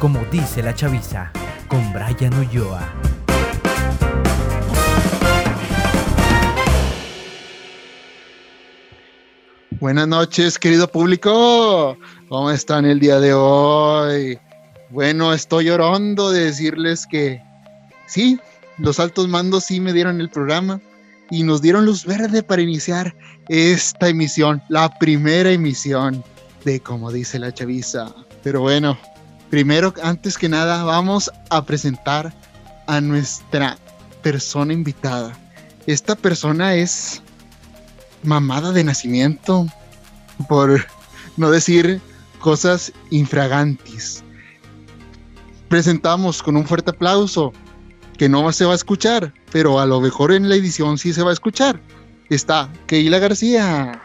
como 0.00 0.22
dice 0.30 0.62
la 0.62 0.74
chaviza, 0.74 1.32
con 1.68 1.92
Brian 1.92 2.34
Ulloa. 2.38 2.92
Buenas 9.80 10.08
noches, 10.08 10.58
querido 10.58 10.90
público. 10.90 11.96
¿Cómo 12.28 12.50
están 12.50 12.84
el 12.84 13.00
día 13.00 13.20
de 13.20 13.32
hoy? 13.34 14.38
Bueno, 14.90 15.32
estoy 15.32 15.66
llorando 15.66 16.30
de 16.30 16.44
decirles 16.44 17.06
que 17.06 17.42
sí, 18.06 18.38
los 18.78 19.00
altos 19.00 19.28
mandos 19.28 19.64
sí 19.64 19.80
me 19.80 19.92
dieron 19.92 20.20
el 20.20 20.28
programa 20.28 20.80
y 21.30 21.42
nos 21.42 21.62
dieron 21.62 21.86
luz 21.86 22.04
verde 22.04 22.42
para 22.42 22.62
iniciar 22.62 23.14
esta 23.48 24.08
emisión, 24.08 24.62
la 24.68 24.90
primera 24.98 25.50
emisión 25.50 26.22
de 26.64 26.80
Como 26.80 27.12
dice 27.12 27.38
la 27.38 27.52
chaviza. 27.52 28.14
Pero 28.42 28.60
bueno, 28.60 28.98
primero, 29.50 29.94
antes 30.02 30.38
que 30.38 30.48
nada, 30.48 30.84
vamos 30.84 31.30
a 31.50 31.64
presentar 31.64 32.32
a 32.86 33.00
nuestra 33.00 33.78
persona 34.22 34.72
invitada. 34.72 35.32
Esta 35.86 36.16
persona 36.16 36.74
es 36.74 37.22
mamada 38.22 38.72
de 38.72 38.84
nacimiento, 38.84 39.66
por 40.48 40.84
no 41.36 41.50
decir 41.50 42.00
cosas 42.40 42.92
infragantes. 43.10 44.22
Presentamos 45.68 46.42
con 46.42 46.56
un 46.56 46.66
fuerte 46.66 46.90
aplauso 46.90 47.52
que 48.18 48.28
no 48.28 48.50
se 48.52 48.64
va 48.64 48.72
a 48.72 48.76
escuchar, 48.76 49.32
pero 49.52 49.80
a 49.80 49.86
lo 49.86 50.00
mejor 50.00 50.32
en 50.32 50.48
la 50.48 50.54
edición 50.54 50.98
sí 50.98 51.12
se 51.12 51.22
va 51.22 51.30
a 51.30 51.34
escuchar. 51.34 51.80
Está 52.30 52.68
Keila 52.86 53.18
García. 53.18 54.00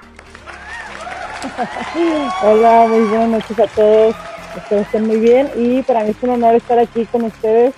Hola, 2.44 2.88
muy 2.88 3.02
buenas 3.02 3.30
noches 3.30 3.59
a 3.59 3.67
todos. 3.67 4.16
Espero 4.55 4.81
estén 4.81 5.07
muy 5.07 5.19
bien 5.19 5.49
y 5.55 5.81
para 5.83 6.03
mí 6.03 6.09
es 6.11 6.17
un 6.21 6.31
honor 6.31 6.55
estar 6.55 6.77
aquí 6.80 7.05
con 7.05 7.23
ustedes. 7.23 7.73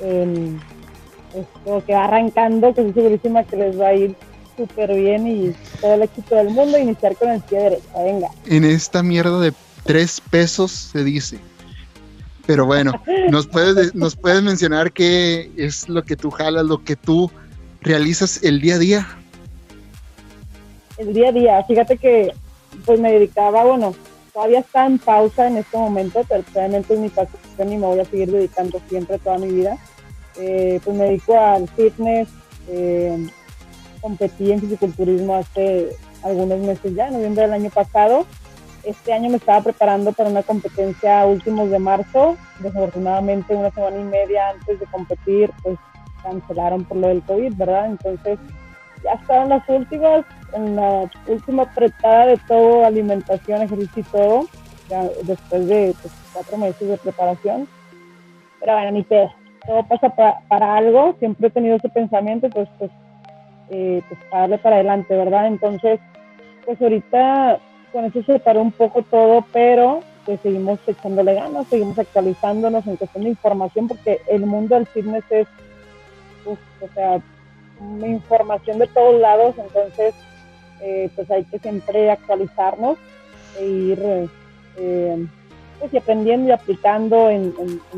esto 0.00 1.82
que 1.86 1.94
va 1.94 2.04
arrancando, 2.04 2.74
que 2.74 2.80
estoy 2.80 3.02
segurísima 3.02 3.44
que 3.44 3.56
les 3.56 3.78
va 3.78 3.88
a 3.88 3.94
ir 3.94 4.14
súper 4.56 4.94
bien 4.94 5.26
y 5.26 5.54
todo 5.80 5.94
el 5.94 6.02
éxito 6.02 6.34
del 6.36 6.50
mundo. 6.50 6.78
Iniciar 6.78 7.16
con 7.16 7.30
el 7.30 7.40
pie 7.42 7.58
derecho. 7.58 7.88
Venga. 7.96 8.28
En 8.46 8.64
esta 8.64 9.02
mierda 9.02 9.40
de 9.40 9.52
tres 9.84 10.20
pesos 10.30 10.70
se 10.70 11.04
dice. 11.04 11.38
Pero 12.46 12.66
bueno, 12.66 12.92
¿nos 13.30 13.46
puedes, 13.46 13.94
¿nos 13.94 14.16
puedes 14.16 14.42
mencionar 14.42 14.92
qué 14.92 15.50
es 15.56 15.88
lo 15.88 16.04
que 16.04 16.16
tú 16.16 16.30
jalas, 16.30 16.64
lo 16.64 16.82
que 16.84 16.96
tú 16.96 17.30
realizas 17.80 18.42
el 18.42 18.60
día 18.60 18.76
a 18.76 18.78
día? 18.78 19.08
El 20.96 21.12
día 21.12 21.28
a 21.28 21.32
día, 21.32 21.64
fíjate 21.64 21.96
que 21.98 22.32
pues 22.84 23.00
me 23.00 23.12
dedicaba, 23.12 23.64
bueno, 23.64 23.94
todavía 24.34 24.58
está 24.58 24.84
en 24.84 24.98
pausa 24.98 25.46
en 25.46 25.56
este 25.56 25.78
momento, 25.78 26.22
pero 26.28 26.44
realmente 26.52 26.92
es 26.92 27.00
mi 27.00 27.08
pasión 27.08 27.72
y 27.72 27.78
me 27.78 27.86
voy 27.86 28.00
a 28.00 28.04
seguir 28.04 28.30
dedicando 28.30 28.80
siempre 28.88 29.18
toda 29.18 29.38
mi 29.38 29.48
vida. 29.48 29.78
Eh, 30.36 30.80
pues 30.84 30.96
me 30.96 31.04
dedico 31.04 31.38
al 31.38 31.68
fitness, 31.68 32.28
eh, 32.68 33.26
competí 34.02 34.52
en 34.52 34.60
fisiculturismo 34.60 35.36
hace 35.36 35.96
algunos 36.22 36.58
meses 36.58 36.94
ya, 36.94 37.06
en 37.08 37.14
noviembre 37.14 37.42
del 37.42 37.52
año 37.52 37.70
pasado, 37.70 38.26
este 38.84 39.14
año 39.14 39.30
me 39.30 39.36
estaba 39.36 39.62
preparando 39.62 40.12
para 40.12 40.28
una 40.28 40.42
competencia 40.42 41.22
a 41.22 41.26
últimos 41.26 41.70
de 41.70 41.78
marzo. 41.78 42.36
Desafortunadamente, 42.58 43.54
una 43.54 43.70
semana 43.70 43.98
y 43.98 44.04
media 44.04 44.50
antes 44.50 44.78
de 44.78 44.86
competir, 44.86 45.50
pues 45.62 45.78
cancelaron 46.22 46.84
por 46.84 46.98
lo 46.98 47.08
del 47.08 47.22
COVID, 47.22 47.54
¿verdad? 47.54 47.86
Entonces, 47.86 48.38
ya 49.02 49.12
estaban 49.12 49.48
las 49.48 49.66
últimas, 49.68 50.24
en 50.54 50.76
la 50.76 51.10
última 51.26 51.64
apretada 51.64 52.26
de 52.26 52.38
todo, 52.48 52.84
alimentación, 52.84 53.62
ejercicio 53.62 54.02
y 54.02 54.04
todo, 54.04 54.46
después 55.22 55.68
de 55.68 55.94
pues, 56.00 56.14
cuatro 56.32 56.58
meses 56.58 56.88
de 56.88 56.96
preparación. 56.96 57.68
Pero 58.60 58.72
bueno, 58.72 58.90
ni 58.92 59.02
pedo. 59.02 59.32
Todo 59.66 59.82
pasa 59.84 60.10
para, 60.10 60.76
algo. 60.76 61.16
Siempre 61.18 61.48
he 61.48 61.50
tenido 61.50 61.76
ese 61.76 61.88
pensamiento, 61.88 62.48
pues, 62.50 62.68
pues, 62.78 62.90
eh, 63.70 64.02
pues 64.08 64.20
para 64.30 64.42
darle 64.42 64.58
para 64.58 64.76
adelante, 64.76 65.16
¿verdad? 65.16 65.46
Entonces, 65.46 66.00
pues 66.64 66.80
ahorita 66.80 67.58
con 67.92 68.04
eso 68.04 68.22
se 68.22 68.38
paró 68.38 68.62
un 68.62 68.72
poco 68.72 69.02
todo, 69.02 69.44
pero 69.52 70.00
pues 70.24 70.40
seguimos 70.40 70.78
echándole 70.86 71.34
ganas, 71.34 71.66
seguimos 71.68 71.98
actualizándonos 71.98 72.86
en 72.86 72.96
cuestión 72.96 73.24
de 73.24 73.30
información, 73.30 73.88
porque 73.88 74.20
el 74.26 74.46
mundo 74.46 74.74
del 74.74 74.86
fitness 74.86 75.24
es, 75.30 75.46
o 76.46 76.88
sea, 76.94 77.20
información 78.06 78.78
de 78.78 78.86
todos 78.88 79.20
lados, 79.20 79.54
entonces 79.58 80.14
eh, 80.80 81.10
pues 81.14 81.30
hay 81.30 81.44
que 81.44 81.58
siempre 81.58 82.10
actualizarnos 82.10 82.98
e 83.58 83.66
ir 83.66 84.28
eh, 84.76 85.26
pues, 85.78 85.94
aprendiendo 86.02 86.48
y 86.48 86.52
aplicando 86.52 87.30
en, 87.30 87.54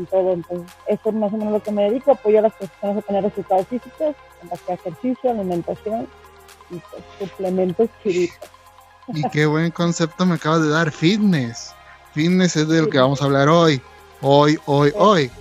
todo. 0.09 0.33
Entonces, 0.33 0.71
eso 0.87 1.09
es 1.09 1.15
más 1.15 1.33
o 1.33 1.37
menos 1.37 1.53
lo 1.53 1.63
que 1.63 1.71
me 1.71 1.83
dedico, 1.83 2.11
apoyo 2.11 2.39
a 2.39 2.43
las 2.43 2.53
personas 2.53 2.97
a 2.97 3.01
tener 3.01 3.23
resultados 3.23 3.67
físicos, 3.67 4.15
en 4.41 4.49
base 4.49 4.71
a 4.71 4.75
ejercicio, 4.75 5.31
alimentación 5.31 6.07
y 6.69 6.79
pues, 6.79 7.03
suplementos 7.19 7.89
chiquitos. 8.03 8.49
Y 9.13 9.23
qué 9.29 9.45
buen 9.45 9.71
concepto 9.71 10.25
me 10.25 10.35
acabas 10.35 10.63
de 10.63 10.69
dar, 10.69 10.91
fitness. 10.91 11.73
Fitness 12.13 12.57
es 12.57 12.67
de 12.67 12.81
lo 12.81 12.89
que 12.89 12.99
vamos 12.99 13.21
a 13.21 13.25
hablar 13.25 13.47
hoy. 13.47 13.81
Hoy, 14.21 14.57
hoy, 14.65 14.91
hoy. 14.95 15.31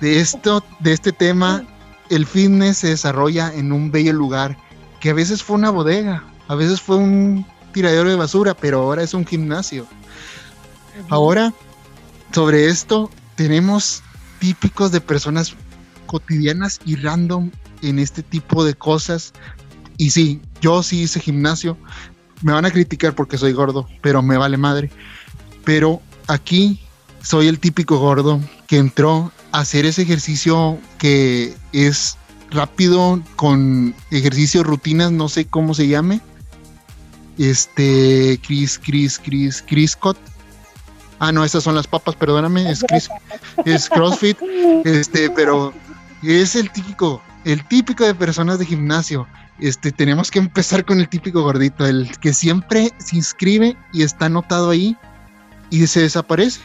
De 0.00 0.20
esto, 0.20 0.62
de 0.80 0.92
este 0.92 1.10
tema, 1.12 1.64
el 2.10 2.26
fitness 2.26 2.78
se 2.78 2.88
desarrolla 2.88 3.52
en 3.54 3.72
un 3.72 3.90
bello 3.90 4.12
lugar 4.12 4.56
que 5.00 5.10
a 5.10 5.14
veces 5.14 5.42
fue 5.42 5.56
una 5.56 5.70
bodega, 5.70 6.24
a 6.52 6.54
veces 6.54 6.82
fue 6.82 6.96
un 6.96 7.46
tiradero 7.72 8.10
de 8.10 8.14
basura, 8.14 8.52
pero 8.52 8.82
ahora 8.82 9.02
es 9.02 9.14
un 9.14 9.26
gimnasio. 9.26 9.86
Ahora, 11.08 11.54
sobre 12.30 12.66
esto, 12.66 13.10
tenemos 13.36 14.02
típicos 14.38 14.92
de 14.92 15.00
personas 15.00 15.54
cotidianas 16.04 16.78
y 16.84 16.96
random 16.96 17.50
en 17.80 17.98
este 17.98 18.22
tipo 18.22 18.66
de 18.66 18.74
cosas. 18.74 19.32
Y 19.96 20.10
sí, 20.10 20.42
yo 20.60 20.82
sí 20.82 21.00
hice 21.00 21.20
gimnasio, 21.20 21.78
me 22.42 22.52
van 22.52 22.66
a 22.66 22.70
criticar 22.70 23.14
porque 23.14 23.38
soy 23.38 23.54
gordo, 23.54 23.88
pero 24.02 24.20
me 24.20 24.36
vale 24.36 24.58
madre. 24.58 24.90
Pero 25.64 26.02
aquí 26.26 26.80
soy 27.22 27.48
el 27.48 27.60
típico 27.60 27.98
gordo 27.98 28.42
que 28.66 28.76
entró 28.76 29.32
a 29.52 29.60
hacer 29.60 29.86
ese 29.86 30.02
ejercicio 30.02 30.78
que 30.98 31.54
es 31.72 32.18
rápido 32.50 33.22
con 33.36 33.94
ejercicios 34.10 34.66
rutinas, 34.66 35.12
no 35.12 35.30
sé 35.30 35.46
cómo 35.46 35.72
se 35.72 35.88
llame. 35.88 36.20
Este, 37.38 38.38
Chris, 38.46 38.78
Chris, 38.78 39.20
Chris, 39.22 39.64
Chris 39.66 39.92
Scott. 39.92 40.18
Ah, 41.18 41.32
no, 41.32 41.44
esas 41.44 41.62
son 41.62 41.74
las 41.74 41.86
papas, 41.86 42.16
perdóname, 42.16 42.70
es 42.70 42.84
Chris, 42.88 43.08
es 43.64 43.88
CrossFit, 43.88 44.36
este, 44.84 45.30
pero 45.30 45.72
es 46.22 46.56
el 46.56 46.70
típico, 46.72 47.22
el 47.44 47.64
típico 47.68 48.04
de 48.04 48.14
personas 48.14 48.58
de 48.58 48.66
gimnasio 48.66 49.26
este, 49.62 49.92
tenemos 49.92 50.32
que 50.32 50.40
empezar 50.40 50.84
con 50.84 50.98
el 50.98 51.08
típico 51.08 51.40
gordito, 51.42 51.86
el 51.86 52.10
que 52.18 52.32
siempre 52.32 52.90
se 52.98 53.14
inscribe 53.14 53.76
y 53.92 54.02
está 54.02 54.26
anotado 54.26 54.70
ahí 54.70 54.96
y 55.70 55.86
se 55.86 56.00
desaparece. 56.00 56.60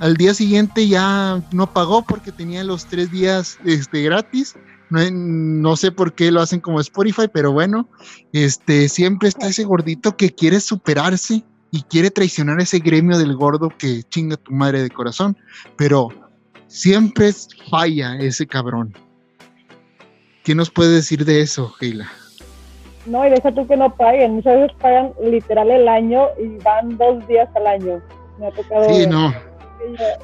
Al 0.00 0.16
día 0.16 0.34
siguiente 0.34 0.88
ya 0.88 1.40
no 1.52 1.72
pagó 1.72 2.02
porque 2.02 2.32
tenía 2.32 2.64
los 2.64 2.86
tres 2.86 3.12
días 3.12 3.56
este, 3.64 4.02
gratis. 4.02 4.56
No, 4.92 5.76
sé 5.76 5.90
por 5.90 6.12
qué 6.12 6.30
lo 6.30 6.42
hacen 6.42 6.60
como 6.60 6.80
Spotify, 6.80 7.26
pero 7.32 7.50
bueno, 7.50 7.88
este, 8.32 8.90
siempre 8.90 9.28
está 9.28 9.48
ese 9.48 9.64
gordito 9.64 10.16
que 10.18 10.30
quiere 10.30 10.60
superarse 10.60 11.42
y 11.70 11.82
quiere 11.84 12.10
traicionar 12.10 12.60
ese 12.60 12.78
gremio 12.78 13.16
del 13.16 13.34
gordo 13.34 13.70
que 13.70 14.02
chinga 14.02 14.36
tu 14.36 14.52
madre 14.52 14.82
de 14.82 14.90
corazón, 14.90 15.38
pero 15.78 16.08
siempre 16.66 17.32
falla 17.70 18.18
ese 18.18 18.46
cabrón. 18.46 18.94
¿Qué 20.44 20.54
nos 20.54 20.70
puede 20.70 20.96
decir 20.96 21.24
de 21.24 21.40
eso, 21.40 21.70
Geila? 21.70 22.10
No, 23.06 23.26
y 23.26 23.30
deja 23.30 23.50
tú 23.52 23.66
que 23.66 23.76
no 23.76 23.94
paguen. 23.96 24.34
Muchas 24.34 24.56
veces 24.56 24.76
pagan 24.78 25.12
literal 25.22 25.70
el 25.70 25.88
año 25.88 26.26
y 26.38 26.62
van 26.62 26.98
dos 26.98 27.26
días 27.26 27.48
al 27.56 27.66
año. 27.66 28.02
Me 28.38 28.48
ha 28.48 28.50
tocado. 28.50 28.92
Sí, 28.92 29.06
no. 29.06 29.32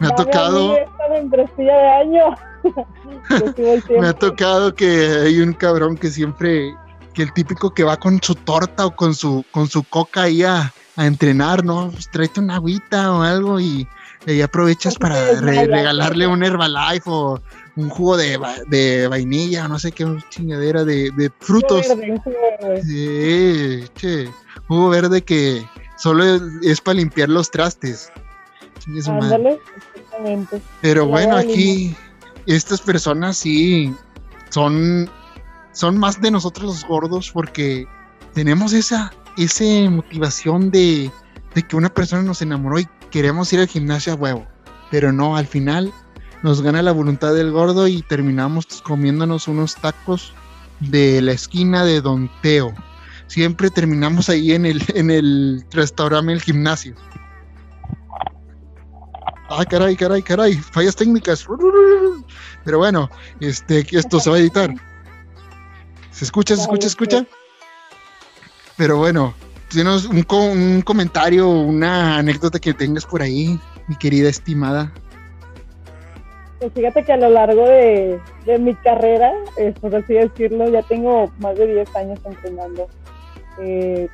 Me 0.01 0.07
ha 0.07 0.15
tocado. 0.15 0.75
de 0.75 1.73
año. 2.01 2.35
Me 4.01 4.09
ha 4.09 4.13
tocado 4.13 4.75
que 4.75 5.07
hay 5.25 5.41
un 5.41 5.53
cabrón 5.53 5.97
que 5.97 6.09
siempre, 6.11 6.75
que 7.15 7.23
el 7.23 7.33
típico 7.33 7.73
que 7.73 7.85
va 7.85 7.97
con 7.97 8.23
su 8.23 8.35
torta 8.35 8.87
o 8.87 8.97
con 8.97 9.15
su, 9.15 9.45
con 9.51 9.69
su 9.69 9.85
coca 9.85 10.23
ahí 10.23 10.43
a, 10.43 10.73
entrenar, 10.97 11.65
¿no? 11.65 11.91
Pues 11.93 12.11
tráete 12.11 12.41
una 12.41 12.57
agüita 12.57 13.13
o 13.13 13.23
algo 13.23 13.61
y, 13.61 13.87
y 14.27 14.41
aprovechas 14.41 14.97
para 14.97 15.41
regalarle 15.41 16.27
un 16.27 16.43
Herbalife 16.43 17.09
o 17.09 17.41
un 17.77 17.89
jugo 17.89 18.17
de, 18.17 18.37
de 18.67 19.07
vainilla, 19.07 19.69
no 19.69 19.79
sé 19.79 19.93
qué 19.93 20.05
chingadera 20.31 20.83
de, 20.83 21.13
de 21.17 21.31
frutos. 21.39 21.87
Sí, 22.83 23.85
che, 23.95 24.29
jugo 24.67 24.89
verde 24.89 25.23
que 25.23 25.65
solo 25.97 26.25
es, 26.63 26.81
para 26.81 26.97
limpiar 26.97 27.29
los 27.29 27.51
trastes. 27.51 28.11
Pero 30.81 31.07
bueno, 31.07 31.37
aquí 31.37 31.95
estas 32.47 32.81
personas 32.81 33.37
sí 33.37 33.95
son, 34.51 35.11
son 35.73 35.99
más 35.99 36.21
de 36.21 36.31
nosotros 36.31 36.67
los 36.67 36.85
gordos 36.87 37.31
porque 37.31 37.87
tenemos 38.33 38.73
esa, 38.73 39.13
esa 39.37 39.91
motivación 39.91 40.71
de, 40.71 41.11
de 41.55 41.63
que 41.63 41.77
una 41.77 41.93
persona 41.93 42.23
nos 42.23 42.43
enamoró 42.43 42.79
y 42.79 42.89
queremos 43.11 43.53
ir 43.53 43.61
al 43.61 43.69
gimnasio 43.69 44.15
a 44.15 44.17
huevo. 44.17 44.47
Pero 44.91 45.13
no, 45.13 45.37
al 45.37 45.47
final 45.47 45.93
nos 46.43 46.63
gana 46.63 46.83
la 46.83 46.93
voluntad 46.93 47.35
del 47.35 47.51
gordo 47.51 47.89
y 47.89 48.03
terminamos 48.03 48.67
comiéndonos 48.83 49.49
unos 49.49 49.77
tacos 49.77 50.33
de 50.81 51.21
la 51.21 51.33
esquina 51.33 51.85
de 51.85 52.01
Don 52.01 52.31
Teo. 52.43 52.73
Siempre 53.27 53.71
terminamos 53.71 54.29
ahí 54.31 54.53
en 54.53 54.65
el, 54.65 54.83
en 54.95 55.11
el 55.11 55.65
restaurante, 55.71 56.33
el 56.33 56.41
gimnasio. 56.41 56.95
Ah, 59.49 59.65
caray, 59.65 59.97
caray, 59.97 60.23
caray, 60.23 60.55
fallas 60.55 60.97
técnicas. 60.97 61.47
Pero 62.65 62.79
bueno, 62.79 63.09
este, 63.41 63.87
esto 63.91 64.21
se 64.21 64.31
va 64.31 64.37
a 64.37 64.41
editar. 64.41 64.71
¿Se 66.11 66.25
escucha, 66.25 66.55
se 66.57 66.63
escucha, 66.63 66.83
se 66.83 66.89
escucha? 66.89 67.27
Pero 68.77 68.99
bueno, 68.99 69.35
tienes 69.69 70.05
un, 70.05 70.25
un 70.29 70.83
comentario, 70.83 71.49
una 71.49 72.19
anécdota 72.19 72.59
que 72.59 72.75
tengas 72.75 73.07
por 73.07 73.23
ahí, 73.23 73.59
mi 73.87 73.97
querida 73.97 74.29
estimada. 74.29 74.93
Pues 76.59 76.73
fíjate 76.73 77.05
que 77.05 77.13
a 77.13 77.17
lo 77.17 77.31
largo 77.31 77.69
de, 77.69 78.21
mi 78.59 78.75
carrera, 78.75 79.33
eh, 79.57 79.73
por 79.81 79.95
así 79.95 80.15
decirlo, 80.15 80.69
ya 80.69 80.83
tengo 80.83 81.31
más 81.39 81.57
de 81.57 81.67
10 81.75 81.97
años 81.97 82.19
entrenando. 82.25 82.89
Eh, 83.61 84.09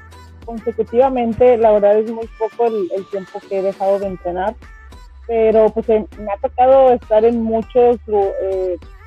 consecutivamente, 0.44 1.56
la 1.56 1.72
verdad 1.72 1.98
es 1.98 2.10
muy 2.10 2.28
poco 2.38 2.66
el, 2.66 3.06
tiempo 3.10 3.40
que 3.48 3.58
he 3.58 3.62
dejado 3.62 3.98
de 3.98 4.08
entrenar, 4.08 4.54
pero 5.26 5.68
pues 5.70 5.88
eh, 5.88 6.06
me 6.18 6.32
ha 6.32 6.36
tocado 6.36 6.92
estar 6.92 7.24
en 7.24 7.42
muchos 7.42 7.98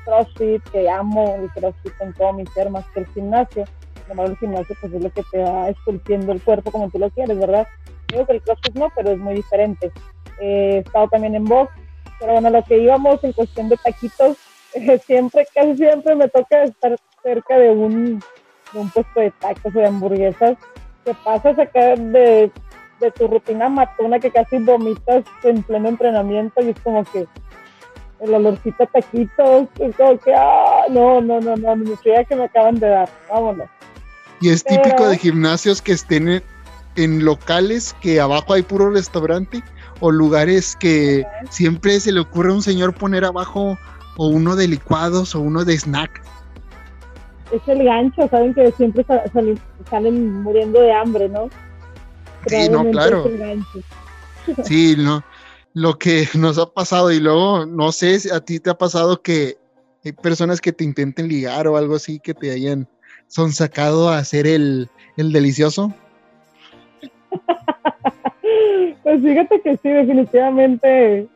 CrossFit, 0.04 0.62
que 0.70 0.88
amo 0.88 1.36
el 1.36 1.50
CrossFit 1.50 1.96
con 1.98 2.12
todo 2.14 2.32
mi 2.32 2.46
ser, 2.46 2.70
más 2.70 2.84
que 2.90 3.00
el 3.00 3.06
gimnasio. 3.08 3.64
Además, 4.06 4.30
el 4.30 4.36
gimnasio 4.38 4.76
pues 4.80 4.92
es 4.92 5.02
lo 5.02 5.10
que 5.10 5.22
te 5.30 5.38
va 5.38 5.68
esculpiendo 5.68 6.32
el 6.32 6.40
cuerpo 6.40 6.70
como 6.70 6.90
tú 6.90 6.98
lo 6.98 7.10
quieres, 7.10 7.38
¿verdad? 7.38 7.66
Digo 8.08 8.26
que 8.26 8.32
el 8.32 8.42
CrossFit 8.42 8.74
no, 8.74 8.88
pero 8.96 9.10
es 9.10 9.18
muy 9.18 9.34
diferente. 9.34 9.92
he 10.40 10.78
estado 10.78 11.08
también 11.08 11.34
en 11.34 11.44
box, 11.44 11.72
pero 12.18 12.32
bueno, 12.32 12.50
lo 12.50 12.62
que 12.64 12.78
íbamos 12.78 13.22
en 13.22 13.32
cuestión 13.32 13.68
de 13.68 13.76
taquitos, 13.76 14.36
siempre, 15.06 15.46
casi 15.54 15.76
siempre 15.76 16.14
me 16.14 16.28
toca 16.28 16.64
estar 16.64 16.96
cerca 17.22 17.58
de 17.58 17.70
un, 17.70 18.18
de 18.72 18.78
un 18.78 18.90
puesto 18.90 19.20
de 19.20 19.30
tacos 19.32 19.74
o 19.74 19.78
de 19.78 19.86
hamburguesas. 19.86 20.56
Te 21.04 21.14
pasas 21.14 21.58
acá 21.58 21.96
de, 21.96 22.50
de 23.00 23.10
tu 23.10 23.26
rutina 23.26 23.68
matona 23.68 24.18
que 24.18 24.30
casi 24.30 24.58
vomitas 24.58 25.24
en 25.42 25.62
pleno 25.62 25.88
entrenamiento 25.88 26.60
y 26.62 26.70
es 26.70 26.80
como 26.80 27.04
que 27.04 27.26
el 28.20 28.34
olorcito 28.34 28.82
a 28.82 28.86
taquitos, 28.86 29.68
es 29.78 29.96
como 29.96 30.18
que, 30.18 30.34
ah, 30.34 30.86
no, 30.90 31.20
no, 31.20 31.40
no, 31.40 31.56
no, 31.56 31.76
ni 31.76 31.96
que 31.96 32.36
me 32.36 32.44
acaban 32.44 32.80
de 32.80 32.88
dar, 32.88 33.08
vámonos. 33.30 33.68
Y 34.40 34.50
es 34.50 34.64
típico 34.64 35.08
de 35.08 35.18
gimnasios 35.18 35.82
que 35.82 35.92
estén 35.92 36.28
en, 36.28 36.42
en, 36.96 37.24
locales 37.24 37.94
que 38.00 38.20
abajo 38.20 38.54
hay 38.54 38.62
puro 38.62 38.90
restaurante 38.90 39.62
o 40.00 40.10
lugares 40.10 40.76
que 40.76 41.24
siempre 41.50 41.98
se 42.00 42.12
le 42.12 42.20
ocurre 42.20 42.50
a 42.50 42.54
un 42.54 42.62
señor 42.62 42.94
poner 42.94 43.24
abajo 43.24 43.76
o 44.16 44.26
uno 44.26 44.56
de 44.56 44.68
licuados 44.68 45.34
o 45.34 45.40
uno 45.40 45.64
de 45.64 45.78
snack. 45.78 46.22
Es 47.52 47.66
el 47.66 47.82
gancho, 47.82 48.28
saben 48.28 48.52
que 48.52 48.70
siempre 48.72 49.04
salen, 49.90 50.42
muriendo 50.42 50.80
de 50.80 50.92
hambre, 50.92 51.28
¿no? 51.28 51.48
Sí, 52.46 52.68
no, 52.70 52.90
claro. 52.90 53.28
Sí, 54.64 54.94
no. 54.96 55.22
Lo 55.74 55.98
que 55.98 56.26
nos 56.34 56.58
ha 56.58 56.66
pasado 56.72 57.12
y 57.12 57.20
luego, 57.20 57.66
no 57.66 57.92
sé 57.92 58.18
si 58.20 58.30
a 58.30 58.40
ti 58.40 58.60
te 58.60 58.70
ha 58.70 58.78
pasado 58.78 59.20
que 59.20 59.58
hay 60.04 60.12
personas 60.12 60.60
que 60.60 60.72
te 60.72 60.84
intenten 60.84 61.28
ligar 61.28 61.66
o 61.66 61.76
algo 61.76 61.96
así 61.96 62.18
que 62.18 62.32
te 62.34 62.50
hayan 62.50 62.88
son 63.26 63.52
sacado 63.52 64.08
a 64.08 64.18
hacer 64.18 64.46
el, 64.46 64.88
el 65.16 65.32
delicioso. 65.32 65.92
Pues 69.02 69.22
fíjate 69.22 69.60
que 69.62 69.76
sí, 69.78 69.88
definitivamente 69.88 71.28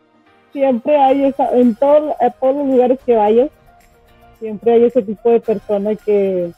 siempre 0.52 0.96
hay 0.96 1.24
esa, 1.24 1.50
en, 1.56 1.74
todo, 1.74 2.14
todos 2.40 2.56
los 2.56 2.66
lugares 2.66 2.98
que 3.06 3.16
vayas, 3.16 3.50
siempre 4.40 4.72
hay 4.72 4.84
ese 4.84 5.02
tipo 5.02 5.30
de 5.30 5.40
persona 5.40 5.94
que, 5.94 6.52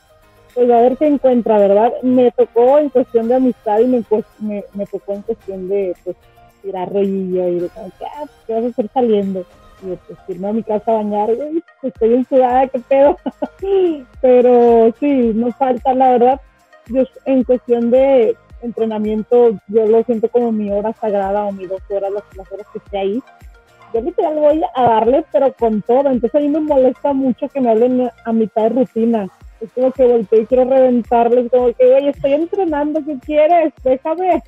pues 0.55 0.71
a 0.71 0.81
ver 0.81 0.97
qué 0.97 1.06
encuentra, 1.06 1.59
¿verdad? 1.59 1.93
Me 2.03 2.31
tocó 2.31 2.79
en 2.79 2.89
cuestión 2.89 3.29
de 3.29 3.35
amistad 3.35 3.81
y 3.81 3.87
me, 3.87 4.03
pues, 4.03 4.25
me, 4.39 4.62
tocó 4.91 5.12
en 5.12 5.23
cuestión 5.23 5.69
de, 5.69 5.95
pues, 6.05 6.17
tirar 6.62 6.93
rollillo 6.93 7.49
y 7.49 7.61
de, 7.61 7.71
ah, 7.77 8.25
¿qué 8.47 8.55
vas 8.55 8.65
a 8.65 8.69
hacer 8.69 8.89
saliendo? 8.95 9.45
Y 9.83 9.89
de, 9.89 9.97
pues, 9.97 10.19
irme 10.29 10.49
a 10.49 10.53
mi 10.53 10.62
casa 10.62 10.93
a 10.93 10.95
bañar, 10.95 11.31
y, 11.31 11.62
estoy 11.83 12.15
en 12.15 12.25
ciudad, 12.25 12.71
qué 12.71 12.79
pedo. 12.79 13.19
Pero 14.23 14.95
sí, 15.01 15.33
no 15.35 15.51
falta, 15.53 15.93
la 15.93 16.12
verdad, 16.12 16.41
yo 16.87 17.03
en 17.25 17.45
cuestión 17.45 17.91
de 17.91 18.37
entrenamiento, 18.62 19.59
yo 19.69 19.87
lo 19.87 20.03
siento 20.05 20.29
como 20.29 20.53
mi 20.53 20.71
hora 20.71 20.93
sagrada 20.95 21.45
o 21.45 21.53
mis 21.53 21.69
dos 21.69 21.83
horas, 21.91 22.12
las, 22.12 22.53
horas 22.53 22.67
que 22.73 22.79
esté 22.79 22.99
ahí. 22.99 23.23
Yo 23.93 24.01
literal 24.01 24.35
voy 24.35 24.62
a 24.75 24.83
darle, 24.83 25.25
pero 25.31 25.53
con 25.53 25.83
todo. 25.83 26.11
Entonces 26.11 26.35
a 26.35 26.41
mí 26.41 26.49
me 26.49 26.61
molesta 26.61 27.12
mucho 27.12 27.49
que 27.49 27.61
me 27.61 27.71
hablen 27.71 28.11
a 28.25 28.33
mitad 28.33 28.62
de 28.62 28.69
rutina. 28.71 29.29
Es 29.61 29.71
como 29.73 29.93
que 29.93 30.05
volteo 30.05 30.41
y 30.41 30.47
quiero 30.47 30.65
reventarles, 30.65 31.51
como 31.51 31.73
que, 31.75 31.85
oye, 31.85 32.11
estoy 32.11 32.33
entrenando, 32.33 33.05
¿qué 33.05 33.19
quieres? 33.25 33.73
Déjame. 33.83 34.43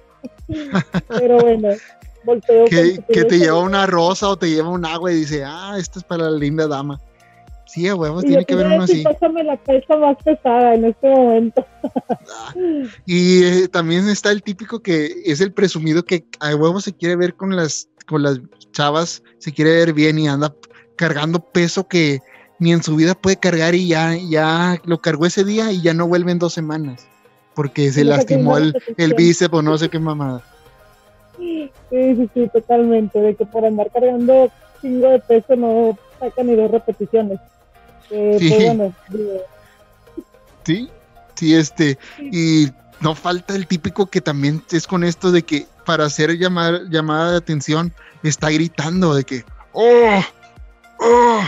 pero 1.09 1.39
bueno, 1.39 1.69
volteo. 2.25 2.67
Que, 2.67 2.99
que 3.09 3.25
te 3.25 3.39
lleva 3.39 3.61
una 3.61 3.87
rosa 3.87 4.29
o 4.29 4.37
te 4.37 4.51
lleva 4.51 4.69
un 4.69 4.85
agua 4.85 5.13
y 5.13 5.17
dice, 5.17 5.45
ah, 5.45 5.77
esto 5.79 5.99
es 5.99 6.05
para 6.05 6.31
la 6.31 6.39
linda 6.39 6.67
dama. 6.67 7.01
Sí, 7.67 7.89
a 7.89 7.97
huevos, 7.97 8.25
tiene 8.25 8.45
que 8.45 8.55
ver 8.55 8.67
uno 8.67 8.85
así. 8.85 9.03
Pásame 9.03 9.43
la 9.43 9.57
pesa 9.57 9.97
más 9.97 10.17
pesada 10.23 10.75
en 10.75 10.85
este 10.85 11.09
momento. 11.09 11.67
Ah, 12.29 12.55
y 13.07 13.43
eh, 13.43 13.69
también 13.69 14.09
está 14.09 14.31
el 14.31 14.43
típico 14.43 14.81
que 14.81 15.13
es 15.25 15.41
el 15.41 15.53
presumido 15.53 16.05
que 16.05 16.25
a 16.41 16.55
huevos 16.55 16.85
se 16.85 16.95
quiere 16.95 17.17
ver 17.17 17.35
con 17.35 17.55
las, 17.55 17.89
con 18.07 18.23
las 18.23 18.41
chavas, 18.73 19.23
se 19.39 19.53
quiere 19.53 19.73
ver 19.73 19.93
bien 19.93 20.19
y 20.19 20.29
anda 20.29 20.55
cargando 20.97 21.41
peso 21.41 21.87
que 21.89 22.21
ni 22.59 22.73
en 22.73 22.83
su 22.83 22.97
vida 22.97 23.15
puede 23.15 23.37
cargar 23.37 23.75
y 23.75 23.89
ya, 23.89 24.17
ya 24.17 24.81
lo 24.85 24.99
cargó 24.99 25.27
ese 25.27 25.45
día 25.45 25.73
y 25.73 25.83
ya 25.83 25.95
no 25.95 26.07
vuelve 26.07 26.33
en 26.33 26.39
dos 26.39 26.55
semanas 26.55 27.07
porque 27.57 27.91
se 27.91 28.05
lastimó 28.05 28.59
el, 28.59 28.77
el 28.99 29.15
bíceps 29.15 29.55
o 29.55 29.63
no 29.63 29.79
sé 29.79 29.89
qué 29.89 29.99
mamada. 29.99 30.43
Sí, 31.39 31.73
sí, 31.91 32.31
sí, 32.35 32.51
totalmente. 32.53 33.19
De 33.19 33.35
que 33.35 33.47
por 33.47 33.65
andar 33.65 33.91
cargando 33.91 34.53
chingo 34.81 35.09
de 35.09 35.19
peso 35.21 35.57
no 35.57 35.99
saca 36.21 36.43
ni 36.43 36.55
dos 36.55 36.71
repeticiones. 36.71 37.41
Eh, 38.11 38.93
sí. 40.65 40.91
sí, 41.35 41.55
este, 41.55 41.99
y 42.21 42.69
no 43.01 43.15
falta 43.15 43.57
el 43.57 43.67
típico 43.67 44.07
que 44.07 44.21
también 44.21 44.63
es 44.71 44.87
con 44.87 45.03
esto 45.03 45.33
de 45.33 45.43
que 45.43 45.67
para 45.87 46.05
hacer 46.05 46.37
llamar, 46.37 46.83
llamada 46.91 47.33
de 47.33 47.39
atención 47.39 47.93
está 48.23 48.51
gritando 48.51 49.15
de 49.15 49.25
que, 49.25 49.45
oh, 49.73 50.21
oh, 51.01 51.43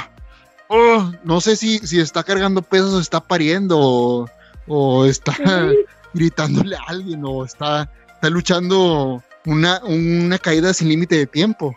oh, 0.69 1.13
no 1.25 1.41
sé 1.41 1.57
si, 1.57 1.79
si 1.79 2.01
está 2.01 2.23
cargando 2.23 2.63
pesos 2.63 2.95
o 2.95 3.01
está 3.01 3.21
pariendo 3.21 4.29
o, 4.67 5.05
está 5.05 5.35
gritándole 6.15 6.77
a 6.77 6.83
alguien 6.89 7.23
o 7.25 7.45
está, 7.45 7.91
está 8.15 8.31
luchando 8.31 9.23
una, 9.47 9.83
una 9.85 10.39
caída 10.39 10.73
sin 10.73 10.89
límite 10.89 11.17
de 11.17 11.27
tiempo. 11.27 11.75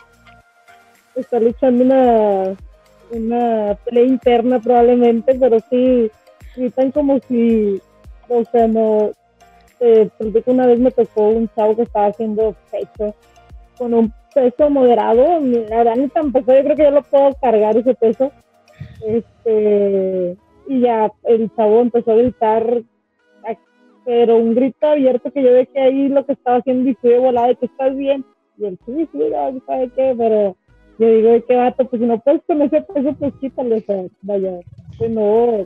Está 1.16 1.40
luchando 1.40 1.84
una 1.84 2.56
una 3.12 3.78
pelea 3.86 4.04
interna 4.04 4.60
probablemente, 4.60 5.36
pero 5.36 5.60
sí 5.70 6.10
gritan 6.56 6.92
como 6.92 7.20
si, 7.28 7.82
o 8.28 8.44
sea, 8.52 8.68
no, 8.68 9.12
eh, 9.80 10.10
una 10.46 10.66
vez 10.66 10.80
me 10.80 10.92
tocó 10.92 11.30
un 11.30 11.50
chavo 11.56 11.76
que 11.76 11.84
estaba 11.84 12.08
haciendo 12.08 12.56
pecho 12.72 13.16
con 13.78 13.94
un 13.94 14.14
peso 14.34 14.70
moderado, 14.70 15.40
la 15.40 15.78
verdad 15.78 15.96
ni 15.96 16.08
pesado, 16.08 16.58
yo 16.58 16.64
creo 16.64 16.76
que 16.76 16.84
yo 16.84 16.92
lo 16.92 17.04
puedo 17.04 17.34
cargar 17.42 17.78
ese 17.78 17.94
peso, 17.96 18.32
este, 19.05 20.38
y 20.67 20.81
ya 20.81 21.12
el 21.24 21.53
chavo 21.55 21.81
empezó 21.81 22.12
a 22.12 22.15
gritar, 22.15 22.84
pero 24.03 24.38
un 24.38 24.55
grito 24.55 24.88
abierto 24.88 25.31
que 25.31 25.43
yo 25.43 25.51
ve 25.51 25.67
que 25.67 25.79
ahí 25.79 26.08
lo 26.08 26.25
que 26.25 26.34
estaba 26.34 26.58
haciendo 26.58 26.89
y 26.89 26.96
fui 26.96 27.12
de 27.12 27.20
volada 27.20 27.48
de 27.50 27.55
que 27.55 27.67
estás 27.67 27.96
bien, 27.96 28.25
y 28.58 28.65
él 28.65 28.79
sí, 28.86 29.08
sí, 29.12 29.20
¿sabe 29.65 29.91
qué? 29.96 30.15
Pero 30.17 30.55
yo 30.98 31.08
digo, 31.08 31.46
¿qué 31.48 31.55
vato? 31.55 31.88
Pues 31.88 32.01
si 32.01 32.08
no 32.08 32.20
puedes 32.20 32.41
con 32.46 32.62
ese 32.62 32.81
peso, 32.81 33.13
pues 33.13 33.34
quítale, 33.39 33.75
o 33.75 33.81
sea, 33.81 34.03
vaya, 34.22 34.60
pues 34.98 35.12
no, 35.12 35.65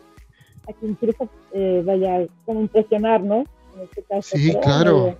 a 0.67 0.73
quien 0.79 0.95
quieres, 0.95 1.15
eh, 1.53 1.81
vaya, 1.85 2.25
como 2.45 2.61
impresionar, 2.61 3.21
¿no? 3.21 3.43
En 3.75 3.81
este 3.83 4.03
caso. 4.03 4.37
Sí, 4.37 4.53
claro. 4.61 5.17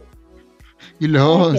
y 1.00 1.08
luego 1.08 1.54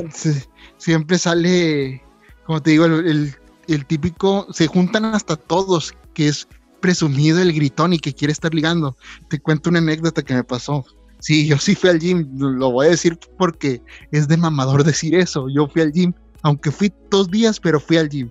siempre 0.77 1.19
sale, 1.19 2.03
como 2.45 2.63
te 2.63 2.71
digo, 2.71 2.87
el, 2.87 3.35
el, 3.69 3.87
típico, 3.87 4.47
se 4.53 4.67
juntan 4.67 5.05
hasta 5.07 5.37
todos, 5.37 5.95
que 6.17 6.29
es 6.29 6.49
presumido 6.81 7.41
el 7.41 7.53
gritón 7.53 7.93
y 7.93 7.99
que 7.99 8.15
quiere 8.15 8.33
estar 8.33 8.55
ligando. 8.55 8.97
Te 9.29 9.39
cuento 9.39 9.71
una 9.71 9.79
anécdota 9.79 10.23
que 10.23 10.35
me 10.35 10.45
pasó. 10.45 10.85
Sí, 11.19 11.47
yo 11.47 11.59
sí 11.59 11.75
fui 11.75 11.91
al 11.91 11.99
gym, 11.99 12.27
lo 12.39 12.73
voy 12.73 12.87
a 12.87 12.91
decir 12.91 13.19
porque 13.39 13.83
es 14.11 14.29
de 14.29 14.37
mamador 14.37 14.85
decir 14.85 15.15
eso. 15.15 15.49
Yo 15.49 15.69
fui 15.69 15.83
al 15.83 15.93
gym, 15.93 16.13
aunque 16.43 16.71
fui 16.71 16.93
dos 17.11 17.31
días, 17.31 17.61
pero 17.61 17.79
fui 17.81 17.97
al 17.99 18.09
gym 18.09 18.31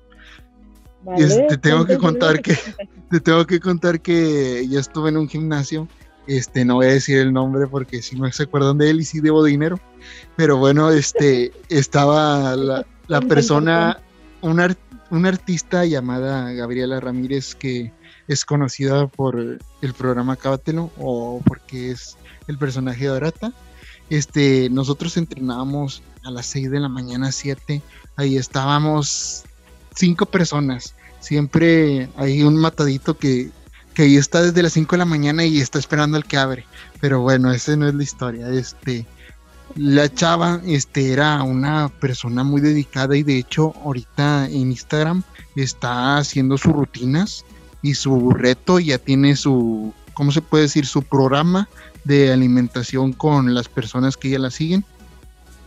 te 1.49 1.57
tengo 1.57 1.85
que 1.85 1.97
contar 1.97 2.41
que 2.41 2.57
te 3.09 3.19
tengo 3.19 3.45
que 3.45 3.59
contar 3.59 4.01
que 4.01 4.67
yo 4.67 4.79
estuve 4.79 5.09
en 5.09 5.17
un 5.17 5.29
gimnasio 5.29 5.87
este 6.27 6.65
no 6.65 6.75
voy 6.75 6.87
a 6.87 6.93
decir 6.93 7.19
el 7.19 7.31
nombre 7.31 7.67
porque 7.67 8.01
si 8.01 8.15
no 8.15 8.31
se 8.31 8.43
acuerdan 8.43 8.77
de 8.79 8.89
él 8.89 9.01
y 9.01 9.05
si 9.05 9.19
debo 9.19 9.43
dinero 9.43 9.79
pero 10.35 10.57
bueno 10.57 10.89
este 10.89 11.51
estaba 11.69 12.55
la, 12.55 13.21
persona 13.27 13.99
una 14.41 14.75
una 15.09 15.29
artista 15.29 15.85
llamada 15.85 16.51
Gabriela 16.51 16.99
Ramírez 16.99 17.55
que 17.55 17.91
es 18.27 18.45
conocida 18.45 19.07
por 19.07 19.39
el 19.39 19.93
programa 19.93 20.35
Cábatelo 20.35 20.91
o 20.97 21.41
porque 21.45 21.91
es 21.91 22.17
el 22.47 22.57
personaje 22.57 23.05
de 23.05 23.15
Arata. 23.15 23.53
Este, 24.09 24.69
nosotros 24.69 25.17
entrenábamos 25.17 26.01
a 26.23 26.31
las 26.31 26.45
6 26.47 26.71
de 26.71 26.79
la 26.79 26.89
mañana, 26.89 27.31
7. 27.31 27.81
Ahí 28.15 28.37
estábamos 28.37 29.43
cinco 29.95 30.25
personas. 30.25 30.95
Siempre 31.19 32.09
hay 32.17 32.43
un 32.43 32.55
matadito 32.55 33.17
que, 33.17 33.49
que 33.93 34.03
ahí 34.03 34.17
está 34.17 34.41
desde 34.41 34.63
las 34.63 34.73
5 34.73 34.91
de 34.91 34.97
la 34.97 35.05
mañana 35.05 35.45
y 35.45 35.59
está 35.59 35.79
esperando 35.79 36.17
al 36.17 36.25
que 36.25 36.37
abre. 36.37 36.65
Pero 37.01 37.21
bueno, 37.21 37.51
esa 37.51 37.75
no 37.75 37.87
es 37.87 37.95
la 37.95 38.03
historia. 38.03 38.49
Este, 38.49 39.05
la 39.75 40.11
chava 40.13 40.61
este, 40.65 41.11
era 41.11 41.43
una 41.43 41.89
persona 41.89 42.43
muy 42.43 42.61
dedicada 42.61 43.15
y 43.17 43.23
de 43.23 43.37
hecho 43.37 43.73
ahorita 43.83 44.47
en 44.47 44.71
Instagram 44.71 45.23
está 45.55 46.17
haciendo 46.17 46.57
sus 46.57 46.73
rutinas 46.73 47.45
y 47.81 47.93
su 47.93 48.31
reto 48.31 48.79
ya 48.79 48.97
tiene 48.97 49.35
su, 49.35 49.93
¿cómo 50.13 50.31
se 50.31 50.41
puede 50.41 50.63
decir? 50.63 50.85
Su 50.85 51.03
programa 51.03 51.69
de 52.03 52.31
alimentación 52.31 53.13
con 53.13 53.53
las 53.53 53.67
personas 53.67 54.17
que 54.17 54.29
ya 54.29 54.39
la 54.39 54.49
siguen. 54.49 54.83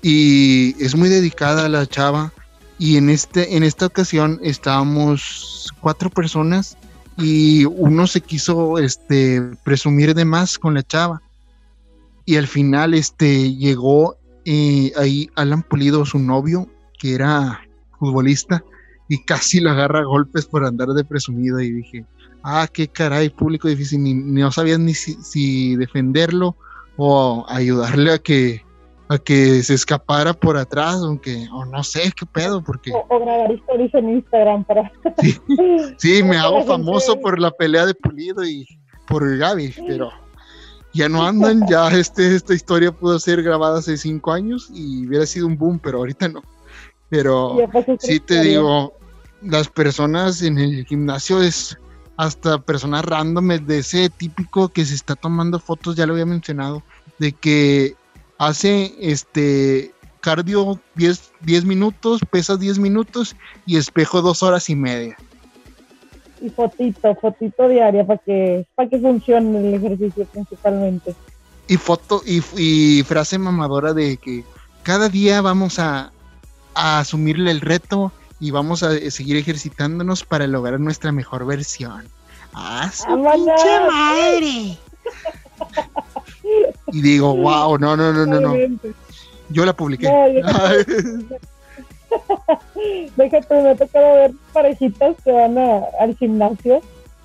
Y 0.02 0.74
es 0.82 0.96
muy 0.96 1.08
dedicada 1.08 1.68
la 1.68 1.86
chava. 1.86 2.32
Y 2.78 2.96
en, 2.96 3.10
este, 3.10 3.56
en 3.56 3.62
esta 3.62 3.86
ocasión 3.86 4.40
estábamos 4.42 5.68
cuatro 5.80 6.10
personas 6.10 6.76
y 7.16 7.64
uno 7.64 8.06
se 8.06 8.20
quiso 8.20 8.78
este, 8.78 9.42
presumir 9.64 10.14
de 10.14 10.24
más 10.24 10.58
con 10.58 10.74
la 10.74 10.84
chava 10.84 11.20
y 12.28 12.36
al 12.36 12.46
final 12.46 12.92
este, 12.92 13.54
llegó 13.54 14.18
eh, 14.44 14.92
ahí 14.98 15.30
Alan 15.34 15.62
Pulido, 15.62 16.04
su 16.04 16.18
novio, 16.18 16.66
que 16.98 17.14
era 17.14 17.62
futbolista, 17.98 18.62
y 19.08 19.24
casi 19.24 19.60
lo 19.60 19.70
agarra 19.70 20.00
a 20.00 20.04
golpes 20.04 20.44
por 20.44 20.62
andar 20.66 20.88
de 20.88 21.04
presumido. 21.04 21.58
Y 21.58 21.72
dije, 21.72 22.04
ah, 22.42 22.68
qué 22.70 22.86
caray, 22.86 23.30
público 23.30 23.66
difícil, 23.66 24.02
ni, 24.02 24.12
no 24.12 24.52
sabían 24.52 24.84
ni 24.84 24.92
si, 24.92 25.76
defenderlo 25.76 26.54
o 26.98 27.46
ayudarle 27.48 28.12
a 28.12 28.18
que 28.18 28.62
a 29.08 29.16
que 29.16 29.62
se 29.62 29.72
escapara 29.72 30.34
por 30.34 30.58
atrás, 30.58 30.96
aunque, 30.96 31.48
o 31.50 31.64
no 31.64 31.82
sé 31.82 32.12
qué 32.14 32.26
pedo, 32.26 32.62
porque... 32.62 32.92
O, 32.92 33.20
grabar 33.20 33.50
historias 33.50 33.94
en 33.94 34.10
Instagram 34.10 34.64
para... 34.64 34.92
Sí, 35.96 36.22
me 36.24 36.36
hago 36.36 36.62
famoso 36.64 37.18
por 37.18 37.40
la 37.40 37.50
pelea 37.50 37.86
de 37.86 37.94
Pulido 37.94 38.44
y 38.44 38.66
por 39.06 39.38
Gaby, 39.38 39.72
pero 39.86 40.10
ya 40.92 41.08
no 41.08 41.24
andan, 41.24 41.66
ya 41.68 41.88
este, 41.88 42.34
esta 42.34 42.54
historia 42.54 42.92
pudo 42.92 43.18
ser 43.18 43.42
grabada 43.42 43.78
hace 43.78 43.96
cinco 43.96 44.32
años 44.32 44.68
y 44.72 45.06
hubiera 45.06 45.26
sido 45.26 45.46
un 45.46 45.56
boom, 45.56 45.78
pero 45.78 45.98
ahorita 45.98 46.28
no. 46.28 46.42
Pero 47.08 47.56
sí 48.00 48.20
te 48.20 48.42
digo, 48.42 48.94
las 49.42 49.68
personas 49.68 50.42
en 50.42 50.58
el 50.58 50.84
gimnasio 50.86 51.42
es 51.42 51.78
hasta 52.16 52.60
personas 52.60 53.04
random 53.04 53.48
de 53.64 53.78
ese 53.78 54.10
típico 54.10 54.68
que 54.68 54.84
se 54.84 54.94
está 54.94 55.14
tomando 55.14 55.58
fotos, 55.60 55.96
ya 55.96 56.06
lo 56.06 56.14
había 56.14 56.26
mencionado, 56.26 56.82
de 57.18 57.32
que 57.32 57.94
hace 58.38 58.94
este 58.98 59.94
cardio 60.20 60.80
10, 60.96 61.32
10 61.42 61.64
minutos, 61.64 62.20
pesas 62.30 62.58
10 62.58 62.80
minutos 62.80 63.36
y 63.66 63.76
espejo 63.76 64.20
dos 64.20 64.42
horas 64.42 64.68
y 64.68 64.74
media 64.74 65.16
y 66.40 66.50
fotito, 66.50 67.14
fotito 67.14 67.68
diaria 67.68 68.06
para 68.06 68.18
que, 68.18 68.66
para 68.74 68.88
que 68.88 68.98
funcione 68.98 69.58
el 69.58 69.74
ejercicio 69.74 70.24
principalmente. 70.26 71.14
Y 71.66 71.76
foto 71.76 72.22
y, 72.24 73.02
frase 73.02 73.38
mamadora 73.38 73.92
de 73.92 74.16
que 74.16 74.44
cada 74.82 75.08
día 75.08 75.40
vamos 75.40 75.78
a, 75.78 76.12
asumirle 76.74 77.50
el 77.50 77.60
reto 77.60 78.12
y 78.40 78.52
vamos 78.52 78.82
a 78.82 78.92
seguir 79.10 79.36
ejercitándonos 79.36 80.24
para 80.24 80.46
lograr 80.46 80.78
nuestra 80.78 81.12
mejor 81.12 81.44
versión. 81.44 82.06
¡Ah, 82.54 82.90
su 82.92 83.06
pinche 83.06 83.80
madre! 83.90 84.78
y 86.92 87.02
digo, 87.02 87.36
wow, 87.36 87.78
no, 87.78 87.96
no, 87.96 88.12
no, 88.12 88.26
no, 88.26 88.40
no. 88.40 88.54
Yo 89.50 89.64
la 89.64 89.74
publiqué. 89.74 90.08
Déjate, 93.16 93.62
me 93.62 93.70
ha 93.70 93.74
tocado 93.74 94.14
ver 94.14 94.32
parejitas 94.52 95.16
que 95.22 95.32
van 95.32 95.58
al 95.58 96.16
gimnasio 96.16 96.80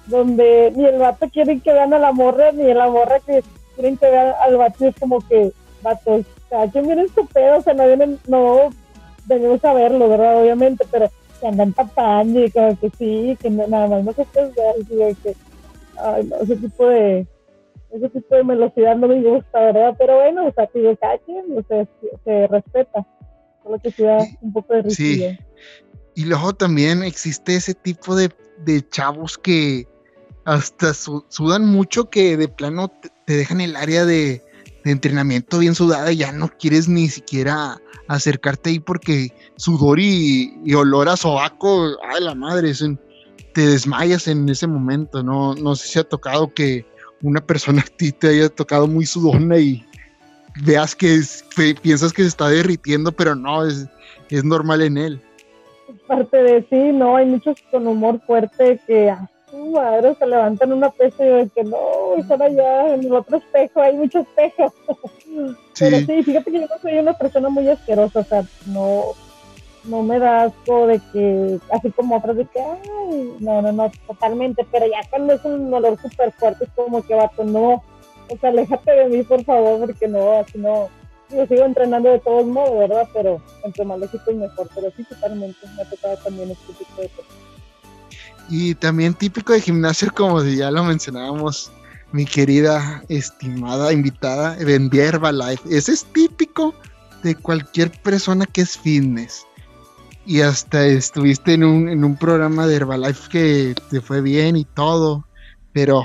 donde 0.07 0.71
ni 0.75 0.85
el 0.85 0.99
vato 0.99 1.29
quiere 1.29 1.59
que 1.59 1.71
vean 1.71 1.93
a 1.93 1.99
la 1.99 2.11
morra, 2.11 2.51
ni 2.51 2.73
la 2.73 2.89
morra 2.89 3.19
que 3.19 3.43
quieren 3.75 3.97
que 3.97 4.09
vean 4.09 4.33
al 4.41 4.57
vato. 4.57 4.85
Es 4.85 4.95
como 4.99 5.19
que, 5.27 5.51
vatos, 5.81 6.25
cada 6.49 6.69
quien 6.69 6.85
viene 6.85 7.03
en 7.03 7.13
su 7.13 7.25
pedo, 7.27 7.57
o 7.57 7.61
sea, 7.61 7.73
no 7.73 7.87
vienen, 7.87 8.19
no 8.27 8.69
venimos 9.25 9.63
a 9.63 9.73
verlo, 9.73 10.09
¿verdad? 10.09 10.41
Obviamente, 10.41 10.85
pero 10.91 11.09
que 11.39 11.47
andan 11.47 11.73
tapando 11.73 12.43
y 12.43 12.51
como 12.51 12.77
que 12.79 12.89
sí, 12.91 13.37
que 13.41 13.49
nada 13.49 13.87
más 13.87 14.03
no 14.03 14.13
se 14.13 14.25
puede 14.25 14.51
ver, 14.51 15.15
que, 15.15 15.35
ay, 15.97 16.25
no, 16.25 16.37
ese 16.37 16.55
tipo 16.57 16.87
de, 16.87 17.25
ese 17.91 18.09
tipo 18.09 18.35
de 18.35 18.43
velocidad 18.43 18.95
no 18.95 19.07
me 19.07 19.21
gusta, 19.21 19.59
¿verdad? 19.59 19.95
Pero 19.97 20.15
bueno, 20.17 20.47
o 20.47 20.51
sea, 20.51 20.67
que 20.67 20.97
cada 20.97 21.15
o 21.15 21.63
sea, 21.67 21.85
se 22.23 22.47
respeta 22.47 23.05
solo 23.63 23.79
que 23.79 23.91
sea 23.91 24.20
un 24.41 24.53
poco 24.53 24.74
de 24.74 24.91
Sí. 24.91 25.38
Y 26.15 26.25
luego 26.25 26.53
también 26.53 27.03
existe 27.03 27.55
ese 27.55 27.74
tipo 27.74 28.15
de, 28.15 28.29
chavos 28.89 29.38
que 29.38 29.88
hasta 30.46 30.93
sudan 30.93 31.65
mucho 31.65 32.10
que 32.10 32.38
de 32.38 32.48
plano 32.48 32.91
te, 33.25 33.38
dejan 33.38 33.62
el 33.62 33.75
área 33.75 34.05
de, 34.05 34.41
entrenamiento 34.86 35.60
bien 35.60 35.75
sudada 35.75 36.12
y 36.12 36.17
ya 36.17 36.34
no 36.34 36.50
quieres 36.60 36.89
ni 36.89 37.08
siquiera 37.08 37.82
acercarte 38.10 38.70
ahí 38.70 38.79
porque 38.79 39.34
sudor 39.55 39.98
y, 40.00 40.53
olor 40.75 41.08
a 41.08 41.15
sobaco, 41.15 41.98
ay 42.10 42.22
la 42.22 42.36
madre, 42.36 42.74
te 43.53 43.62
desmayas 43.65 44.27
en 44.27 44.50
ese 44.50 44.67
momento, 44.67 45.24
¿no? 45.24 45.55
No 45.55 45.75
sé 45.75 45.88
si 45.88 46.00
ha 46.00 46.03
tocado 46.03 46.53
que 46.53 46.86
una 47.22 47.39
persona 47.39 47.82
a 47.82 47.96
ti 47.96 48.12
te 48.12 48.27
haya 48.27 48.50
tocado 48.50 48.88
muy 48.88 49.05
sudona 49.05 49.58
y 49.58 49.86
veas 50.62 50.95
que 50.95 51.22
piensas 51.81 52.13
que 52.13 52.24
se 52.24 52.27
está 52.27 52.50
derritiendo, 52.50 53.12
pero 53.12 53.36
no, 53.36 53.65
es, 53.65 53.88
es 54.29 54.43
normal 54.43 54.81
en 54.81 54.98
él. 54.98 55.22
Parte 56.07 56.38
de 56.38 56.65
sí, 56.69 56.91
no, 56.91 57.17
hay 57.17 57.25
muchos 57.25 57.57
con 57.72 57.88
humor 57.88 58.19
fuerte 58.25 58.79
que 58.88 59.10
a 59.10 59.29
su 59.50 59.57
madre 59.72 60.15
se 60.15 60.25
levantan 60.25 60.74
una 60.74 60.89
pesa 60.89 61.24
y 61.24 61.29
de 61.29 61.50
que 61.55 61.63
no, 61.63 62.15
están 62.17 62.41
allá 62.41 62.95
en 62.95 63.03
el 63.05 63.13
otro 63.13 63.38
espejo, 63.38 63.81
hay 63.81 63.95
muchos 63.95 64.25
espejos. 64.27 64.74
Pero 65.79 65.98
sí, 66.00 66.24
fíjate 66.24 66.51
que 66.51 66.62
yo 66.62 66.67
no 66.67 66.81
soy 66.81 66.98
una 66.98 67.13
persona 67.13 67.50
muy 67.50 67.67
asquerosa, 67.67 68.19
o 68.19 68.24
sea, 68.24 68.43
no, 68.67 69.03
no 69.86 70.03
me 70.03 70.19
da 70.19 70.43
asco 70.43 70.88
de 70.88 71.00
que, 71.12 71.60
así 71.72 71.91
como 71.91 72.17
otras 72.17 72.38
de 72.38 72.45
que, 72.45 72.60
ay, 72.60 73.33
no, 73.39 73.62
no, 73.62 73.72
no, 73.72 73.91
totalmente, 74.07 74.65
pero 74.72 74.86
ya 74.86 75.07
cuando 75.10 75.33
es 75.33 75.43
un 75.43 75.74
olor 75.74 76.00
súper 76.01 76.31
fuerte, 76.33 76.65
es 76.65 76.69
como 76.75 77.01
que 77.03 77.15
vato, 77.15 77.43
no, 77.43 77.83
o 78.30 78.38
sea, 78.38 78.50
aléjate 78.50 78.92
de 78.92 79.10
mí, 79.10 79.24
por 79.24 79.44
favor, 79.44 79.80
porque 79.80 80.08
no, 80.08 80.39
así 80.39 80.58
no. 80.58 80.89
Yo 81.30 81.48
sigo 81.48 81.65
entrenando 81.65 82.10
de 82.10 82.20
todos 82.20 82.46
modos, 82.46 82.77
¿verdad? 82.77 83.08
Pero 83.13 83.42
entre 83.63 83.86
más 83.86 84.00
y 84.00 84.34
mejor. 84.34 84.70
Pero 84.75 84.92
sí, 84.96 85.03
totalmente, 85.03 85.58
me 85.75 85.82
ha 85.82 85.89
tocado 85.89 86.18
también 86.18 86.51
este 86.51 86.74
tipo 86.74 87.01
de 87.01 87.10
cosas. 87.10 87.32
Y 88.50 88.75
también 88.75 89.13
típico 89.13 89.53
de 89.53 89.62
gimnasio, 89.62 90.12
como 90.13 90.44
ya 90.44 90.70
lo 90.70 90.84
mencionábamos, 90.84 91.72
mi 92.12 92.25
querida, 92.25 93.03
estimada 93.10 93.92
invitada, 93.92 94.56
vender 94.58 95.15
Herbalife. 95.15 95.75
Ese 95.75 95.94
es 95.94 96.06
típico 96.13 96.75
de 97.24 97.36
cualquier 97.36 97.89
persona 98.01 98.46
que 98.46 98.62
es 98.62 98.77
fitness. 98.77 99.46
Y 100.25 100.42
hasta 100.42 100.86
estuviste 100.86 101.53
en 101.53 101.63
un, 101.63 101.89
en 101.89 102.03
un 102.03 102.15
programa 102.15 102.68
de 102.68 102.75
Herbalife 102.75 103.30
que 103.30 103.75
te 103.89 104.01
fue 104.01 104.22
bien 104.22 104.56
y 104.56 104.65
todo, 104.65 105.25
pero 105.74 106.03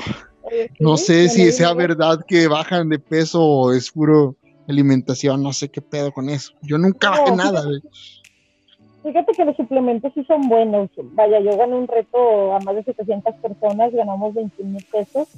no 0.78 0.96
sé 0.96 1.28
si 1.28 1.50
sea 1.52 1.72
verdad 1.74 2.24
que 2.26 2.48
bajan 2.48 2.88
de 2.88 2.98
peso 2.98 3.42
o 3.42 3.72
es 3.72 3.90
puro 3.90 4.36
alimentación, 4.68 5.42
no 5.42 5.52
sé 5.52 5.68
qué 5.68 5.80
pedo 5.80 6.12
con 6.12 6.28
eso. 6.28 6.52
Yo 6.62 6.78
nunca 6.78 7.10
bajé 7.10 7.34
nada. 7.34 7.62
Fíjate 9.02 9.32
que 9.32 9.44
los 9.44 9.56
suplementos 9.56 10.12
sí 10.14 10.24
son 10.24 10.48
buenos. 10.48 10.90
Vaya, 11.14 11.40
yo 11.40 11.56
gané 11.56 11.74
un 11.76 11.88
reto 11.88 12.52
a 12.54 12.60
más 12.60 12.74
de 12.74 12.82
700 12.82 13.34
personas, 13.36 13.92
ganamos 13.92 14.34
21 14.34 14.70
mil 14.70 14.84
pesos. 14.92 15.28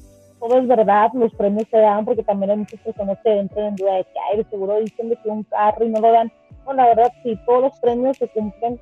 Todo 0.41 0.59
es 0.59 0.67
verdad, 0.67 1.11
los 1.15 1.33
premios 1.35 1.69
se 1.71 1.77
dan 1.77 2.05
porque 2.05 2.23
también 2.23 2.51
hay 2.51 2.57
muchas 2.57 2.81
personas 2.81 3.19
que 3.23 3.31
entran 3.39 3.67
en 3.67 3.77
duda 3.77 3.97
de 3.97 4.05
que, 4.05 4.19
ay, 4.33 4.45
seguro 4.51 4.81
dicen 4.81 5.11
de 5.11 5.17
que 5.17 5.29
un 5.29 5.45
carro 5.45 5.85
y 5.85 5.91
no 5.91 6.01
lo 6.01 6.11
dan. 6.11 6.33
Bueno, 6.65 6.83
la 6.83 6.89
verdad, 6.89 7.13
sí, 7.23 7.39
todos 7.47 7.63
los 7.63 7.79
premios 7.81 8.17
se 8.17 8.27
cumplen 8.29 8.81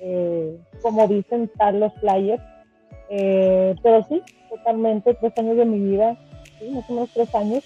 eh, 0.00 0.56
como 0.82 1.08
dicen 1.08 1.50
tal 1.56 1.80
los 1.80 1.92
flyers. 1.94 2.42
Eh, 3.10 3.74
pero 3.82 4.04
sí, 4.04 4.22
totalmente, 4.48 5.14
tres 5.14 5.32
años 5.38 5.56
de 5.56 5.64
mi 5.64 5.78
vida, 5.78 6.16
sí, 6.58 6.70
más 6.70 6.88
o 6.88 6.92
menos 6.92 7.10
tres 7.12 7.34
años. 7.34 7.64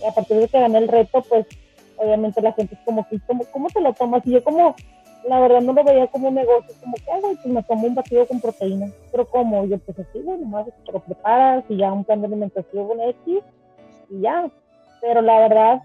Y 0.00 0.06
a 0.06 0.12
partir 0.12 0.38
de 0.38 0.48
que 0.48 0.60
gané 0.60 0.78
el 0.78 0.88
reto, 0.88 1.22
pues 1.28 1.46
obviamente 1.96 2.42
la 2.42 2.52
gente 2.52 2.74
es 2.74 2.80
como 2.84 3.06
¿cómo, 3.26 3.44
cómo 3.52 3.68
te 3.68 3.80
lo 3.80 3.92
tomas? 3.94 4.26
Y 4.26 4.32
yo 4.32 4.44
como, 4.44 4.74
la 5.28 5.40
verdad 5.40 5.60
no 5.60 5.72
lo 5.72 5.84
veía 5.84 6.06
como 6.08 6.30
negocio, 6.30 6.74
como 6.80 6.96
que, 6.96 7.10
ah, 7.10 7.18
pues 7.20 7.46
me 7.46 7.62
tomo 7.62 7.86
un 7.86 7.94
batido 7.94 8.26
con 8.26 8.40
proteína. 8.40 8.90
Pero 9.10 9.26
como, 9.26 9.64
yo 9.66 9.78
pues 9.78 9.98
así, 9.98 10.20
bueno, 10.20 10.46
más 10.46 10.66
te 10.66 10.92
lo 10.92 11.00
preparas 11.00 11.64
y 11.68 11.76
ya 11.76 11.92
un 11.92 12.04
plan 12.04 12.20
de 12.20 12.26
alimentación 12.26 13.00
X 13.00 13.42
y 14.10 14.20
ya. 14.20 14.48
Pero 15.00 15.22
la 15.22 15.40
verdad, 15.40 15.82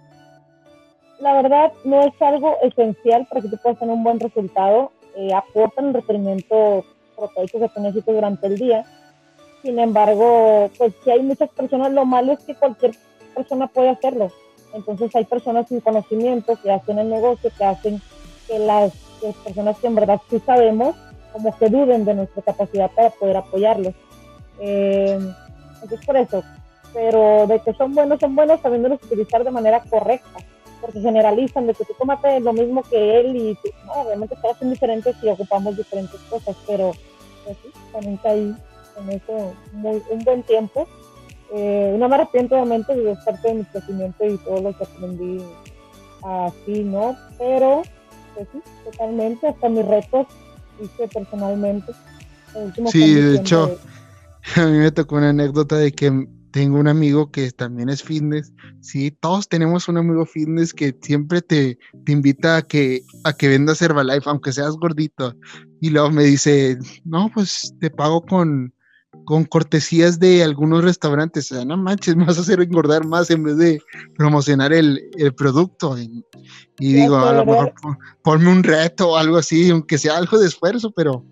la 1.20 1.42
verdad 1.42 1.74
no 1.84 2.02
es 2.02 2.22
algo 2.22 2.58
esencial 2.62 3.26
para 3.28 3.42
que 3.42 3.50
tú 3.50 3.58
puedas 3.58 3.80
tener 3.80 3.94
un 3.94 4.04
buen 4.04 4.20
resultado. 4.20 4.92
Eh, 5.16 5.34
aportan 5.34 5.88
el 5.88 5.94
requerimiento 5.96 6.86
proteico 7.22 7.60
que 7.60 7.70
tú 7.70 7.82
necesitas 7.82 8.16
durante 8.16 8.48
el 8.48 8.58
día. 8.58 8.86
Sin 9.62 9.78
embargo, 9.80 10.70
pues 10.78 10.94
si 11.04 11.12
hay 11.12 11.22
muchas 11.22 11.50
personas, 11.50 11.92
lo 11.92 12.06
malo 12.06 12.34
es 12.34 12.40
que 12.40 12.56
cualquier 12.56 12.92
persona 13.36 13.68
puede 13.68 13.90
hacerlo. 13.90 14.32
Entonces 14.74 15.16
hay 15.16 15.26
personas 15.26 15.68
sin 15.68 15.82
conocimiento 15.82 16.58
que 16.62 16.72
hacen 16.72 17.00
el 17.00 17.10
negocio, 17.10 17.52
que 17.58 17.64
hacen 17.64 18.02
que 18.48 18.60
las, 18.60 18.94
personas 19.44 19.78
que 19.78 19.88
en 19.88 19.96
verdad 19.96 20.20
sí 20.30 20.42
sabemos, 20.46 20.96
como 21.32 21.56
que 21.58 21.70
duden 21.70 22.06
de 22.06 22.16
nuestra 22.16 22.42
capacidad 22.42 22.90
para 22.92 23.12
poder 23.12 23.38
apoyarlos. 23.38 23.94
Eh, 24.60 25.20
entonces 25.76 26.06
por 26.06 26.18
eso, 26.18 26.44
pero 26.94 27.48
de 27.48 27.60
que 27.60 27.74
son 27.74 27.94
buenos, 27.94 28.20
son 28.20 28.36
buenos 28.36 28.62
sabiéndolos 28.62 29.04
utilizar 29.04 29.44
de 29.44 29.52
manera 29.52 29.82
correcta, 29.90 30.40
porque 30.80 31.02
generalizan 31.02 31.68
de 31.68 31.74
que 31.74 31.86
tú 31.86 31.94
tomaste 31.98 32.40
lo 32.40 32.54
mismo 32.54 32.82
que 32.84 33.20
él 33.20 33.36
y 33.36 33.58
no, 33.86 33.94
obviamente 33.94 34.36
todos 34.42 34.58
son 34.58 34.72
diferentes 34.72 35.16
y 35.22 35.30
ocupamos 35.30 35.78
diferentes 35.78 36.20
cosas, 36.22 36.56
pero 36.66 36.92
pues 37.54 37.74
sí, 37.74 37.80
también 37.92 38.18
caí 38.18 38.56
en 38.98 39.10
eso 39.10 39.54
muy, 39.74 40.02
un 40.10 40.24
buen 40.24 40.44
tiempo. 40.44 40.88
Eh, 41.54 41.96
no 42.00 42.08
me 42.08 42.16
arrepiento 42.16 42.56
obviamente 42.56 42.96
de 42.96 43.16
parte 43.26 43.50
de 43.50 43.54
mi 43.56 43.66
crecimiento 43.66 44.26
y 44.26 44.38
todo 44.38 44.62
lo 44.62 44.78
que 44.78 44.84
aprendí 44.84 45.44
así, 46.24 46.84
¿no? 46.84 47.16
Pero, 47.38 47.82
pues 48.36 48.48
sí, 48.52 48.62
totalmente, 48.86 49.48
hasta 49.48 49.70
mis 49.70 49.86
retos 49.86 50.28
hice 50.82 51.08
personalmente. 51.08 51.92
sí, 52.88 53.16
de 53.16 53.36
hecho, 53.38 53.78
a 54.56 54.66
mí 54.66 54.78
me 54.78 54.92
tocó 54.92 55.18
una 55.18 55.30
anécdota 55.30 55.78
de 55.78 55.92
que 55.92 56.28
tengo 56.52 56.80
un 56.80 56.88
amigo 56.88 57.32
que 57.32 57.52
también 57.52 57.90
es 57.90 58.04
fitness. 58.04 58.54
Sí, 58.82 59.12
todos 59.12 59.48
tenemos 59.48 59.88
un 59.88 59.98
amigo 59.98 60.26
fitness 60.26 60.74
que 60.74 60.96
siempre 61.02 61.42
te, 61.42 61.78
te 62.06 62.12
invita 62.12 62.58
a 62.58 62.62
que, 62.62 63.04
a 63.24 63.34
que 63.34 63.48
vendas 63.48 63.82
Herbalife, 63.82 64.30
aunque 64.30 64.52
seas 64.52 64.76
gordito. 64.76 65.36
Y 65.80 65.90
luego 65.90 66.12
me 66.12 66.24
dice, 66.24 66.78
no, 67.06 67.32
pues 67.34 67.74
te 67.80 67.90
pago 67.90 68.22
con, 68.22 68.74
con 69.26 69.46
cortesías 69.46 70.20
de 70.20 70.44
algunos 70.44 70.84
restaurantes. 70.84 71.52
O 71.52 71.56
sea, 71.56 71.66
no 71.66 71.78
manches, 71.78 72.16
me 72.18 72.26
vas 72.26 72.38
a 72.38 72.42
hacer 72.42 72.62
engordar 72.62 73.06
más 73.06 73.30
en 73.30 73.44
vez 73.44 73.58
de 73.58 73.82
promocionar 74.18 74.74
el, 74.74 75.02
el 75.18 75.34
producto. 75.34 75.98
Y, 75.98 76.24
digo, 76.80 77.18
a 77.18 77.34
lo 77.34 77.46
mejor 77.46 77.74
ponme 78.24 78.52
un 78.52 78.64
reto 78.64 79.12
o 79.12 79.18
algo 79.18 79.38
así, 79.38 79.70
aunque 79.70 79.98
sea 79.98 80.18
algo 80.18 80.38
de 80.38 80.48
esfuerzo, 80.48 80.92
pero 80.92 81.26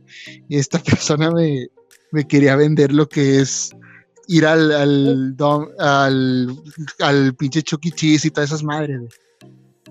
esta 0.50 0.80
persona 0.84 1.30
me, 1.32 1.68
me 2.12 2.26
quería 2.26 2.56
vender 2.56 2.94
lo 2.94 3.08
que 3.08 3.40
es 3.40 3.72
ir 4.30 4.46
al, 4.46 4.72
al, 4.72 5.36
al, 5.80 6.56
al 7.00 7.36
pinche 7.36 7.64
Chucky 7.64 7.90
e. 7.90 7.92
Cheese 7.92 8.28
y 8.28 8.32
todas 8.32 8.52
esas 8.52 8.64
madres. 8.64 9.02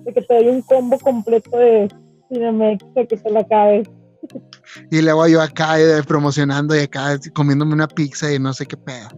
De 0.05 0.13
que 0.13 0.23
te 0.23 0.35
doy 0.35 0.49
un 0.49 0.63
combo 0.63 0.97
completo 1.01 1.57
de 1.59 1.89
Cinemex, 2.29 2.85
que 2.95 3.17
te 3.17 3.31
lo 3.31 3.41
acabes. 3.41 3.89
Y 4.93 5.03
luego 5.03 5.27
yo 5.27 5.43
acá 5.43 5.81
eh, 5.81 6.03
promocionando 6.07 6.77
y 6.77 6.81
acá 6.81 7.19
comiéndome 7.35 7.75
una 7.75 7.89
pizza 7.89 8.33
y 8.33 8.39
no 8.39 8.53
sé 8.55 8.67
qué 8.67 8.77
pedo. 8.77 9.09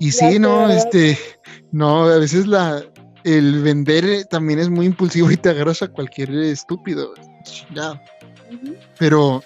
Y 0.00 0.10
sí, 0.10 0.40
no, 0.40 0.68
este, 0.68 1.16
no, 1.70 2.04
a 2.06 2.18
veces 2.18 2.48
la, 2.48 2.82
el 3.22 3.62
vender 3.62 4.24
también 4.24 4.58
es 4.58 4.68
muy 4.68 4.86
impulsivo 4.86 5.30
y 5.30 5.36
te 5.36 5.50
agarras 5.50 5.82
a 5.82 5.88
cualquier 5.88 6.30
estúpido. 6.34 7.14
Ya. 7.72 8.02
Pero 8.98 9.44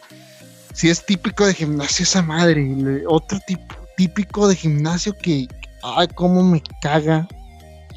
sí 0.72 0.88
es 0.88 1.04
típico 1.04 1.44
de 1.44 1.52
gimnasio 1.52 2.04
esa 2.04 2.22
madre. 2.22 3.04
Otro 3.06 3.38
tipo, 3.46 3.74
típico 3.98 4.46
de 4.46 4.54
gimnasio 4.54 5.12
que, 5.12 5.48
ay, 5.82 6.06
cómo 6.14 6.44
me 6.44 6.62
caga. 6.80 7.26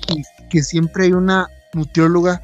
Y 0.10 0.24
que 0.50 0.64
siempre 0.64 1.06
hay 1.06 1.12
una 1.14 1.48
nutrióloga 1.74 2.42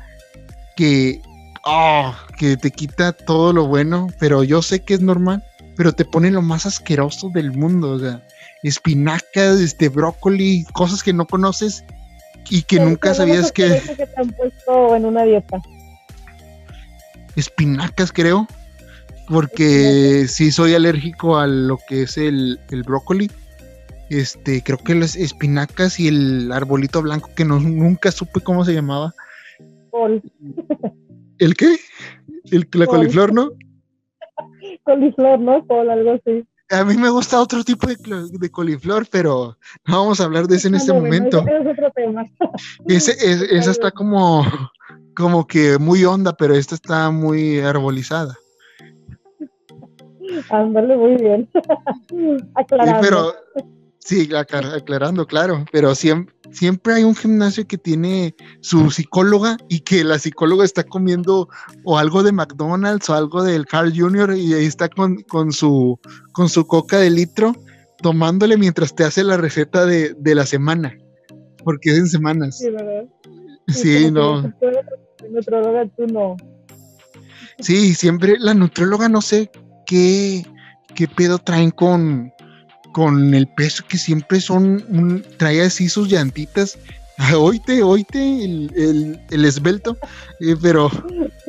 que, 0.76 1.20
oh, 1.66 2.14
que 2.38 2.56
te 2.56 2.70
quita 2.70 3.12
todo 3.14 3.52
lo 3.52 3.66
bueno, 3.66 4.08
pero 4.20 4.44
yo 4.44 4.62
sé 4.62 4.84
que 4.84 4.94
es 4.94 5.02
normal, 5.02 5.44
pero 5.76 5.92
te 5.92 6.06
pone 6.06 6.30
lo 6.30 6.44
más 6.44 6.68
asqueroso 6.68 7.30
del 7.30 7.52
mundo, 7.52 7.94
o 7.94 8.00
sea, 8.00 8.24
espinacas, 8.62 9.60
este, 9.60 9.90
brócoli, 9.90 10.64
cosas 10.74 11.02
que 11.02 11.12
no 11.12 11.26
conoces 11.26 11.84
y 12.52 12.62
que 12.62 12.80
nunca 12.80 13.16
sabías 13.16 13.52
que... 13.52 13.82
que 13.98 14.06
te 14.06 14.22
han 14.22 14.30
puesto 14.30 14.96
en 14.96 15.06
una 15.06 15.24
dieta. 15.24 15.60
Espinacas, 17.36 18.12
creo 18.12 18.48
porque 19.28 20.26
sí 20.30 20.52
soy 20.52 20.74
alérgico 20.74 21.38
a 21.38 21.48
lo 21.48 21.78
que 21.90 22.04
es 22.04 22.18
el, 22.18 22.62
el 22.72 22.84
brócoli 22.84 23.30
este, 24.10 24.62
creo 24.64 24.78
que 24.78 24.96
las 24.96 25.16
espinacas 25.16 26.00
y 26.00 26.08
el 26.08 26.52
arbolito 26.52 27.02
blanco 27.02 27.30
que 27.36 27.46
no, 27.46 27.60
nunca 27.60 28.12
supe 28.12 28.42
cómo 28.42 28.64
se 28.66 28.74
llamaba. 28.74 29.14
¿El 31.40 31.56
qué? 31.56 31.78
¿El, 32.52 32.68
la 32.74 32.86
coliflor, 32.86 33.34
no? 33.34 33.50
coliflor, 34.84 35.40
¿no? 35.40 35.66
Col, 35.68 35.90
algo 35.90 36.12
así. 36.14 36.46
A 36.70 36.84
mí 36.84 36.98
me 36.98 37.10
gusta 37.10 37.40
otro 37.40 37.64
tipo 37.64 37.88
de, 37.88 37.96
de, 38.30 38.52
coliflor, 38.52 39.08
pero 39.10 39.58
no 39.88 40.00
vamos 40.00 40.20
a 40.20 40.26
hablar 40.26 40.48
de 40.48 40.58
ese 40.58 40.68
en 40.68 40.76
este 40.76 40.92
momento. 40.92 41.46
Es 41.48 41.66
otro 41.66 41.92
tema. 41.96 42.26
Ese, 42.88 43.14
esa 43.56 43.72
está 43.72 43.92
como, 43.92 44.46
como 45.16 45.48
que 45.48 45.78
muy 45.78 46.04
honda, 46.04 46.34
pero 46.34 46.56
esta 46.56 46.76
está 46.76 47.10
muy 47.10 47.60
arbolizada. 47.62 48.36
Ándale, 50.50 50.98
muy 50.98 51.16
bien. 51.16 51.50
Aclarando. 52.56 53.02
pero 53.02 53.34
Sí, 54.08 54.30
aclarando, 54.34 55.28
claro, 55.28 55.66
pero 55.70 55.94
siempre, 55.94 56.34
siempre 56.52 56.94
hay 56.94 57.04
un 57.04 57.14
gimnasio 57.14 57.68
que 57.68 57.78
tiene 57.78 58.34
su 58.62 58.90
psicóloga 58.90 59.58
y 59.68 59.82
que 59.82 60.06
la 60.06 60.18
psicóloga 60.18 60.64
está 60.64 60.86
comiendo 60.86 61.50
o 61.84 61.98
algo 61.98 62.24
de 62.24 62.32
McDonald's 62.32 63.10
o 63.10 63.16
algo 63.16 63.44
del 63.44 63.66
Carl 63.66 63.92
Jr. 63.94 64.38
y 64.38 64.54
ahí 64.54 64.64
está 64.64 64.88
con, 64.88 65.52
su, 65.52 66.00
con 66.32 66.48
su 66.48 66.66
coca 66.66 67.00
de 67.00 67.10
litro 67.10 67.54
tomándole 68.02 68.56
mientras 68.56 68.96
te 68.96 69.04
hace 69.04 69.26
la 69.26 69.36
receta 69.36 69.86
de, 69.86 70.16
la 70.24 70.46
semana, 70.46 70.98
porque 71.66 71.90
es 71.90 71.98
en 71.98 72.08
semanas. 72.08 72.60
Sí, 72.60 72.70
¿verdad? 72.70 73.04
Sí, 73.68 74.10
no. 74.10 74.42
tú 75.98 76.08
no. 76.14 76.38
Sí, 77.60 77.94
siempre 77.94 78.38
la 78.40 78.54
nutróloga 78.54 79.10
no 79.10 79.22
sé 79.22 79.52
qué, 79.86 80.46
qué 80.96 81.10
pedo 81.10 81.40
traen 81.40 81.72
con 81.72 82.32
con 82.92 83.34
el 83.34 83.48
peso 83.48 83.84
que 83.88 83.98
siempre 83.98 84.42
son, 84.42 85.26
trae 85.38 85.62
así 85.62 85.90
sus 85.90 86.10
llantitas. 86.10 86.78
Oíte, 87.36 87.82
oíte, 87.82 88.20
el, 88.20 89.20
el, 89.32 89.46
esbelto, 89.46 89.98
eh, 90.40 90.56
pero 90.62 90.92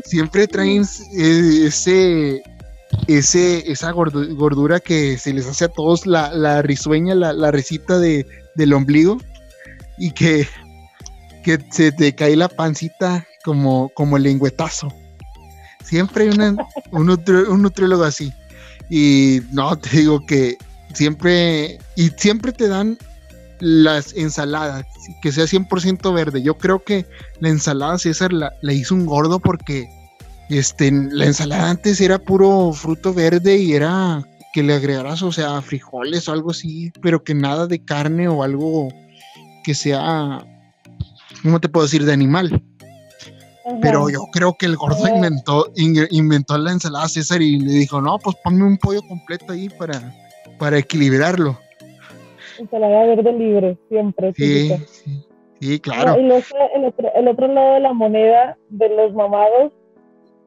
siempre 0.05 0.47
traen 0.47 0.83
eh, 1.15 1.65
ese, 1.67 2.43
ese, 3.07 3.71
esa 3.71 3.91
gordura 3.91 4.81
que 4.81 5.19
se 5.19 5.35
les 5.35 5.47
hace 5.47 5.67
a 5.67 5.69
todos, 5.69 6.07
la, 6.07 6.33
la 6.33 6.63
risueña, 6.63 7.15
la, 7.15 7.35
la 7.35 7.51
risita 7.51 7.99
de, 7.99 8.27
del 8.55 8.73
ombligo, 8.73 9.19
y 9.99 10.13
que, 10.13 10.49
que 11.45 11.59
se 11.71 11.93
te 11.93 12.15
cae 12.15 12.35
la 12.35 12.49
pancita 12.49 13.27
como, 13.45 13.91
como 13.91 14.17
el 14.17 14.23
lengüetazo. 14.23 14.89
Siempre 15.85 16.25
hay 16.25 16.31
un, 16.31 16.59
un 16.93 17.63
nutriólogo 17.63 18.05
así. 18.05 18.33
Y 18.91 19.41
no, 19.53 19.79
te 19.79 19.99
digo 19.99 20.25
que 20.27 20.57
siempre, 20.99 21.79
y 21.95 22.11
siempre 22.17 22.51
te 22.51 22.67
dan 22.67 22.99
las 23.61 24.13
ensaladas, 24.15 24.85
que 25.23 25.31
sea 25.31 25.45
100% 25.45 26.13
verde. 26.13 26.43
Yo 26.43 26.59
creo 26.59 26.83
que 26.83 27.07
la 27.39 27.51
ensalada 27.51 27.99
César 27.99 28.33
la, 28.33 28.53
hizo 28.63 28.97
un 28.97 29.07
gordo 29.07 29.39
porque 29.39 29.89
este, 30.51 30.91
la 30.91 31.27
ensalada 31.27 31.71
antes 31.71 32.01
era 32.01 32.19
puro 32.19 32.73
fruto 32.73 33.15
verde 33.15 33.59
y 33.59 33.75
era 33.75 34.25
que 34.53 34.65
le 34.65 34.75
agregaras, 34.75 35.23
o 35.23 35.31
sea, 35.31 35.63
frijoles 35.63 36.29
o 36.29 36.33
algo 36.33 36.51
así, 36.51 36.91
pero 37.01 37.23
que 37.23 37.35
nada 37.35 37.69
de 37.69 37.85
carne 37.85 38.27
o 38.27 38.43
algo 38.43 38.89
que 39.63 39.75
sea, 39.75 40.45
¿cómo 41.43 41.61
te 41.61 41.69
puedo 41.69 41.87
decir?, 41.87 42.05
de 42.05 42.13
animal. 42.13 42.61
Pero 43.83 44.09
yo 44.09 44.23
creo 44.33 44.57
que 44.59 44.67
el 44.67 44.77
gordo 44.77 45.07
inventó, 45.07 45.71
inventó 45.77 46.57
la 46.59 46.73
ensalada 46.73 47.09
César 47.09 47.43
y 47.43 47.61
le 47.61 47.73
dijo, 47.73 48.01
no, 48.01 48.19
pues 48.19 48.35
ponme 48.43 48.65
un 48.65 48.79
pollo 48.79 49.03
completo 49.03 49.53
ahí 49.53 49.69
para, 49.69 50.01
para 50.59 50.79
equilibrarlo. 50.79 51.59
Ensalada 52.59 53.07
verde 53.07 53.33
libre, 53.33 53.79
siempre. 53.89 54.33
Sí, 54.35 54.73
sí, 55.61 55.81
claro. 55.81 56.21
y 56.21 56.25
el, 56.25 56.33
otro, 56.33 56.59
el, 57.15 57.29
otro, 57.29 57.49
lado 57.49 57.75
de 57.75 57.81
la 57.81 57.93
moneda 57.93 58.59
de 58.69 58.89
los 58.89 59.15
mamados 59.15 59.73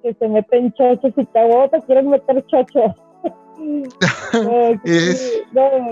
que 0.04 0.14
se 0.16 0.28
meten 0.28 0.74
chochos 0.74 1.14
y 1.16 1.26
cagotas, 1.28 1.86
quieren 1.86 2.10
meter 2.10 2.46
chochos. 2.48 2.92
es... 4.84 5.44
No, 5.54 5.92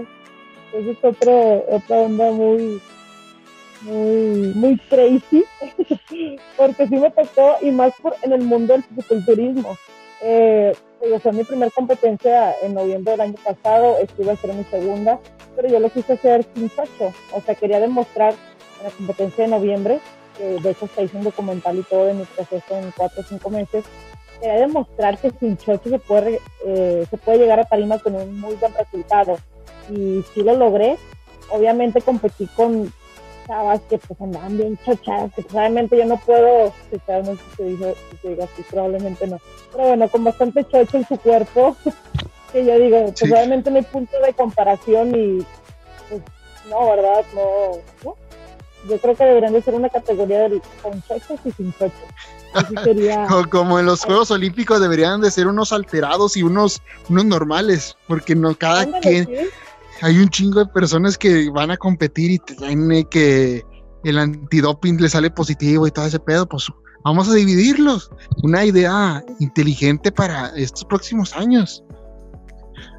es 0.74 1.04
otro, 1.04 1.66
otra 1.70 1.98
onda 1.98 2.32
muy, 2.32 2.82
muy, 3.82 4.54
muy 4.56 4.78
crazy, 4.90 5.44
porque 6.58 6.88
sí 6.88 6.96
me 6.96 7.12
tocó, 7.12 7.56
y 7.62 7.72
más 7.72 7.94
por, 8.02 8.16
en 8.24 8.34
el 8.34 8.42
mundo 8.42 8.74
del 8.74 8.84
fisiculturismo. 8.84 9.78
Eh, 10.22 10.74
pues, 11.00 11.22
fue 11.22 11.32
mi 11.32 11.44
primera 11.44 11.72
competencia 11.72 12.54
en 12.62 12.74
noviembre 12.74 13.12
del 13.12 13.22
año 13.22 13.36
pasado, 13.44 13.98
estuve 14.00 14.32
a 14.32 14.34
hacer 14.34 14.54
mi 14.54 14.64
segunda, 14.66 15.20
pero 15.56 15.68
yo 15.70 15.80
lo 15.80 15.90
quise 15.90 16.14
hacer 16.14 16.46
sin 16.54 16.70
chacho, 16.70 17.14
o 17.34 17.42
sea, 17.42 17.56
quería 17.56 17.80
demostrar 17.80 18.34
en 18.80 18.84
la 18.84 18.92
competencia 18.92 19.46
de 19.46 19.52
noviembre, 19.52 20.00
que 20.38 20.44
de 20.44 20.70
hecho 20.72 20.88
se 20.94 21.04
hizo 21.04 21.18
un 21.18 21.24
documental 21.24 21.78
y 21.78 21.84
todo 21.84 22.06
de 22.06 22.14
mi 22.14 22.24
proceso 22.24 22.78
en 22.78 22.92
cuatro 22.96 23.22
o 23.22 23.26
cinco 23.26 23.50
meses, 23.50 23.86
quería 24.40 24.60
demostrar 24.60 25.18
que 25.18 25.32
sin 25.40 25.58
chocho 25.58 25.90
se 25.90 26.00
puede, 26.00 26.40
eh, 26.66 27.06
se 27.10 27.18
puede 27.18 27.40
llegar 27.40 27.60
a 27.60 27.66
tarima 27.66 28.00
con 28.00 28.16
un 28.16 28.40
muy 28.40 28.56
buen 28.56 28.74
resultado. 28.74 29.38
Y 29.90 30.24
sí 30.34 30.44
lo 30.44 30.56
logré. 30.56 30.98
Obviamente 31.50 32.02
competí 32.02 32.46
con 32.56 32.94
chavas 33.50 33.82
que 33.90 33.98
pues 33.98 34.22
andaban 34.22 34.58
bien 34.58 34.80
chochadas, 34.86 35.34
que 35.34 35.42
probablemente 35.42 35.98
yo 35.98 36.06
no 36.06 36.18
puedo, 36.18 36.72
sé 36.92 37.00
si 37.00 37.56
se 37.58 37.64
dijo, 37.64 37.94
si 38.12 38.18
se 38.18 38.30
diga 38.30 38.44
así, 38.46 38.64
probablemente 38.70 39.28
no. 39.28 39.40
Pero 39.72 39.88
bueno, 39.88 40.08
con 40.08 40.24
bastante 40.24 40.64
chocho 40.66 40.98
en 40.98 41.08
su 41.08 41.18
cuerpo, 41.18 41.76
que 42.54 42.64
yo 42.64 42.80
digo, 42.80 43.06
pues 43.06 43.32
obviamente 43.32 43.72
no 43.72 43.78
hay 43.78 43.84
punto 43.84 44.16
de 44.24 44.34
comparación 44.34 45.16
y 45.16 45.46
pues 46.10 46.22
no, 46.70 46.90
¿verdad? 46.92 47.26
No, 47.34 47.72
no. 48.06 48.16
Yo 48.88 48.98
creo 49.00 49.16
que 49.16 49.26
deberían 49.26 49.54
de 49.54 49.62
ser 49.62 49.74
una 49.74 49.90
categoría 49.90 50.48
de 50.48 50.62
con 50.82 51.02
chochos 51.04 51.40
y 51.44 51.52
sin 51.52 51.74
chochos. 51.74 51.92
Como 53.50 53.80
en 53.80 53.86
los 53.86 54.06
Juegos 54.06 54.32
Olímpicos 54.32 54.80
deberían 54.80 55.22
de 55.22 55.32
ser 55.32 55.48
unos 55.48 55.74
alterados 55.74 56.38
y 56.38 56.44
unos, 56.44 56.82
unos 57.10 57.26
normales, 57.26 57.98
porque 58.08 58.36
no 58.36 58.56
cada 58.56 58.86
quien 59.02 59.28
hay 60.02 60.18
un 60.18 60.30
chingo 60.30 60.60
de 60.60 60.66
personas 60.68 61.18
que 61.18 61.50
van 61.50 61.72
a 61.72 61.78
competir 61.78 62.32
y 62.32 62.40
tienen 62.40 63.06
que 63.06 63.64
el 64.04 64.18
antidoping 64.18 65.02
le 65.02 65.10
sale 65.10 65.30
positivo 65.30 65.88
y 65.88 65.92
todo 65.92 66.06
ese 66.06 66.20
pedo, 66.20 66.48
pues 66.48 66.68
vamos 67.04 67.30
a 67.30 67.34
dividirlos. 67.34 68.10
Una 68.44 68.66
idea 68.66 69.24
inteligente 69.40 70.12
para 70.12 70.48
estos 70.56 70.86
próximos 70.86 71.36
años. 71.36 71.84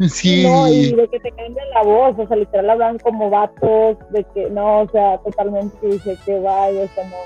Sí. 0.09 0.45
No, 0.45 0.67
y 0.67 0.95
de 0.95 1.09
que 1.09 1.21
te 1.21 1.31
cambia 1.33 1.63
la 1.75 1.83
voz, 1.83 2.15
o 2.19 2.27
sea, 2.27 2.37
literal 2.37 2.71
hablan 2.71 2.99
como 2.99 3.29
vatos, 3.29 3.99
de 4.11 4.25
que 4.35 4.49
no, 4.49 4.83
o 4.83 4.89
sea, 4.91 5.19
totalmente 5.19 5.87
dice 5.87 6.19
que 6.25 6.39
vaya, 6.39 6.83
o 6.83 6.95
sea, 6.95 7.05
no 7.05 7.17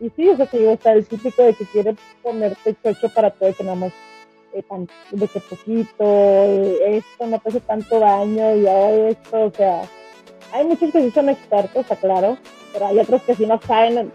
y 0.00 0.10
sí, 0.10 0.28
o 0.28 0.36
sea, 0.36 0.46
que 0.46 0.72
está 0.72 0.92
el 0.92 1.06
típico 1.06 1.42
de 1.42 1.54
que 1.54 1.64
quiere 1.66 1.96
ponerte 2.22 2.76
chocho 2.82 3.08
para 3.08 3.30
todo, 3.30 3.52
que 3.52 3.64
nada 3.64 3.76
más 3.76 3.92
eh, 4.52 4.64
de 5.12 5.28
que 5.28 5.40
poquito, 5.40 6.04
eh, 6.04 6.98
esto 6.98 7.26
no 7.26 7.38
te 7.38 7.60
tanto 7.60 7.98
daño 7.98 8.56
y 8.56 8.66
ahora 8.66 9.08
esto, 9.08 9.44
o 9.44 9.50
sea, 9.50 9.82
hay 10.52 10.64
muchos 10.64 10.92
que 10.92 11.02
sí 11.02 11.10
son 11.10 11.28
expertos, 11.28 11.82
está 11.82 11.96
claro, 11.96 12.38
pero 12.72 12.86
hay 12.86 12.98
otros 12.98 13.22
que 13.22 13.34
sí 13.34 13.46
no 13.46 13.60
saben 13.60 14.12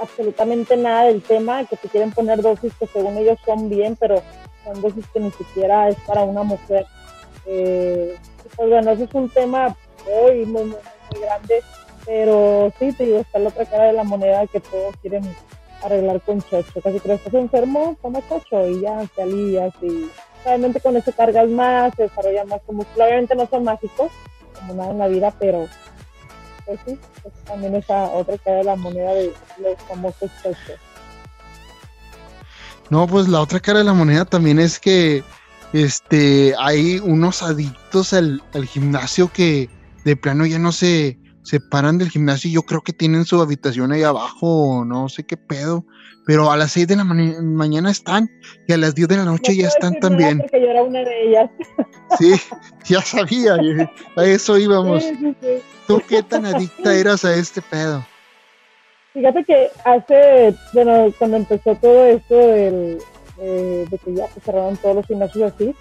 absolutamente 0.00 0.76
nada 0.76 1.04
del 1.04 1.22
tema, 1.22 1.64
que 1.64 1.76
te 1.76 1.88
quieren 1.88 2.12
poner 2.12 2.40
dosis 2.42 2.72
que 2.78 2.86
según 2.86 3.16
ellos 3.18 3.38
son 3.44 3.68
bien, 3.68 3.96
pero 3.96 4.22
son 4.64 4.80
dosis 4.80 5.06
que 5.12 5.20
ni 5.20 5.30
siquiera 5.32 5.88
es 5.88 5.96
para 6.06 6.22
una 6.22 6.42
mujer. 6.42 6.86
Eh, 7.46 8.16
pues 8.56 8.68
bueno, 8.68 8.90
eso 8.90 9.04
es 9.04 9.14
un 9.14 9.28
tema 9.30 9.76
muy, 10.04 10.44
muy, 10.46 10.64
muy, 10.64 10.76
muy 11.10 11.20
grande 11.20 11.62
pero 12.08 12.72
sí, 12.78 12.90
te 12.94 13.04
digo, 13.04 13.18
está 13.18 13.38
la 13.38 13.50
otra 13.50 13.66
cara 13.66 13.84
de 13.84 13.92
la 13.92 14.02
moneda 14.02 14.46
que 14.46 14.60
todos 14.60 14.96
quieren 15.02 15.22
arreglar 15.82 16.20
con 16.22 16.42
chocho. 16.42 16.80
Casi 16.82 17.00
que 17.00 17.12
estás 17.12 17.34
enfermo, 17.34 17.96
toma 18.02 18.20
chocho 18.28 18.66
y 18.68 18.80
ya 18.80 19.04
te 19.14 19.22
alivias. 19.22 19.74
Y 19.82 20.10
obviamente 20.44 20.80
con 20.80 20.96
eso 20.96 21.12
cargas 21.12 21.48
más, 21.48 21.94
se 21.96 22.04
desarrolla 22.04 22.44
más 22.44 22.60
como 22.66 22.82
Obviamente 22.94 23.34
no 23.34 23.46
son 23.46 23.64
mágicos, 23.64 24.10
como 24.54 24.74
nada 24.74 24.90
en 24.90 24.98
la 24.98 25.08
vida, 25.08 25.34
pero 25.38 25.68
pues 26.66 26.80
sí, 26.86 26.98
pues 27.22 27.34
también 27.44 27.74
esa 27.74 28.04
otra 28.10 28.36
cara 28.38 28.58
de 28.58 28.64
la 28.64 28.76
moneda 28.76 29.14
de 29.14 29.32
los 29.58 29.78
famosos 29.88 30.30
chochos. 30.42 30.78
No, 32.90 33.06
pues 33.06 33.28
la 33.28 33.40
otra 33.40 33.60
cara 33.60 33.78
de 33.78 33.84
la 33.84 33.92
moneda 33.92 34.24
también 34.24 34.58
es 34.58 34.78
que 34.78 35.22
este 35.72 36.54
hay 36.58 36.98
unos 36.98 37.42
adictos 37.42 38.14
al, 38.14 38.42
al 38.54 38.64
gimnasio 38.64 39.30
que 39.30 39.68
de 40.04 40.16
plano 40.16 40.46
ya 40.46 40.58
no 40.58 40.72
se 40.72 41.18
se 41.48 41.60
paran 41.60 41.96
del 41.96 42.10
gimnasio 42.10 42.50
y 42.50 42.52
yo 42.52 42.62
creo 42.62 42.82
que 42.82 42.92
tienen 42.92 43.24
su 43.24 43.40
habitación 43.40 43.90
ahí 43.90 44.02
abajo, 44.02 44.84
no 44.84 45.08
sé 45.08 45.24
qué 45.24 45.38
pedo, 45.38 45.82
pero 46.26 46.50
a 46.50 46.58
las 46.58 46.72
6 46.72 46.88
de 46.88 46.96
la 46.96 47.04
mañana 47.04 47.90
están 47.90 48.28
y 48.66 48.74
a 48.74 48.76
las 48.76 48.94
10 48.94 49.08
de 49.08 49.16
la 49.16 49.24
noche 49.24 49.56
ya 49.56 49.68
están 49.68 49.98
también. 49.98 50.38
Porque 50.42 50.60
yo 50.60 50.66
era 50.66 50.82
una 50.82 50.98
de 50.98 51.26
ellas. 51.26 51.50
Sí, 52.18 52.34
ya 52.84 53.00
sabía, 53.00 53.56
a 54.16 54.24
eso 54.24 54.58
íbamos. 54.58 55.02
¿Tú 55.86 56.02
qué 56.06 56.22
tan 56.22 56.44
adicta 56.44 56.94
eras 56.94 57.24
a 57.24 57.34
este 57.34 57.62
pedo? 57.62 58.04
Fíjate 59.14 59.42
que 59.44 59.70
hace, 59.86 60.54
bueno, 60.74 61.10
cuando 61.18 61.38
empezó 61.38 61.74
todo 61.76 62.04
esto 62.04 62.36
del, 62.36 62.98
eh, 63.40 63.86
de 63.90 63.96
que 63.96 64.14
ya 64.14 64.28
se 64.28 64.40
cerraron 64.40 64.76
todos 64.76 64.96
los 64.96 65.06
gimnasios 65.06 65.50
así, 65.54 65.74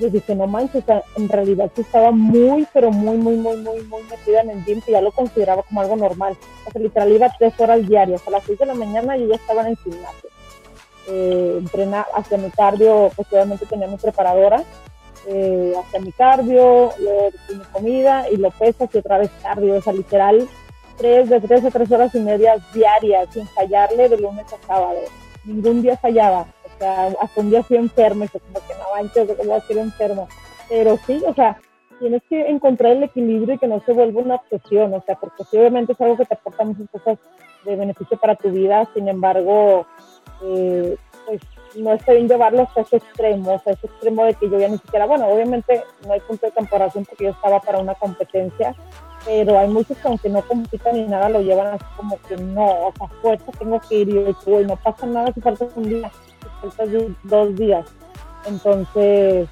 yo 0.00 0.08
dije, 0.08 0.34
no 0.34 0.46
manches, 0.46 0.82
en 1.16 1.28
realidad 1.28 1.70
sí 1.74 1.82
estaba 1.82 2.10
muy, 2.10 2.66
pero 2.72 2.90
muy, 2.90 3.18
muy, 3.18 3.36
muy, 3.36 3.56
muy, 3.58 3.82
muy 3.82 4.02
metida 4.04 4.40
en 4.40 4.50
el 4.50 4.64
gym, 4.64 4.80
que 4.80 4.92
ya 4.92 5.00
lo 5.00 5.12
consideraba 5.12 5.62
como 5.62 5.82
algo 5.82 5.96
normal. 5.96 6.36
O 6.66 6.70
sea, 6.70 6.80
literal 6.80 7.12
iba 7.12 7.34
tres 7.38 7.52
horas 7.60 7.86
diarias, 7.86 8.26
a 8.26 8.30
las 8.30 8.44
seis 8.44 8.58
de 8.58 8.66
la 8.66 8.74
mañana 8.74 9.16
yo 9.16 9.28
ya 9.28 9.34
estaba 9.34 9.62
en 9.62 9.68
el 9.68 9.76
gimnasio. 9.76 10.30
Eh, 11.08 11.56
entrena 11.58 12.06
hacia 12.14 12.38
mi 12.38 12.50
cardio, 12.50 13.10
pues 13.14 13.28
obviamente 13.30 13.66
tenía 13.66 13.88
mi 13.88 13.96
preparadora, 13.96 14.62
eh, 15.26 15.74
mi 16.00 16.12
cardio, 16.12 16.92
luego 16.98 17.30
mi 17.50 17.64
comida 17.72 18.28
y 18.30 18.36
lo 18.36 18.50
pesas 18.50 18.88
y 18.94 18.98
otra 18.98 19.18
vez 19.18 19.30
cardio, 19.42 19.74
o 19.74 19.82
sea, 19.82 19.92
literal, 19.92 20.48
tres, 20.96 21.28
de 21.28 21.40
tres 21.40 21.64
a 21.64 21.70
tres 21.70 21.90
horas 21.92 22.14
y 22.14 22.20
media 22.20 22.56
diarias, 22.72 23.28
sin 23.32 23.46
fallarle 23.48 24.08
de 24.08 24.16
lunes 24.16 24.46
a 24.52 24.66
sábado. 24.66 25.00
Ningún 25.44 25.82
día 25.82 25.96
fallaba 25.96 26.46
sea, 26.80 27.14
hasta 27.20 27.40
un 27.40 27.50
día 27.50 27.62
fui 27.62 27.76
enfermo 27.76 28.24
y 28.24 28.28
fue 28.28 28.40
como 28.40 28.66
que 28.66 28.74
no 28.74 28.84
manches, 28.94 29.28
¿cómo 29.36 29.50
voy 29.50 29.58
a 29.58 29.66
ser 29.66 29.78
enfermo? 29.78 30.28
Pero 30.68 30.98
sí, 31.06 31.22
o 31.26 31.34
sea, 31.34 31.60
tienes 32.00 32.22
que 32.28 32.48
encontrar 32.48 32.92
el 32.92 33.04
equilibrio 33.04 33.54
y 33.54 33.58
que 33.58 33.68
no 33.68 33.80
se 33.84 33.92
vuelva 33.92 34.22
una 34.22 34.34
obsesión, 34.36 34.92
o 34.94 35.02
sea, 35.02 35.14
porque 35.16 35.44
sí, 35.44 35.58
obviamente 35.58 35.92
es 35.92 36.00
algo 36.00 36.16
que 36.16 36.24
te 36.24 36.34
aporta 36.34 36.64
muchas 36.64 36.88
cosas 36.90 37.18
de 37.64 37.76
beneficio 37.76 38.18
para 38.18 38.34
tu 38.34 38.50
vida, 38.50 38.88
sin 38.94 39.06
embargo, 39.08 39.86
eh, 40.42 40.96
pues 41.26 41.40
no 41.76 41.92
está 41.92 42.12
bien 42.12 42.28
llevarlo 42.28 42.62
hasta 42.62 42.80
ese 42.80 42.96
extremo, 42.96 43.54
o 43.54 43.58
sea, 43.60 43.74
ese 43.74 43.86
extremo 43.86 44.24
de 44.24 44.34
que 44.34 44.48
yo 44.48 44.58
ya 44.58 44.68
ni 44.68 44.78
siquiera, 44.78 45.06
bueno, 45.06 45.28
obviamente 45.28 45.84
no 46.06 46.12
hay 46.14 46.20
punto 46.20 46.46
de 46.46 46.52
comparación 46.52 47.04
porque 47.04 47.24
yo 47.24 47.30
estaba 47.30 47.60
para 47.60 47.78
una 47.78 47.94
competencia, 47.94 48.74
pero 49.26 49.58
hay 49.58 49.68
muchos 49.68 49.98
que 49.98 50.08
aunque 50.08 50.30
no 50.30 50.40
compitan 50.42 50.94
ni 50.94 51.06
nada 51.06 51.28
lo 51.28 51.42
llevan 51.42 51.74
así 51.74 51.84
como 51.96 52.18
que 52.22 52.36
no, 52.36 52.86
o 52.86 52.92
sea, 52.96 53.08
fuerza 53.20 53.52
tengo 53.58 53.78
que 53.80 53.96
ir 53.96 54.08
y, 54.08 54.50
y 54.50 54.64
no 54.64 54.76
pasa 54.76 55.06
nada 55.06 55.30
si 55.34 55.40
falta 55.42 55.66
un 55.76 55.88
día 55.88 56.10
dos 57.24 57.56
días. 57.56 57.86
Entonces, 58.46 59.48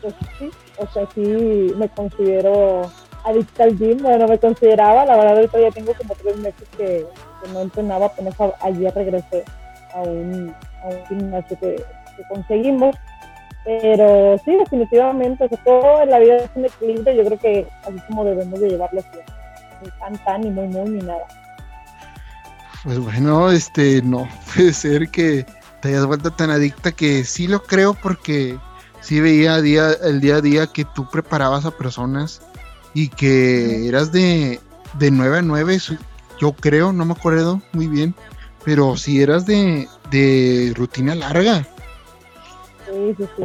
pues 0.00 0.14
sí, 0.38 0.50
o 0.78 0.86
sea, 0.88 1.06
sí 1.14 1.72
me 1.76 1.88
considero 1.88 2.90
adicta 3.24 3.64
al 3.64 3.78
gym, 3.78 3.98
bueno, 3.98 4.26
me 4.26 4.38
consideraba, 4.38 5.04
la 5.04 5.16
verdad 5.16 5.36
ahorita 5.36 5.60
ya 5.60 5.70
tengo 5.70 5.92
como 5.94 6.14
tres 6.14 6.36
meses 6.38 6.68
que, 6.76 7.06
no 7.52 7.60
entrenaba, 7.60 8.06
apenas 8.06 8.34
ayer 8.60 8.92
regresé 8.94 9.44
a 9.94 10.00
un, 10.02 10.54
gimnasio 11.08 11.58
que, 11.60 11.82
conseguimos, 12.28 12.96
pero 13.64 14.38
sí, 14.44 14.56
definitivamente, 14.56 15.44
o 15.44 15.48
sea, 15.48 15.58
todo 15.64 16.02
en 16.02 16.10
la 16.10 16.18
vida 16.18 16.36
es 16.36 16.50
un 16.54 16.64
equilibrio, 16.64 17.14
yo 17.14 17.24
creo 17.24 17.38
que 17.38 17.66
así 17.82 17.98
como 18.08 18.24
debemos 18.24 18.60
de 18.60 18.70
llevarlo 18.70 19.00
así, 19.00 19.18
ni 19.82 19.90
tan 20.00 20.24
tan, 20.24 20.40
ni 20.40 20.50
muy 20.50 20.66
muy, 20.66 20.90
ni 20.90 21.00
nada. 21.00 21.24
Pues 22.82 22.98
bueno, 22.98 23.50
este, 23.50 24.02
no, 24.02 24.28
puede 24.54 24.72
ser 24.72 25.08
que 25.10 25.46
te 25.80 25.88
hayas 25.88 26.06
vuelto 26.06 26.32
tan 26.32 26.50
adicta 26.50 26.92
que 26.92 27.24
sí 27.24 27.46
lo 27.46 27.62
creo 27.62 27.94
porque 27.94 28.58
sí 29.00 29.20
veía 29.20 29.60
día, 29.60 29.92
el 30.02 30.20
día 30.20 30.36
a 30.36 30.40
día 30.40 30.66
que 30.66 30.84
tú 30.84 31.08
preparabas 31.10 31.64
a 31.64 31.70
personas 31.70 32.40
y 32.94 33.08
que 33.08 33.88
eras 33.88 34.12
de, 34.12 34.60
de 34.98 35.10
9 35.10 35.38
a 35.38 35.42
9, 35.42 35.78
yo 36.40 36.52
creo, 36.52 36.92
no 36.92 37.04
me 37.04 37.12
acuerdo 37.12 37.62
muy 37.72 37.86
bien, 37.86 38.14
pero 38.64 38.96
sí 38.96 39.22
eras 39.22 39.46
de, 39.46 39.88
de 40.10 40.72
rutina 40.76 41.14
larga. 41.14 41.66
Sí, 42.86 43.14
sí, 43.16 43.24
sí. 43.36 43.44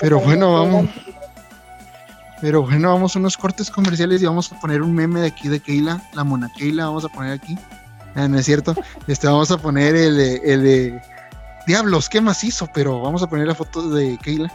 pero 0.00 0.20
bueno, 0.20 0.54
vamos. 0.54 0.88
Pero 2.40 2.62
bueno, 2.62 2.88
vamos 2.88 3.14
a 3.14 3.18
unos 3.18 3.36
cortes 3.36 3.70
comerciales 3.70 4.22
y 4.22 4.26
vamos 4.26 4.50
a 4.50 4.58
poner 4.58 4.80
un 4.80 4.94
meme 4.94 5.20
de 5.20 5.26
aquí 5.26 5.48
de 5.48 5.60
Keila, 5.60 6.02
la 6.14 6.24
mona 6.24 6.50
Keila, 6.56 6.86
vamos 6.86 7.04
a 7.04 7.08
poner 7.08 7.32
aquí. 7.32 7.56
Ah, 8.14 8.28
no 8.28 8.38
es 8.38 8.46
cierto. 8.46 8.74
Este, 9.06 9.26
vamos 9.26 9.50
a 9.50 9.58
poner 9.58 9.94
el, 9.94 10.18
el 10.18 10.62
de 10.62 11.00
Diablos, 11.66 12.08
qué 12.08 12.20
macizo, 12.20 12.68
pero 12.74 13.00
vamos 13.00 13.22
a 13.22 13.28
poner 13.28 13.46
la 13.46 13.54
foto 13.54 13.90
de 13.90 14.18
Keila. 14.18 14.52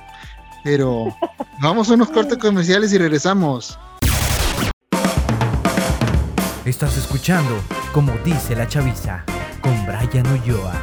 Pero 0.64 1.16
vamos 1.62 1.90
a 1.90 1.94
unos 1.94 2.10
cortes 2.10 2.38
comerciales 2.38 2.92
y 2.94 2.98
regresamos. 2.98 3.78
Estás 6.66 6.98
escuchando, 6.98 7.62
como 7.94 8.12
dice 8.26 8.56
la 8.56 8.68
chaviza, 8.68 9.24
con 9.62 9.86
Brian 9.86 10.26
Ulloa. 10.28 10.74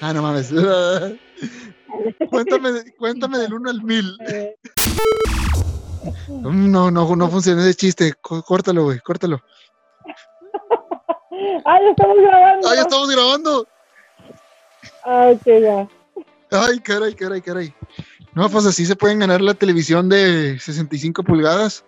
Ah, 0.00 0.14
no 0.14 0.22
mames. 0.22 0.50
cuéntame, 2.30 2.70
cuéntame 2.98 3.38
del 3.38 3.52
1 3.52 3.70
al 3.70 3.82
1000. 3.82 4.16
No, 6.28 6.90
no, 6.90 7.16
no 7.16 7.28
funciona 7.28 7.62
ese 7.62 7.74
chiste. 7.74 8.14
Córtalo, 8.20 8.84
güey, 8.84 9.00
córtalo. 9.00 9.40
¡Ay, 11.64 11.88
estamos 11.90 12.16
grabando! 12.18 12.68
¡Ay, 12.68 12.78
estamos 12.78 13.10
grabando! 13.10 13.66
¡Ay, 15.04 15.38
qué 15.44 15.60
ya! 15.60 15.88
¡Ay, 16.50 16.80
caray, 16.80 17.14
caray, 17.14 17.40
caray! 17.40 17.74
No, 18.34 18.48
pues 18.48 18.66
así 18.66 18.86
se 18.86 18.96
pueden 18.96 19.18
ganar 19.18 19.40
la 19.40 19.54
televisión 19.54 20.08
de 20.08 20.58
65 20.58 21.22
pulgadas. 21.22 21.84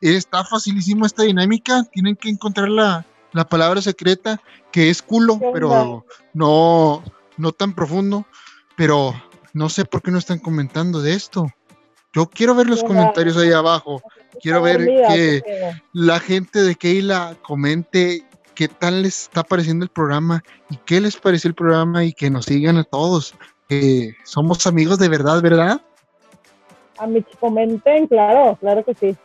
Está 0.00 0.44
facilísimo 0.44 1.06
esta 1.06 1.22
dinámica. 1.22 1.84
Tienen 1.92 2.16
que 2.16 2.28
encontrar 2.28 2.68
la, 2.68 3.06
la 3.32 3.48
palabra 3.48 3.80
secreta, 3.80 4.40
que 4.70 4.90
es 4.90 5.02
culo, 5.02 5.38
pero 5.52 6.04
no, 6.34 7.04
no 7.36 7.52
tan 7.52 7.74
profundo. 7.74 8.26
Pero 8.76 9.14
no 9.52 9.68
sé 9.68 9.84
por 9.84 10.02
qué 10.02 10.10
no 10.10 10.18
están 10.18 10.38
comentando 10.38 11.00
de 11.00 11.14
esto. 11.14 11.46
Yo 12.12 12.28
quiero 12.28 12.54
ver 12.54 12.66
los 12.68 12.84
comentarios 12.84 13.36
ahí 13.36 13.52
abajo. 13.52 14.02
Quiero 14.40 14.62
ver 14.62 14.86
que 15.08 15.42
la 15.92 16.20
gente 16.20 16.62
de 16.62 16.74
Keila 16.74 17.36
comente 17.42 18.24
qué 18.54 18.68
tal 18.68 19.02
les 19.02 19.22
está 19.22 19.42
pareciendo 19.42 19.84
el 19.84 19.90
programa 19.90 20.42
y 20.68 20.76
qué 20.76 21.00
les 21.00 21.16
pareció 21.16 21.48
el 21.48 21.54
programa 21.54 22.04
y 22.04 22.12
que 22.12 22.30
nos 22.30 22.46
sigan 22.46 22.76
a 22.76 22.84
todos. 22.84 23.34
Que 23.68 24.14
somos 24.24 24.66
amigos 24.66 24.98
de 24.98 25.08
verdad, 25.08 25.40
¿verdad? 25.40 25.80
A 26.98 27.06
mí 27.06 27.24
comenten, 27.40 28.06
claro, 28.06 28.56
claro 28.60 28.84
que 28.84 28.94
sí. 28.94 29.16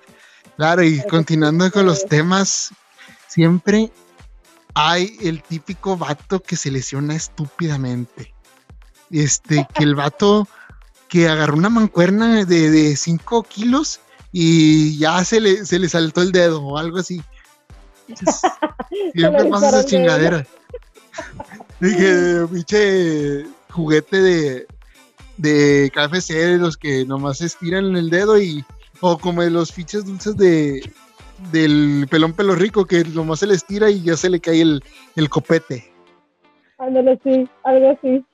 Claro, 0.55 0.81
y 0.83 1.01
continuando 1.03 1.69
con 1.71 1.85
los 1.85 2.05
temas, 2.05 2.71
siempre 3.27 3.91
hay 4.73 5.17
el 5.21 5.43
típico 5.43 5.97
vato 5.97 6.39
que 6.39 6.55
se 6.55 6.71
lesiona 6.71 7.15
estúpidamente. 7.15 8.33
Este, 9.11 9.67
que 9.73 9.83
el 9.83 9.95
vato 9.95 10.47
que 11.09 11.27
agarró 11.27 11.55
una 11.55 11.69
mancuerna 11.69 12.45
de 12.45 12.95
5 12.95 13.43
kilos 13.43 14.01
y 14.31 14.97
ya 14.97 15.23
se 15.23 15.39
le, 15.39 15.65
se 15.65 15.79
le 15.79 15.89
saltó 15.89 16.21
el 16.21 16.31
dedo 16.31 16.61
o 16.61 16.77
algo 16.77 16.97
así. 16.97 17.21
siempre 19.13 19.45
pasa 19.45 19.69
esa 19.69 19.85
chingadera. 19.85 20.45
Dije, 21.79 22.47
pinche 22.51 23.45
juguete 23.69 24.21
de, 24.21 24.67
de 25.37 25.91
KFC, 25.93 26.33
de 26.33 26.57
los 26.57 26.77
que 26.77 27.05
nomás 27.05 27.41
estiran 27.41 27.95
el 27.95 28.09
dedo 28.09 28.39
y. 28.39 28.63
O 28.99 29.19
como 29.19 29.43
de 29.43 29.51
los 29.51 29.71
fiches 29.71 30.05
dulces 30.05 30.35
de 30.37 30.91
del 31.51 32.07
pelón 32.09 32.33
pelo 32.33 32.55
rico 32.55 32.85
que 32.85 33.03
nomás 33.03 33.39
se 33.39 33.47
le 33.47 33.53
estira 33.53 33.91
y 33.91 34.01
ya 34.01 34.17
se 34.17 34.27
le 34.27 34.39
cae 34.39 34.61
el, 34.61 34.83
el 35.15 35.29
copete. 35.29 35.91
Ándale, 36.79 37.19
sí, 37.23 37.47
algo 37.63 37.91
así. 37.91 38.25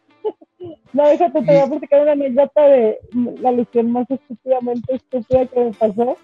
No, 0.93 1.08
déjate, 1.08 1.41
te 1.41 1.45
voy 1.45 1.58
a 1.58 1.67
platicar 1.67 2.02
una 2.02 2.12
anécdota 2.13 2.62
de 2.67 2.99
la 3.41 3.52
lesión 3.52 3.91
más 3.91 4.10
estúpidamente 4.10 4.95
estúpida 4.95 5.45
que 5.47 5.60
me 5.60 5.71
pasó. 5.71 6.17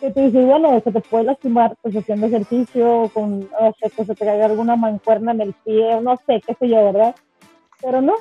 Que 0.00 0.10
tú 0.10 0.20
dices, 0.20 0.44
bueno, 0.46 0.80
se 0.80 0.92
te 0.92 1.00
puede 1.00 1.24
lastimar 1.24 1.76
pues 1.82 1.94
haciendo 1.96 2.26
ejercicio, 2.26 3.10
con, 3.14 3.40
no 3.40 3.74
sé, 3.80 3.90
pues 3.94 4.08
se 4.08 4.14
te 4.14 4.24
caiga 4.24 4.46
alguna 4.46 4.76
mancuerna 4.76 5.32
en 5.32 5.40
el 5.40 5.52
pie, 5.64 6.00
no 6.00 6.16
sé, 6.26 6.42
qué 6.46 6.54
sé 6.54 6.68
yo, 6.68 6.84
¿verdad? 6.84 7.14
Pero 7.80 8.00
no, 8.00 8.14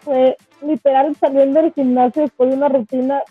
fue 0.00 0.36
literal 0.62 1.14
saliendo 1.16 1.60
del 1.60 1.72
gimnasio 1.72 2.22
después 2.22 2.50
de 2.50 2.56
una 2.56 2.68
rutina, 2.68 3.22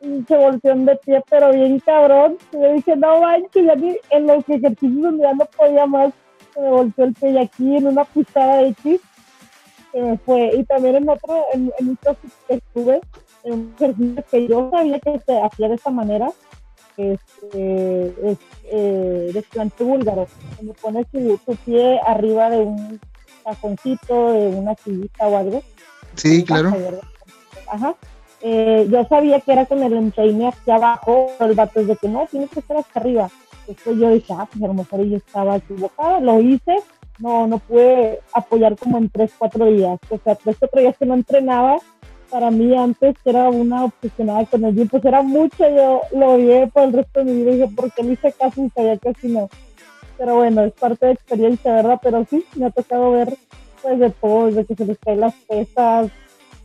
se 0.00 0.36
volteó 0.36 0.74
de 0.74 0.96
pie, 0.96 1.22
pero 1.28 1.52
bien 1.52 1.78
cabrón. 1.80 2.36
Y 2.52 2.56
le 2.56 2.72
dije, 2.74 2.96
no 2.96 3.20
manches, 3.20 3.64
ya 3.64 3.76
ni 3.76 3.96
en 4.10 4.26
los 4.26 4.48
ejercicios 4.48 5.02
donde 5.02 5.22
ya 5.22 5.34
no 5.34 5.44
podía 5.44 5.86
más, 5.86 6.12
se 6.54 6.60
me 6.60 6.70
volteó 6.70 7.04
el 7.04 7.14
pie 7.14 7.30
y 7.30 7.38
aquí 7.38 7.76
en 7.76 7.86
una 7.86 8.04
pisada 8.04 8.62
X 8.62 9.00
se 9.92 10.18
fue. 10.18 10.50
Y 10.54 10.64
también 10.64 10.96
en 10.96 11.08
otro, 11.08 11.44
en, 11.52 11.72
en 11.78 11.88
un 11.90 11.96
caso 11.96 12.18
que 12.46 12.54
estuve, 12.54 13.00
en 13.44 13.52
un 13.52 13.74
ejercicio 13.76 14.24
que 14.30 14.48
yo 14.48 14.70
sabía 14.70 14.98
que 15.00 15.20
se 15.26 15.40
hacía 15.40 15.68
de 15.68 15.74
esta 15.74 15.90
manera, 15.90 16.30
este, 16.96 18.30
es 18.30 18.38
eh, 18.64 19.30
desplante 19.32 19.84
búlgaro, 19.84 20.26
donde 20.58 20.74
pones 20.74 21.06
tu, 21.08 21.56
pie 21.64 21.98
arriba 22.06 22.50
de 22.50 22.58
un 22.58 23.00
cajoncito, 23.44 24.32
de 24.32 24.48
una 24.48 24.74
sillita 24.74 25.26
o 25.26 25.36
algo. 25.36 25.62
Sí, 26.16 26.44
claro. 26.44 26.72
Ajá. 27.68 27.94
Eh, 28.42 28.86
yo 28.90 29.04
sabía 29.04 29.40
que 29.40 29.52
era 29.52 29.66
con 29.66 29.82
el 29.82 29.92
empeine 29.92 30.48
aquí 30.48 30.70
abajo, 30.70 31.30
el 31.40 31.54
vato 31.54 31.80
es 31.80 31.86
de 31.86 31.96
que 31.96 32.08
no, 32.08 32.26
tienes 32.30 32.50
que 32.50 32.60
estar 32.60 32.76
hasta 32.76 33.00
arriba. 33.00 33.30
Después 33.66 33.96
yo 33.98 34.10
dije, 34.10 34.32
ah, 34.36 34.48
pues 34.50 34.62
a 34.62 34.66
lo 34.66 34.74
mejor 34.74 35.04
yo 35.04 35.16
estaba 35.16 35.56
equivocada, 35.56 36.20
lo 36.20 36.40
hice, 36.40 36.76
no, 37.20 37.46
no 37.46 37.58
pude 37.58 38.20
apoyar 38.32 38.76
como 38.76 38.98
en 38.98 39.08
tres, 39.08 39.32
cuatro 39.38 39.66
días. 39.66 39.98
O 40.08 40.18
sea, 40.18 40.34
tres, 40.34 40.56
cuatro 40.58 40.80
días 40.80 40.96
que 40.98 41.06
no 41.06 41.14
entrenaba, 41.14 41.78
para 42.30 42.50
mí 42.50 42.76
antes 42.76 43.16
era 43.24 43.48
una 43.50 43.84
obsesionada 43.84 44.46
con 44.46 44.64
el 44.64 44.74
gym, 44.74 44.88
pues 44.88 45.04
era 45.04 45.22
mucho, 45.22 45.68
yo 45.68 46.02
lo 46.12 46.36
vi 46.36 46.66
por 46.72 46.84
el 46.84 46.92
resto 46.92 47.20
de 47.20 47.24
mi 47.26 47.42
vida 47.42 47.50
y 47.50 47.54
dije, 47.54 47.68
¿por 47.74 47.92
qué 47.92 48.02
no 48.02 48.12
hice 48.12 48.32
caso 48.32 48.62
y 48.62 48.70
sabía 48.70 48.96
que 48.96 49.08
así 49.08 49.28
no? 49.28 49.50
Pero 50.16 50.36
bueno, 50.36 50.62
es 50.62 50.72
parte 50.74 51.06
de 51.06 51.12
experiencia, 51.12 51.74
¿verdad? 51.74 51.98
Pero 52.02 52.24
sí, 52.28 52.44
me 52.54 52.66
ha 52.66 52.70
tocado 52.70 53.12
ver 53.12 53.36
pues 53.82 53.98
de 53.98 54.10
todo, 54.10 54.46
desde 54.46 54.64
que 54.66 54.74
se 54.76 54.84
les 54.84 54.98
caen 54.98 55.20
las 55.20 55.34
pesas, 55.48 56.10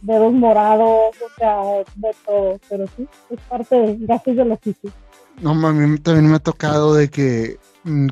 dedos 0.02 0.34
morados, 0.34 1.16
o 1.16 1.40
sea, 1.40 1.62
de 1.96 2.16
todo, 2.26 2.60
pero 2.70 2.86
sí, 2.96 3.08
es 3.30 3.40
parte 3.50 3.76
de 3.76 3.98
gajes 4.06 4.36
de 4.36 4.46
la 4.46 4.58
física. 4.58 4.94
No, 5.42 5.52
a 5.52 5.74
también 6.02 6.30
me 6.30 6.36
ha 6.36 6.40
tocado 6.40 6.94
de 6.94 7.10
que 7.10 7.58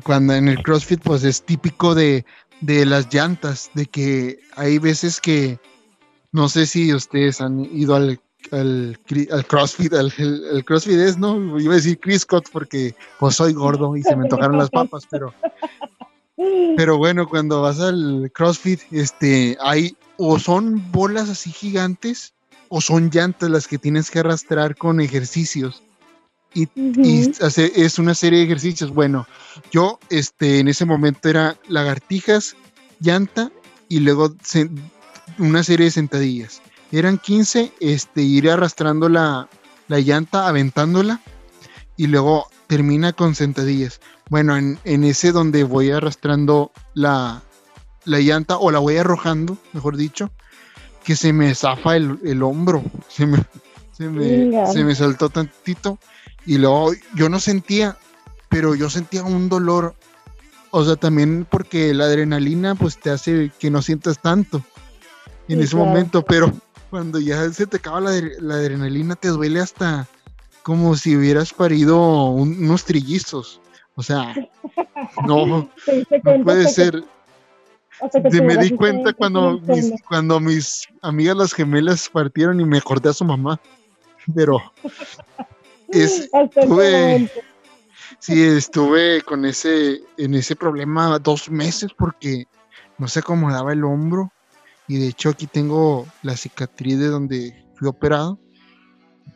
cuando 0.04 0.34
en 0.34 0.48
el 0.48 0.62
CrossFit 0.62 1.00
pues 1.02 1.24
es 1.24 1.42
típico 1.42 1.94
de, 1.94 2.24
de 2.60 2.86
las 2.86 3.12
llantas, 3.12 3.70
de 3.74 3.86
que 3.86 4.38
hay 4.56 4.78
veces 4.78 5.20
que 5.20 5.58
no 6.32 6.48
sé 6.48 6.66
si 6.66 6.92
ustedes 6.92 7.40
han 7.40 7.64
ido 7.64 7.94
al, 7.94 8.20
al, 8.50 8.98
CrossFit, 9.48 9.92
al, 9.94 10.12
el, 10.18 10.64
CrossFit 10.64 10.98
es, 10.98 11.18
¿no? 11.18 11.58
Iba 11.58 11.74
a 11.74 11.76
decir 11.76 11.98
Chris 12.00 12.22
Scott 12.22 12.48
porque 12.52 12.94
pues 13.18 13.36
soy 13.36 13.52
gordo 13.52 13.96
y 13.96 14.02
se 14.02 14.16
me 14.16 14.28
tocaron 14.28 14.58
las 14.58 14.70
papas, 14.70 15.06
pero 15.10 15.32
pero 16.76 16.98
bueno, 16.98 17.28
cuando 17.28 17.62
vas 17.62 17.80
al 17.80 18.30
CrossFit, 18.34 18.80
este, 18.90 19.56
hay 19.60 19.96
o 20.16 20.38
son 20.38 20.90
bolas 20.92 21.28
así 21.28 21.50
gigantes 21.50 22.34
o 22.68 22.80
son 22.80 23.10
llantas 23.10 23.50
las 23.50 23.68
que 23.68 23.78
tienes 23.78 24.10
que 24.10 24.20
arrastrar 24.20 24.76
con 24.76 25.00
ejercicios. 25.00 25.82
Y, 26.54 26.68
es 27.48 27.98
una 27.98 28.14
serie 28.14 28.38
de 28.38 28.44
ejercicios. 28.44 28.94
Bueno, 28.94 29.26
yo 29.72 29.98
este, 30.08 30.60
en 30.60 30.68
ese 30.68 30.84
momento 30.84 31.28
era 31.28 31.56
lagartijas, 31.68 32.56
llanta 33.00 33.50
y 33.88 34.00
luego 34.00 34.34
una 35.38 35.62
serie 35.62 35.86
de 35.86 35.90
sentadillas. 35.90 36.62
Eran 36.92 37.18
15, 37.18 37.72
este, 37.80 38.22
ir 38.22 38.48
arrastrando 38.48 39.08
la, 39.08 39.48
la 39.88 39.98
llanta, 39.98 40.48
aventándola 40.48 41.20
y 41.96 42.06
luego 42.06 42.48
termina 42.66 43.12
con 43.12 43.34
sentadillas. 43.34 44.00
Bueno, 44.30 44.56
en, 44.56 45.04
ese 45.04 45.32
donde 45.32 45.64
voy 45.64 45.90
arrastrando 45.90 46.72
la, 46.94 47.42
la, 48.04 48.20
llanta 48.20 48.58
o 48.58 48.70
la 48.70 48.78
voy 48.78 48.96
arrojando, 48.96 49.58
mejor 49.72 49.96
dicho, 49.96 50.30
que 51.04 51.16
se 51.16 51.32
me 51.32 51.54
zafa 51.54 51.96
el, 51.96 52.42
hombro, 52.42 52.82
se 53.08 53.26
me, 53.26 53.44
se 53.92 54.08
me, 54.08 54.66
se 54.72 54.84
me 54.84 54.94
saltó 54.94 55.28
tantito 55.28 55.98
y 56.46 56.58
luego 56.58 56.92
yo 57.14 57.28
no 57.28 57.40
sentía, 57.40 57.96
pero 58.48 58.74
yo 58.74 58.90
sentía 58.90 59.22
un 59.22 59.48
dolor, 59.48 59.94
o 60.70 60.84
sea, 60.84 60.96
también 60.96 61.46
porque 61.48 61.94
la 61.94 62.04
adrenalina 62.04 62.74
pues 62.74 62.98
te 62.98 63.10
hace 63.10 63.50
que 63.58 63.70
no 63.70 63.82
sientas 63.82 64.20
tanto 64.20 64.62
en 65.48 65.60
ese 65.60 65.76
momento, 65.76 66.22
pero 66.22 66.52
cuando 66.90 67.18
ya 67.18 67.50
se 67.52 67.66
te 67.66 67.78
acaba 67.78 68.00
la, 68.00 68.12
la, 68.38 68.54
adrenalina 68.54 69.16
te 69.16 69.28
duele 69.28 69.60
hasta 69.60 70.08
como 70.62 70.96
si 70.96 71.16
hubieras 71.16 71.52
parido 71.52 72.26
unos 72.30 72.84
trillizos. 72.84 73.60
O 73.96 74.02
sea, 74.02 74.34
no, 75.26 75.46
no 75.46 75.70
puede 76.44 76.68
ser. 76.68 77.04
me 78.42 78.56
di 78.56 78.70
cuenta 78.70 79.12
cuando 79.12 79.60
mis, 79.60 79.92
cuando 80.08 80.40
mis 80.40 80.88
amigas 81.02 81.36
las 81.36 81.52
gemelas 81.52 82.08
partieron 82.08 82.60
y 82.60 82.64
me 82.64 82.78
acordé 82.78 83.10
a 83.10 83.12
su 83.12 83.24
mamá. 83.24 83.60
Pero 84.34 84.58
es, 86.02 86.30
estuve, 86.32 87.30
sí, 88.18 88.42
estuve 88.42 89.22
con 89.22 89.44
ese, 89.44 90.02
en 90.16 90.34
ese 90.34 90.56
problema 90.56 91.18
dos 91.18 91.50
meses 91.50 91.92
porque 91.96 92.46
no 92.98 93.08
se 93.08 93.20
acomodaba 93.20 93.72
el 93.72 93.84
hombro. 93.84 94.32
Y 94.86 94.98
de 94.98 95.08
hecho 95.08 95.30
aquí 95.30 95.46
tengo 95.46 96.06
la 96.22 96.36
cicatriz 96.36 96.98
de 96.98 97.06
donde 97.06 97.66
fui 97.74 97.88
operado 97.88 98.38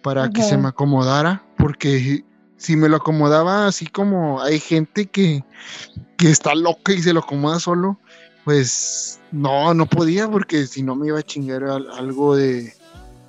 para 0.03 0.29
que 0.31 0.43
se 0.43 0.57
me 0.57 0.69
acomodara, 0.69 1.43
porque 1.57 2.25
si 2.57 2.77
me 2.77 2.89
lo 2.89 2.97
acomodaba 2.97 3.67
así 3.67 3.87
como 3.87 4.43
hay 4.43 4.61
gente 4.61 5.07
que, 5.07 5.43
está 6.19 6.55
loca 6.55 6.93
y 6.93 7.03
se 7.03 7.13
lo 7.13 7.21
acomoda 7.21 7.61
solo, 7.61 7.99
pues 8.45 9.21
no, 9.33 9.73
no 9.73 9.87
podía 9.87 10.29
porque 10.29 10.67
si 10.67 10.83
no 10.83 10.95
me 10.95 11.07
iba 11.09 11.19
a 11.19 11.23
chingar 11.23 11.65
algo 11.65 12.37
de, 12.37 12.75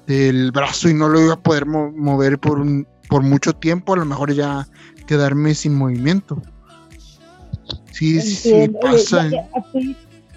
del 0.08 0.52
brazo 0.52 0.90
y 0.90 0.94
no 0.94 1.08
lo 1.08 1.22
iba 1.22 1.34
a 1.36 1.40
poder 1.40 1.66
mover 1.66 2.40
por, 2.40 2.60
un, 2.60 2.88
por 3.10 3.24
mucho 3.24 3.54
tiempo, 3.54 3.94
a 3.94 3.98
lo 3.98 4.06
mejor 4.06 4.34
ya 4.34 4.68
quedarme 5.08 5.54
sin 5.56 5.76
movimiento. 5.76 6.42
Sí, 7.92 8.22
sí 8.22 8.70
pasa. 8.82 9.28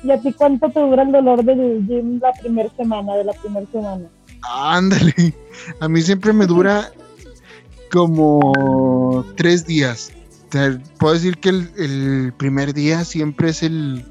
¿Y 0.03 0.11
a, 0.11 0.19
ti, 0.19 0.33
cuánto 0.33 0.69
te 0.71 0.81
dura 0.81 1.05
el 1.05 1.13
dolor 1.13 1.45
del 1.45 1.87
gym 1.87 2.19
la 2.21 2.33
primera 2.33 2.69
semana, 2.77 3.15
de 3.15 3.25
la 3.25 3.33
primera 3.35 3.67
semana? 3.71 4.09
Ándale, 4.43 5.15
a 5.79 5.89
mí 5.89 6.03
siempre 6.03 6.33
me 6.33 6.47
dura 6.47 6.91
como 7.93 9.25
tres 9.37 9.65
días. 9.65 10.11
puedo 10.99 11.15
decir 11.15 11.39
que 11.39 11.51
el, 11.51 12.33
primer 12.37 12.75
día 12.75 13.05
siempre 13.05 13.51
es 13.51 13.63
el, 13.63 14.05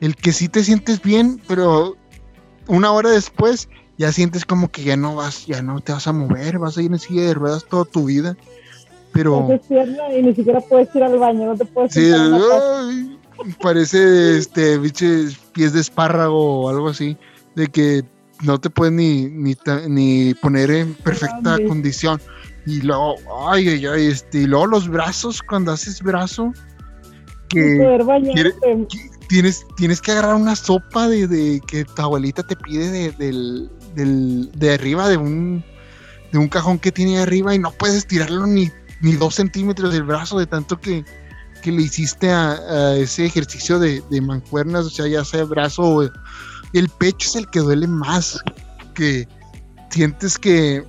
el 0.00 0.16
que 0.16 0.32
sí 0.32 0.48
te 0.48 0.64
sientes 0.64 1.02
bien, 1.02 1.42
pero 1.46 1.96
una 2.68 2.92
hora 2.92 3.10
después 3.10 3.68
ya 3.98 4.12
sientes 4.12 4.44
como 4.44 4.70
que 4.70 4.84
ya 4.84 4.96
no 4.96 5.16
vas, 5.16 5.46
ya 5.46 5.60
no 5.60 5.80
te 5.80 5.92
vas 5.92 6.06
a 6.06 6.12
mover, 6.12 6.58
vas 6.58 6.78
a 6.78 6.82
ir 6.82 6.90
en 6.92 6.98
silla 6.98 7.22
de 7.22 7.34
ruedas 7.34 7.66
toda 7.68 7.84
tu 7.84 8.04
vida. 8.06 8.36
Pero. 9.12 9.48
y 10.16 10.22
ni 10.22 10.34
siquiera 10.34 10.60
puedes 10.60 10.94
ir 10.94 11.02
al 11.02 11.18
baño, 11.18 11.46
no 11.46 11.56
te 11.56 11.64
puedes 11.64 11.92
sí, 11.92 12.10
parece 13.60 14.38
este 14.38 14.78
biches 14.78 15.36
pies 15.52 15.72
de 15.72 15.80
espárrago 15.80 16.62
o 16.62 16.68
algo 16.68 16.88
así, 16.88 17.16
de 17.54 17.66
que 17.66 18.04
no 18.42 18.60
te 18.60 18.70
puedes 18.70 18.92
ni, 18.92 19.26
ni, 19.26 19.56
ni 19.88 20.34
poner 20.34 20.70
en 20.70 20.94
perfecta 20.94 21.56
condición. 21.66 22.20
Y 22.66 22.82
luego, 22.82 23.14
ay, 23.48 23.68
ay, 23.68 23.86
ay, 23.86 24.06
este, 24.06 24.42
y 24.42 24.46
luego 24.46 24.66
los 24.66 24.88
brazos, 24.88 25.42
cuando 25.42 25.72
haces 25.72 26.02
brazo, 26.02 26.52
que 27.48 27.78
quiere- 28.34 28.54
tienes, 29.28 29.66
tienes 29.76 30.00
que 30.02 30.12
agarrar 30.12 30.34
una 30.34 30.54
sopa 30.54 31.08
de, 31.08 31.26
de 31.26 31.60
que 31.66 31.84
tu 31.84 32.02
abuelita 32.02 32.42
te 32.42 32.54
pide 32.56 32.90
de, 32.90 33.10
del, 33.12 33.70
de 34.04 34.72
arriba 34.72 35.08
de 35.08 35.16
un, 35.16 35.64
de 36.32 36.38
un 36.38 36.48
cajón 36.48 36.78
que 36.78 36.92
tiene 36.92 37.18
arriba 37.18 37.54
y 37.54 37.58
no 37.58 37.72
puedes 37.72 38.06
tirarlo 38.06 38.46
ni, 38.46 38.70
ni 39.00 39.12
dos 39.12 39.36
centímetros 39.36 39.92
del 39.92 40.04
brazo 40.04 40.38
de 40.38 40.46
tanto 40.46 40.80
que, 40.80 41.04
que 41.62 41.72
le 41.72 41.82
hiciste 41.82 42.30
a, 42.30 42.96
ese 42.96 43.26
ejercicio 43.26 43.78
de, 43.78 44.02
de 44.10 44.20
mancuernas, 44.20 44.86
o 44.86 44.90
sea, 44.90 45.06
ya 45.06 45.24
sea 45.24 45.44
brazo 45.44 45.82
o 45.82 46.02
el 46.72 46.88
pecho 46.98 47.28
es 47.28 47.36
el 47.36 47.48
que 47.50 47.60
duele 47.60 47.86
más, 47.86 48.40
que 48.94 49.26
sientes 49.90 50.38
que 50.38 50.84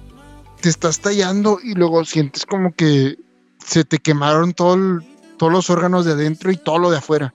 te 0.62 0.69
estás 0.69 1.00
tallando 1.00 1.60
y 1.63 1.74
luego 1.74 2.04
sientes 2.06 2.45
como 2.45 2.74
que 2.74 3.17
se 3.65 3.84
te 3.84 3.98
quemaron 3.98 4.54
todo 4.54 5.02
todos 5.38 5.52
los 5.52 5.69
órganos 5.69 6.06
de 6.06 6.12
adentro 6.12 6.52
y 6.52 6.58
todo 6.58 6.78
lo 6.78 6.91
de 6.91 6.98
afuera. 6.98 7.34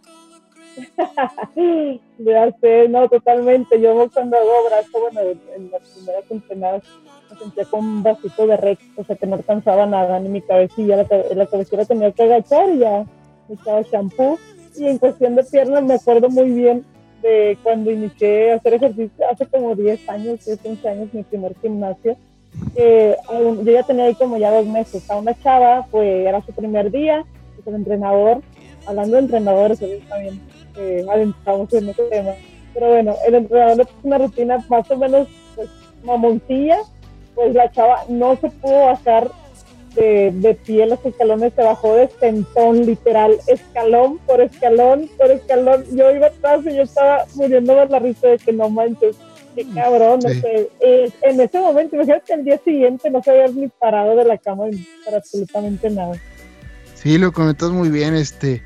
Ya 2.19 2.53
sé, 2.61 2.89
no, 2.89 3.09
totalmente. 3.09 3.81
Yo 3.81 4.09
cuando 4.13 4.37
hago 4.37 4.65
brazo, 4.69 5.01
bueno, 5.01 5.21
en 5.57 5.71
las 5.71 5.83
primeras 5.91 6.25
entrenadas 6.31 6.83
me 7.31 7.39
sentía 7.39 7.65
con 7.65 7.81
un 7.81 8.03
bracito 8.03 8.47
de 8.47 8.57
recto, 8.57 8.85
o 9.01 9.05
sea 9.05 9.17
que 9.17 9.27
no 9.27 9.35
alcanzaba 9.37 9.87
nada, 9.87 10.21
ni 10.21 10.29
mi 10.29 10.41
cabecilla, 10.43 10.97
la, 10.97 11.07
la 11.35 11.47
cabecilla 11.47 11.85
tenía 11.85 12.13
que 12.13 12.23
agachar 12.23 12.71
y 12.71 12.79
ya 12.79 13.05
me 13.49 13.55
echaba 13.55 13.83
shampoo. 13.83 14.39
Y 14.77 14.87
en 14.87 14.99
cuestión 14.99 15.35
de 15.37 15.45
piernas 15.45 15.83
me 15.85 15.95
acuerdo 15.95 16.29
muy 16.29 16.51
bien 16.51 16.85
de 17.23 17.57
cuando 17.63 17.91
inicié 17.91 18.53
a 18.53 18.57
hacer 18.57 18.75
ejercicio 18.75 19.25
hace 19.31 19.47
como 19.47 19.75
10 19.75 20.09
años, 20.09 20.45
10, 20.45 20.59
11 20.65 20.89
años, 20.89 21.09
mi 21.15 21.23
primer 21.23 21.55
gimnasio. 21.61 22.17
aún- 23.29 23.65
yo 23.65 23.73
ya 23.73 23.83
tenía 23.83 24.05
ahí 24.05 24.15
como 24.15 24.37
ya 24.37 24.51
dos 24.53 24.67
meses 24.67 25.09
a 25.11 25.17
una 25.17 25.35
chava, 25.41 25.87
pues 25.91 26.27
era 26.27 26.41
su 26.43 26.53
primer 26.53 26.91
día, 26.91 27.25
el 27.67 27.75
entrenador, 27.75 28.43
hablando 28.87 29.17
de 29.17 29.23
entrenadores, 29.23 29.79
también 30.09 30.41
eh, 30.77 31.05
adentramos 31.11 31.73
en 31.73 31.89
ese 31.89 32.03
tema. 32.05 32.33
Pero 32.73 32.89
bueno, 32.89 33.15
el 33.27 33.35
entrenador 33.37 33.77
le 33.79 33.85
puso 33.85 33.99
una 34.03 34.19
rutina 34.19 34.59
más 34.69 34.91
o 34.91 34.97
menos 34.97 35.29
pues, 35.55 35.69
mamoncilla, 36.05 36.79
pues 37.35 37.55
la 37.55 37.71
chava 37.71 38.05
no 38.09 38.37
se 38.37 38.49
pudo 38.51 38.87
bajar 38.87 39.31
de, 39.95 40.33
de 40.33 40.55
pie 40.55 40.87
los 40.87 41.05
escalones, 41.07 41.53
se 41.55 41.63
bajó 41.63 41.95
de 41.95 42.09
sentón, 42.19 42.85
literal, 42.85 43.37
escalón 43.47 44.19
por 44.27 44.41
escalón 44.41 45.09
por 45.17 45.31
escalón. 45.31 45.85
Yo 45.93 46.11
iba 46.11 46.27
atrás 46.27 46.61
y 46.67 46.75
yo 46.75 46.83
estaba 46.83 47.25
muriéndome 47.37 47.81
de 47.83 47.87
la 47.89 47.99
risa 48.01 48.27
de 48.29 48.39
que 48.39 48.53
no 48.53 48.69
manches, 48.71 49.17
qué 49.55 49.65
cabrón, 49.73 50.19
no 50.25 50.31
Sí. 50.31 50.41
sé. 50.41 50.69
Eh, 50.81 51.11
en 51.23 51.41
ese 51.41 51.61
momento, 51.61 51.95
imagínate 51.95 52.25
que 52.27 52.33
el 52.35 52.45
día 52.45 52.59
siguiente 52.65 53.09
no 53.09 53.23
se 53.23 53.31
había 53.31 53.47
ni 53.47 53.69
parado 53.69 54.17
de 54.17 54.25
la 54.25 54.37
cama 54.37 54.67
ni 54.69 54.85
para 55.05 55.19
absolutamente 55.19 55.89
nada. 55.91 56.15
Sí, 56.97 57.19
lo 57.19 57.31
comentas 57.33 57.71
muy 57.71 57.89
bien, 57.91 58.15
este. 58.15 58.63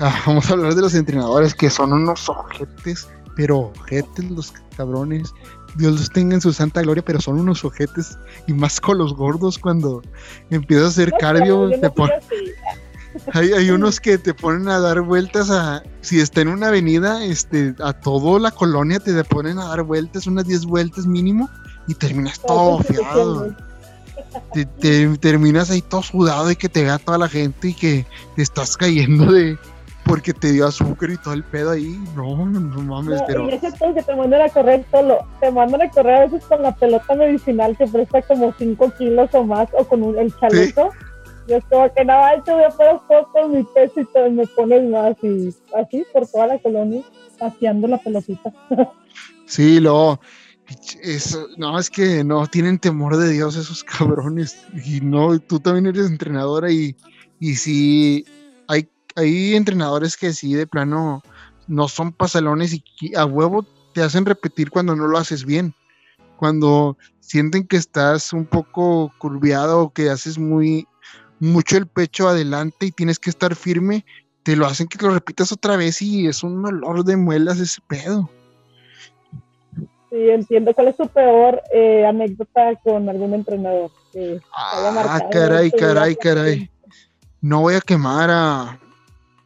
Ah, 0.00 0.22
vamos 0.26 0.48
a 0.50 0.54
hablar 0.54 0.74
de 0.74 0.82
los 0.82 0.94
entrenadores 0.94 1.54
que 1.54 1.70
son 1.70 1.92
unos 1.92 2.28
ojetes, 2.28 3.08
pero 3.36 3.72
ojetes 3.78 4.30
los 4.30 4.52
cabrones. 4.76 5.32
Dios 5.76 5.92
los 6.00 6.10
tenga 6.10 6.34
en 6.34 6.40
su 6.40 6.52
santa 6.52 6.80
gloria, 6.82 7.04
pero 7.04 7.20
son 7.20 7.38
unos 7.38 7.64
ojetes 7.64 8.18
y 8.46 8.52
más 8.52 8.80
con 8.80 8.98
los 8.98 9.14
gordos 9.14 9.58
cuando 9.58 10.02
empiezas 10.50 10.86
a 10.86 10.88
hacer 10.88 11.12
cardio, 11.20 11.70
te 11.80 11.90
pon- 11.90 12.10
hay, 13.32 13.52
hay 13.52 13.70
unos 13.70 14.00
que 14.00 14.16
te 14.18 14.32
ponen 14.34 14.68
a 14.68 14.80
dar 14.80 15.00
vueltas 15.02 15.50
a, 15.50 15.82
si 16.00 16.20
está 16.20 16.40
en 16.40 16.48
una 16.48 16.68
avenida, 16.68 17.24
este, 17.24 17.74
a 17.82 17.92
toda 17.92 18.40
la 18.40 18.50
colonia 18.50 18.98
te 18.98 19.22
ponen 19.24 19.58
a 19.58 19.66
dar 19.68 19.82
vueltas, 19.82 20.26
unas 20.26 20.46
10 20.46 20.64
vueltas 20.64 21.06
mínimo, 21.06 21.48
y 21.86 21.94
terminas 21.94 22.40
todo 22.40 22.78
fiado. 22.80 23.54
te, 24.52 24.64
te- 24.64 25.16
terminas 25.18 25.70
ahí 25.70 25.82
todo 25.82 26.02
sudado 26.02 26.46
de 26.46 26.56
que 26.56 26.68
te 26.68 26.82
vea 26.82 26.98
toda 26.98 27.18
la 27.18 27.28
gente 27.28 27.68
y 27.68 27.74
que 27.74 28.06
te 28.36 28.42
estás 28.42 28.76
cayendo 28.76 29.30
de 29.32 29.58
porque 30.08 30.32
te 30.32 30.50
dio 30.52 30.66
azúcar 30.66 31.10
y 31.10 31.16
todo 31.18 31.34
el 31.34 31.44
pedo 31.44 31.70
ahí. 31.70 31.96
No, 32.16 32.46
no, 32.46 32.58
no 32.58 32.82
mames, 32.82 33.20
No, 33.20 33.26
pero 33.26 33.44
Y 33.48 33.54
ese 33.54 33.72
que 33.94 34.02
te 34.02 34.16
mandan 34.16 34.42
a 34.42 34.48
correr 34.48 34.84
solo, 34.90 35.18
te 35.40 35.50
mandan 35.50 35.82
a 35.82 35.90
correr 35.90 36.14
a 36.14 36.20
veces 36.26 36.44
con 36.46 36.62
la 36.62 36.74
pelota 36.74 37.14
medicinal 37.14 37.76
que 37.76 37.86
presta 37.86 38.22
como 38.22 38.52
5 38.58 38.90
kilos 38.96 39.28
o 39.34 39.44
más, 39.44 39.68
o 39.78 39.84
con 39.84 40.02
un- 40.02 40.18
el 40.18 40.34
chaleco. 40.40 40.90
Y 41.46 41.52
es 41.54 41.64
como 41.70 41.92
que 41.94 42.04
nada, 42.04 42.42
yo 42.46 42.54
voy 42.54 42.64
a 42.64 42.68
poner 42.70 43.24
con 43.32 43.52
mi 43.52 43.62
peso 43.64 44.00
y 44.00 44.30
me 44.30 44.46
pones 44.48 44.90
más, 44.90 45.16
y 45.22 45.54
así 45.74 46.04
por 46.12 46.26
toda 46.26 46.46
la 46.48 46.58
colonia, 46.58 47.02
paseando 47.38 47.86
la 47.88 47.98
pelotita. 47.98 48.52
sí, 49.46 49.80
luego 49.80 50.20
pinche, 50.66 50.98
eso, 51.02 51.46
no, 51.56 51.78
es 51.78 51.88
que 51.88 52.22
no 52.24 52.46
tienen 52.46 52.78
temor 52.78 53.16
de 53.16 53.30
Dios 53.30 53.56
esos 53.56 53.82
cabrones. 53.84 54.58
Y 54.84 55.00
no, 55.00 55.38
tú 55.38 55.58
también 55.60 55.86
eres 55.86 56.06
entrenadora 56.10 56.70
y, 56.70 56.94
y 57.40 57.54
sí, 57.54 58.26
hay, 58.26 58.37
hay 59.16 59.54
entrenadores 59.54 60.16
que 60.16 60.32
sí, 60.32 60.54
de 60.54 60.66
plano, 60.66 61.22
no 61.66 61.88
son 61.88 62.12
pasalones 62.12 62.74
y 63.00 63.14
a 63.14 63.24
huevo 63.24 63.64
te 63.92 64.02
hacen 64.02 64.24
repetir 64.24 64.70
cuando 64.70 64.96
no 64.96 65.06
lo 65.06 65.18
haces 65.18 65.44
bien. 65.44 65.74
Cuando 66.36 66.96
sienten 67.20 67.66
que 67.66 67.76
estás 67.76 68.32
un 68.32 68.46
poco 68.46 69.12
curviado 69.18 69.82
o 69.82 69.90
que 69.90 70.08
haces 70.08 70.38
muy 70.38 70.86
mucho 71.40 71.76
el 71.76 71.86
pecho 71.86 72.28
adelante 72.28 72.86
y 72.86 72.90
tienes 72.90 73.18
que 73.18 73.30
estar 73.30 73.54
firme, 73.54 74.04
te 74.42 74.56
lo 74.56 74.66
hacen 74.66 74.88
que 74.88 75.04
lo 75.04 75.12
repitas 75.12 75.52
otra 75.52 75.76
vez 75.76 76.00
y 76.00 76.26
es 76.26 76.42
un 76.42 76.64
olor 76.64 77.04
de 77.04 77.16
muelas 77.16 77.60
ese 77.60 77.80
pedo. 77.86 78.30
Sí, 80.10 80.30
entiendo. 80.30 80.72
¿Cuál 80.74 80.88
es 80.88 80.96
tu 80.96 81.06
peor 81.08 81.60
eh, 81.72 82.06
anécdota 82.06 82.74
con 82.82 83.08
algún 83.08 83.34
entrenador? 83.34 83.90
Que 84.12 84.40
te 84.40 84.76
haya 84.76 84.92
Ah, 84.96 85.28
caray, 85.30 85.70
caray, 85.70 86.16
caray. 86.16 86.70
No 87.40 87.60
voy 87.60 87.74
a 87.74 87.80
quemar 87.80 88.30
a, 88.30 88.80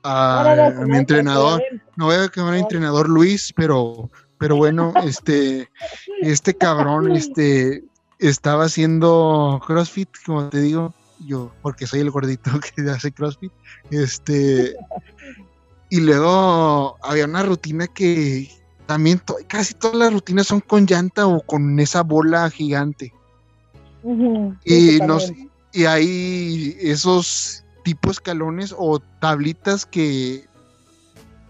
a, 0.03 0.43
No, 0.45 0.57
no, 0.57 0.57
no, 0.57 0.63
a 0.63 0.71
no, 0.71 0.83
mi 0.83 0.89
no, 0.93 0.97
entrenador. 0.99 1.63
No 1.97 2.07
voy 2.07 2.17
a 2.17 2.23
al 2.25 2.31
No. 2.37 2.55
entrenador 2.55 3.09
Luis, 3.09 3.53
pero, 3.57 4.11
pero 4.39 4.57
bueno, 4.57 4.93
este, 5.05 5.69
este 6.21 6.55
cabrón, 6.55 7.13
este, 7.13 7.85
estaba 8.19 8.65
haciendo 8.65 9.61
CrossFit, 9.67 10.09
como 10.25 10.49
te 10.49 10.61
digo, 10.61 10.95
yo, 11.27 11.53
porque 11.63 11.87
soy 11.87 12.01
el 12.01 12.11
gordito 12.11 12.51
que 12.77 12.83
hace 12.91 13.13
CrossFit, 13.13 13.53
este, 13.91 14.75
y 15.91 16.01
luego 16.01 16.97
había 17.03 17.27
una 17.27 17.43
rutina 17.43 17.87
que 17.87 18.51
también, 18.87 19.21
to- 19.21 19.37
casi 19.47 19.75
todas 19.75 19.97
las 19.97 20.13
rutinas 20.13 20.47
son 20.47 20.61
con 20.61 20.87
llanta 20.87 21.27
o 21.27 21.41
con 21.43 21.79
esa 21.79 22.03
bola 22.03 22.49
gigante. 22.51 23.13
Y, 24.65 24.99
totalmente. 24.99 25.49
y 25.73 25.85
hay 25.85 26.77
esos 26.81 27.62
tipos 27.83 28.13
escalones 28.13 28.75
o 28.77 29.01
tablitas 29.21 29.87
que 29.87 30.47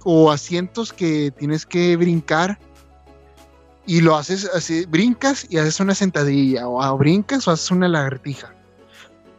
o 0.04 0.30
asientos 0.30 0.92
que 0.92 1.30
tienes 1.30 1.64
que 1.64 1.96
brincar 1.96 2.58
y 3.86 4.00
lo 4.00 4.16
haces 4.16 4.48
así, 4.54 4.84
brincas 4.86 5.46
y 5.48 5.58
haces 5.58 5.80
una 5.80 5.94
sentadilla 5.94 6.68
o 6.68 6.82
ah, 6.82 6.92
brincas 6.92 7.46
o 7.46 7.50
haces 7.50 7.70
una 7.70 7.88
lagartija. 7.88 8.54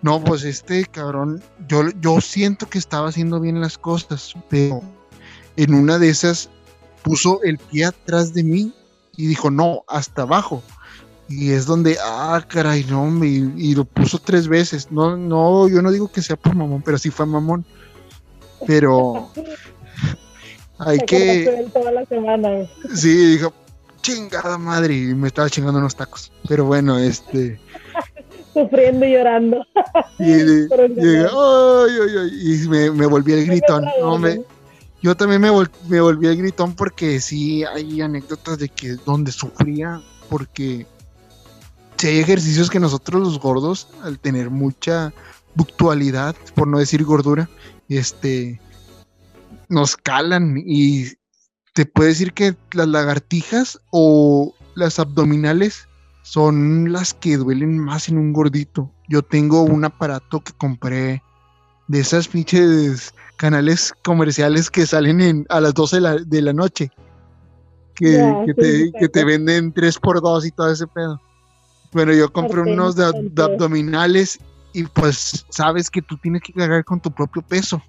No, 0.01 0.21
pues 0.21 0.43
este 0.43 0.85
cabrón, 0.85 1.41
yo, 1.67 1.83
yo 2.01 2.19
siento 2.19 2.69
que 2.69 2.77
estaba 2.77 3.07
haciendo 3.07 3.39
bien 3.39 3.61
las 3.61 3.77
cosas, 3.77 4.33
pero 4.49 4.81
en 5.55 5.73
una 5.73 5.97
de 5.97 6.09
esas 6.09 6.49
puso 7.03 7.41
el 7.43 7.57
pie 7.57 7.85
atrás 7.85 8.33
de 8.33 8.43
mí 8.43 8.73
y 9.15 9.27
dijo, 9.27 9.49
no, 9.49 9.83
hasta 9.87 10.23
abajo. 10.23 10.61
Y 11.29 11.51
es 11.51 11.65
donde, 11.65 11.97
ah, 12.03 12.43
caray, 12.47 12.83
no, 12.85 13.05
me- 13.05 13.27
y 13.27 13.75
lo 13.75 13.85
puso 13.85 14.19
tres 14.19 14.47
veces. 14.47 14.91
No, 14.91 15.15
no, 15.17 15.67
yo 15.69 15.81
no 15.81 15.91
digo 15.91 16.11
que 16.11 16.21
sea 16.21 16.35
por 16.35 16.55
mamón, 16.55 16.81
pero 16.83 16.97
sí 16.97 17.09
fue 17.09 17.25
mamón. 17.25 17.65
Pero 18.67 19.29
hay 20.77 20.99
que, 20.99 21.67
toda 21.73 21.91
la 21.91 22.05
semana. 22.05 22.49
sí, 22.93 23.15
dijo, 23.35 23.53
chingada 24.01 24.57
madre, 24.57 24.95
y 24.95 25.13
me 25.15 25.27
estaba 25.27 25.49
chingando 25.49 25.79
unos 25.79 25.95
tacos. 25.95 26.31
Pero 26.47 26.65
bueno, 26.65 26.97
este, 26.97 27.59
Sufriendo 28.53 29.05
y 29.05 29.13
llorando. 29.13 29.65
y, 30.19 30.31
y 32.63 32.67
me, 32.69 32.91
me 32.91 33.05
volví 33.05 33.33
el 33.33 33.45
gritón. 33.47 33.85
No, 34.01 34.17
me, 34.17 34.41
yo 35.01 35.15
también 35.15 35.41
me, 35.41 35.49
vol- 35.51 35.71
me 35.87 36.01
volví 36.01 36.27
el 36.27 36.37
gritón 36.37 36.75
porque 36.75 37.19
sí 37.19 37.63
hay 37.63 38.01
anécdotas 38.01 38.57
de 38.59 38.69
que 38.69 38.95
donde 39.05 39.31
sufría, 39.31 40.01
porque 40.29 40.85
si 42.03 42.09
hay 42.09 42.19
ejercicios 42.19 42.69
que 42.69 42.81
nosotros 42.81 43.21
los 43.21 43.39
gordos, 43.39 43.87
al 44.01 44.19
tener 44.19 44.49
mucha 44.49 45.13
buctualidad, 45.55 46.35
por 46.53 46.67
no 46.67 46.79
decir 46.79 47.05
gordura, 47.05 47.49
este, 47.87 48.59
nos 49.69 49.95
calan 49.95 50.61
y 50.65 51.13
te 51.73 51.85
puedo 51.85 52.09
decir 52.09 52.33
que 52.33 52.57
las 52.73 52.89
lagartijas 52.89 53.79
o 53.91 54.53
las 54.75 54.99
abdominales 54.99 55.87
son 56.23 56.91
las 56.91 57.13
que 57.13 57.37
duelen 57.37 57.79
más 57.79 58.09
en 58.09 58.17
un 58.17 58.33
gordito. 58.33 58.91
Yo 59.07 59.21
tengo 59.21 59.61
un 59.61 59.85
aparato 59.85 60.41
que 60.41 60.51
compré 60.57 61.23
de 61.87 61.99
esas 62.01 62.27
pinches 62.27 63.13
canales 63.37 63.93
comerciales 64.03 64.69
que 64.69 64.85
salen 64.85 65.21
en, 65.21 65.45
a 65.47 65.61
las 65.61 65.73
12 65.73 65.95
de 65.95 66.01
la, 66.01 66.15
de 66.17 66.41
la 66.41 66.51
noche. 66.51 66.91
Que, 67.95 68.11
Ya, 68.11 68.43
que 68.45 68.51
sí, 68.51 68.59
te, 68.59 68.77
sí, 68.77 68.91
que 68.99 69.07
te 69.07 69.23
venden 69.23 69.73
3x2 69.73 70.47
y 70.47 70.51
todo 70.51 70.69
ese 70.69 70.85
pedo. 70.87 71.21
Bueno, 71.93 72.13
yo 72.13 72.31
compré 72.31 72.61
unos 72.61 72.95
de, 72.95 73.05
abdominales 73.05 74.39
y 74.73 74.83
pues 74.83 75.45
sabes 75.49 75.89
que 75.89 76.01
tú 76.01 76.17
tienes 76.17 76.41
que 76.41 76.53
cargar 76.53 76.83
con 76.83 76.99
tu 76.99 77.11
propio 77.11 77.41
peso. 77.41 77.81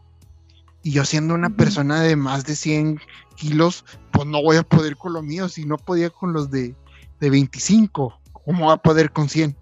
Y 0.82 0.92
yo 0.92 1.04
siendo 1.04 1.34
una 1.34 1.48
persona 1.48 2.02
de 2.02 2.14
más 2.14 2.44
de 2.44 2.54
100 2.54 3.00
kilos, 3.36 3.84
pues 4.12 4.26
no 4.28 4.42
voy 4.42 4.58
a 4.58 4.62
poder 4.62 4.96
con 4.96 5.14
lo 5.14 5.22
mío. 5.22 5.48
Si 5.48 5.64
no 5.64 5.78
podía 5.78 6.10
con 6.10 6.34
los 6.34 6.50
de, 6.50 6.74
de 7.20 7.30
25, 7.30 8.20
¿cómo 8.44 8.66
va 8.66 8.74
a 8.74 8.82
poder 8.82 9.10
con 9.10 9.28
100? 9.28 9.56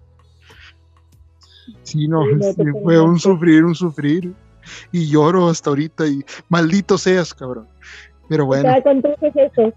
Sí, 1.83 2.07
no, 2.09 2.23
Sí, 2.25 2.35
no, 2.35 2.53
sí, 2.53 2.79
fue 2.83 2.99
un 2.99 3.19
sufrir, 3.19 3.63
un 3.63 3.75
sufrir. 3.75 4.33
Y 4.91 5.09
lloro 5.09 5.49
hasta 5.49 5.69
ahorita 5.69 6.07
y 6.07 6.23
maldito 6.49 6.97
seas, 6.97 7.33
cabrón. 7.33 7.67
Pero 8.29 8.45
bueno, 8.45 8.63
¿Cada 8.63 8.81
cuánto 8.81 9.09
es 9.21 9.35
eso? 9.35 9.73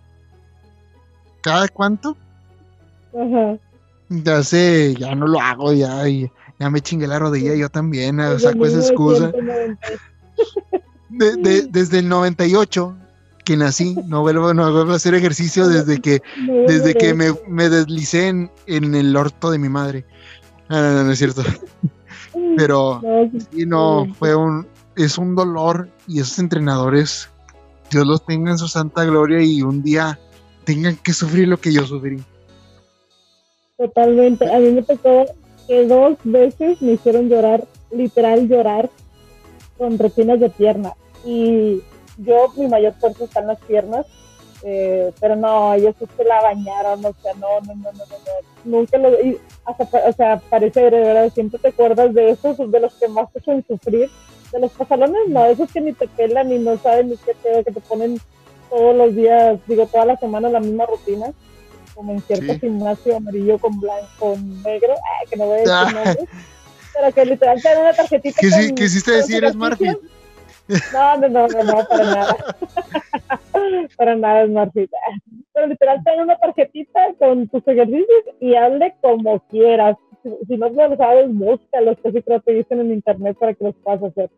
¿cada 1.43 1.69
cuánto? 1.69 2.17
Ajá. 3.15 3.59
Ya 4.09 4.43
sé, 4.43 4.95
ya 4.99 5.15
no 5.15 5.27
lo 5.27 5.41
hago, 5.41 5.73
ya, 5.73 6.09
y 6.09 6.31
ya 6.59 6.71
me 6.71 6.81
chingué 6.81 7.07
la 7.07 7.19
rodilla 7.19 7.55
yo 7.55 7.69
también, 7.69 8.19
Desde 8.19 8.39
saco 8.41 8.67
esa 8.67 8.79
excusa. 8.79 9.33
1990. 9.35 9.89
De- 11.09 11.37
de- 11.37 11.63
desde 11.71 12.01
el 12.01 12.09
98 12.09 12.97
que 13.45 13.57
nací, 13.57 13.97
no 14.07 14.23
vuelvo, 14.23 14.53
no 14.55 14.73
vuelvo 14.73 14.93
a 14.93 14.97
hacer 14.97 15.15
ejercicio 15.15 15.69
desde 15.69 16.01
que, 16.01 16.21
desde 16.67 16.95
que 16.95 17.15
me, 17.15 17.69
deslicé 17.69 18.29
en, 18.29 18.51
en 18.67 18.95
el 18.95 19.17
orto 19.17 19.51
de 19.51 19.59
mi 19.59 19.69
madre. 19.69 20.05
No, 20.69 20.83
no, 20.83 21.05
no 21.05 21.13
es 21.13 21.19
cierto. 21.19 21.43
Pero 22.57 23.01
sí, 23.53 23.65
no, 23.67 24.07
fue 24.19 24.35
un, 24.35 24.67
es 24.97 25.17
un 25.17 25.35
dolor 25.37 25.89
y 26.09 26.21
esos 26.21 26.39
entrenadores, 26.39 27.31
Dios 27.91 28.07
los 28.07 28.27
tenga 28.27 28.51
en 28.51 28.59
su 28.59 28.67
santa 28.67 29.05
gloria 29.05 29.41
y 29.43 29.63
un 29.63 29.83
día 29.83 30.19
tengan 30.65 30.97
que 30.97 31.13
sufrir 31.13 31.47
lo 31.47 31.59
que 31.59 31.73
yo 31.73 31.87
sufrí. 31.87 32.21
Totalmente. 33.77 34.51
A 34.53 34.59
mí 34.59 34.71
me 34.71 34.83
tocó 34.83 35.27
que 35.67 35.87
dos 35.87 36.17
veces 36.25 36.81
me 36.81 36.93
hicieron 36.93 37.29
llorar, 37.29 37.65
literal 37.91 38.49
llorar, 38.49 38.89
con 39.77 39.99
retinas 39.99 40.41
de 40.41 40.49
pierna. 40.49 40.95
Y 41.25 41.83
yo, 42.19 42.53
mi 42.57 42.69
mayor 42.69 42.95
fuerza 42.95 43.25
está 43.25 43.41
en 43.41 43.49
las 43.49 43.61
piernas, 43.61 44.07
eh, 44.63 45.13
pero 45.21 45.37
no, 45.37 45.75
ellos 45.75 45.95
sí 45.99 46.07
se 46.17 46.25
la 46.25 46.41
bañaron, 46.41 47.05
o 47.05 47.15
sea, 47.23 47.35
no, 47.35 47.61
no, 47.67 47.75
no, 47.75 47.93
no, 47.93 48.05
no. 48.05 48.17
Nunca 48.65 48.97
lo. 48.97 49.21
Y 49.21 49.39
hasta, 49.65 50.09
o 50.09 50.13
sea, 50.13 50.41
parece 50.49 50.91
de 50.91 51.31
siempre 51.31 51.59
te 51.59 51.69
acuerdas 51.69 52.15
de 52.15 52.31
esos, 52.31 52.71
de 52.71 52.81
los 52.81 52.95
que 52.95 53.09
más 53.09 53.31
te 53.33 53.41
hacen 53.41 53.65
sufrir. 53.67 54.09
De 54.53 54.61
los 54.61 54.73
pasalones, 54.73 55.29
no, 55.29 55.45
esos 55.45 55.71
que 55.71 55.81
ni 55.81 55.93
te 55.93 56.07
pelan 56.09 56.49
ni 56.49 56.59
no 56.59 56.79
saben 56.79 57.11
ni 57.11 57.17
qué 57.17 57.35
te, 57.43 57.65
que 57.65 57.73
te 57.73 57.81
ponen 57.81 58.19
todos 58.71 58.97
los 58.97 59.15
días, 59.15 59.59
digo, 59.67 59.87
toda 59.87 60.07
la 60.07 60.17
semana 60.17 60.49
la 60.49 60.61
misma 60.61 60.87
rutina 60.87 61.33
como 61.97 62.13
en 62.13 62.21
cierto 62.21 62.53
Sí. 62.53 62.61
gimnasio 62.61 63.17
amarillo 63.17 63.59
con 63.59 63.81
blanco, 63.81 64.07
con 64.21 64.63
negro, 64.63 64.95
ah, 64.95 65.25
que 65.29 65.37
no 65.37 65.47
voy 65.47 65.55
a 65.55 65.61
decir 65.63 65.73
Ah. 65.75 65.91
nombres, 65.93 66.29
pero 66.95 67.13
que 67.13 67.25
literal 67.27 67.61
te 67.63 67.69
dan 67.69 67.81
una 67.83 67.93
tarjetita. 67.95 68.39
¿Qué, 68.41 68.51
con- 68.51 68.75
quisiste 68.77 69.11
con 69.11 69.21
decir. 69.21 69.49
Smartfit? 69.51 69.99
No, 70.93 71.17
no, 71.19 71.29
no, 71.29 71.47
no, 71.49 71.63
no, 71.65 71.89
para 71.89 72.05
nada. 72.05 72.37
para 73.97 74.15
nada, 74.17 74.47
Smartfit. 74.47 74.91
Pero 75.53 75.67
literal 75.69 76.03
te 76.05 76.11
dan 76.11 76.21
una 76.21 76.37
tarjetita 76.37 77.01
con 77.19 77.49
tus 77.49 77.67
ejercicios 77.67 78.25
y 78.41 78.55
hable 78.55 78.95
como 79.01 79.41
quieras. 79.49 79.97
Si, 80.23 80.31
si 80.47 80.57
no 80.57 80.69
lo 80.69 80.97
sabes, 80.97 81.33
búscalos, 81.33 81.97
que 82.03 82.13
sí 82.13 82.23
creo 82.23 82.41
que 82.43 82.53
dicen 82.53 82.81
en 82.81 82.93
internet 82.93 83.37
para 83.39 83.55
que 83.55 83.65
los 83.65 83.75
puedas 83.77 84.03
hacer. 84.03 84.29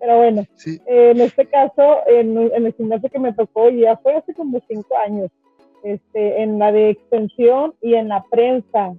Pero 0.00 0.16
bueno, 0.16 0.44
Sí, 0.56 0.80
eh, 0.86 1.12
en 1.14 1.20
este 1.20 1.46
caso, 1.46 1.98
en, 2.08 2.36
en 2.36 2.66
el 2.66 2.74
gimnasio 2.74 3.08
que 3.08 3.20
me 3.20 3.32
tocó, 3.32 3.70
ya 3.70 3.96
fue 3.98 4.16
hace 4.16 4.34
como 4.34 4.60
cinco 4.66 4.96
años, 4.98 5.30
este, 5.82 6.42
en 6.42 6.58
la 6.58 6.72
de 6.72 6.90
extensión 6.90 7.74
y 7.80 7.94
en 7.94 8.08
la 8.08 8.24
prensa. 8.30 8.94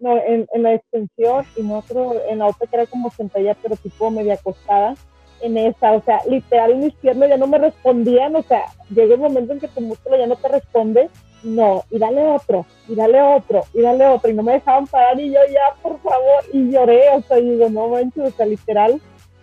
No, 0.00 0.16
en, 0.16 0.48
en 0.52 0.62
la 0.64 0.74
extensión 0.74 1.44
y 1.56 1.62
no 1.62 1.80
creo, 1.82 2.14
en 2.28 2.40
la 2.40 2.46
otra 2.46 2.66
que 2.66 2.74
era 2.74 2.86
como 2.86 3.10
sentadilla, 3.10 3.56
pero 3.62 3.76
tipo 3.76 4.10
media 4.10 4.34
acostada. 4.34 4.94
En 5.40 5.56
esa, 5.56 5.92
o 5.92 6.02
sea, 6.02 6.20
literal 6.28 6.76
mis 6.76 6.94
piernas 6.94 7.28
ya 7.28 7.36
no 7.36 7.46
me 7.46 7.58
respondían, 7.58 8.34
o 8.36 8.42
sea, 8.42 8.64
llega 8.94 9.14
un 9.14 9.22
momento 9.22 9.52
en 9.52 9.60
que 9.60 9.68
tu 9.68 9.80
músculo 9.80 10.16
ya 10.16 10.26
no 10.26 10.36
te 10.36 10.48
responde, 10.48 11.08
no, 11.42 11.82
y 11.90 11.98
dale 11.98 12.24
otro, 12.26 12.64
y 12.88 12.94
dale 12.94 13.20
otro, 13.20 13.64
y 13.74 13.82
dale 13.82 14.06
otro, 14.06 14.30
y 14.30 14.34
no 14.34 14.44
me 14.44 14.52
dejaban 14.52 14.86
parar, 14.86 15.18
y 15.20 15.32
yo 15.32 15.40
ya, 15.50 15.82
por 15.82 15.98
favor, 16.00 16.44
y 16.52 16.70
lloré, 16.70 17.08
o 17.16 17.22
sea, 17.22 17.38
y 17.40 17.50
digo, 17.50 17.68
no 17.70 17.88
manches, 17.88 18.32
o 18.32 18.36
sea, 18.36 18.46
literal, 18.46 19.00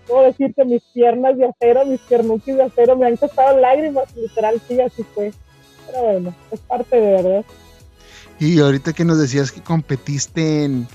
puedo 0.07 0.23
decir 0.23 0.53
que 0.55 0.65
mis 0.65 0.83
piernas 0.93 1.37
de 1.37 1.45
acero, 1.45 1.85
mis 1.85 2.01
piernuquis 2.01 2.55
de 2.55 2.63
acero 2.63 2.95
me 2.95 3.07
han 3.07 3.17
costado 3.17 3.57
lágrimas, 3.57 4.15
literal, 4.15 4.59
sí, 4.67 4.79
así 4.79 5.03
fue. 5.03 5.31
Pero 5.91 6.03
bueno, 6.03 6.35
es 6.51 6.59
parte 6.61 6.95
de 6.95 7.11
verdad. 7.23 7.45
Y 8.39 8.59
ahorita 8.59 8.93
que 8.93 9.03
nos 9.05 9.19
decías 9.19 9.51
que 9.51 9.61
competiste 9.61 10.63
en 10.63 10.87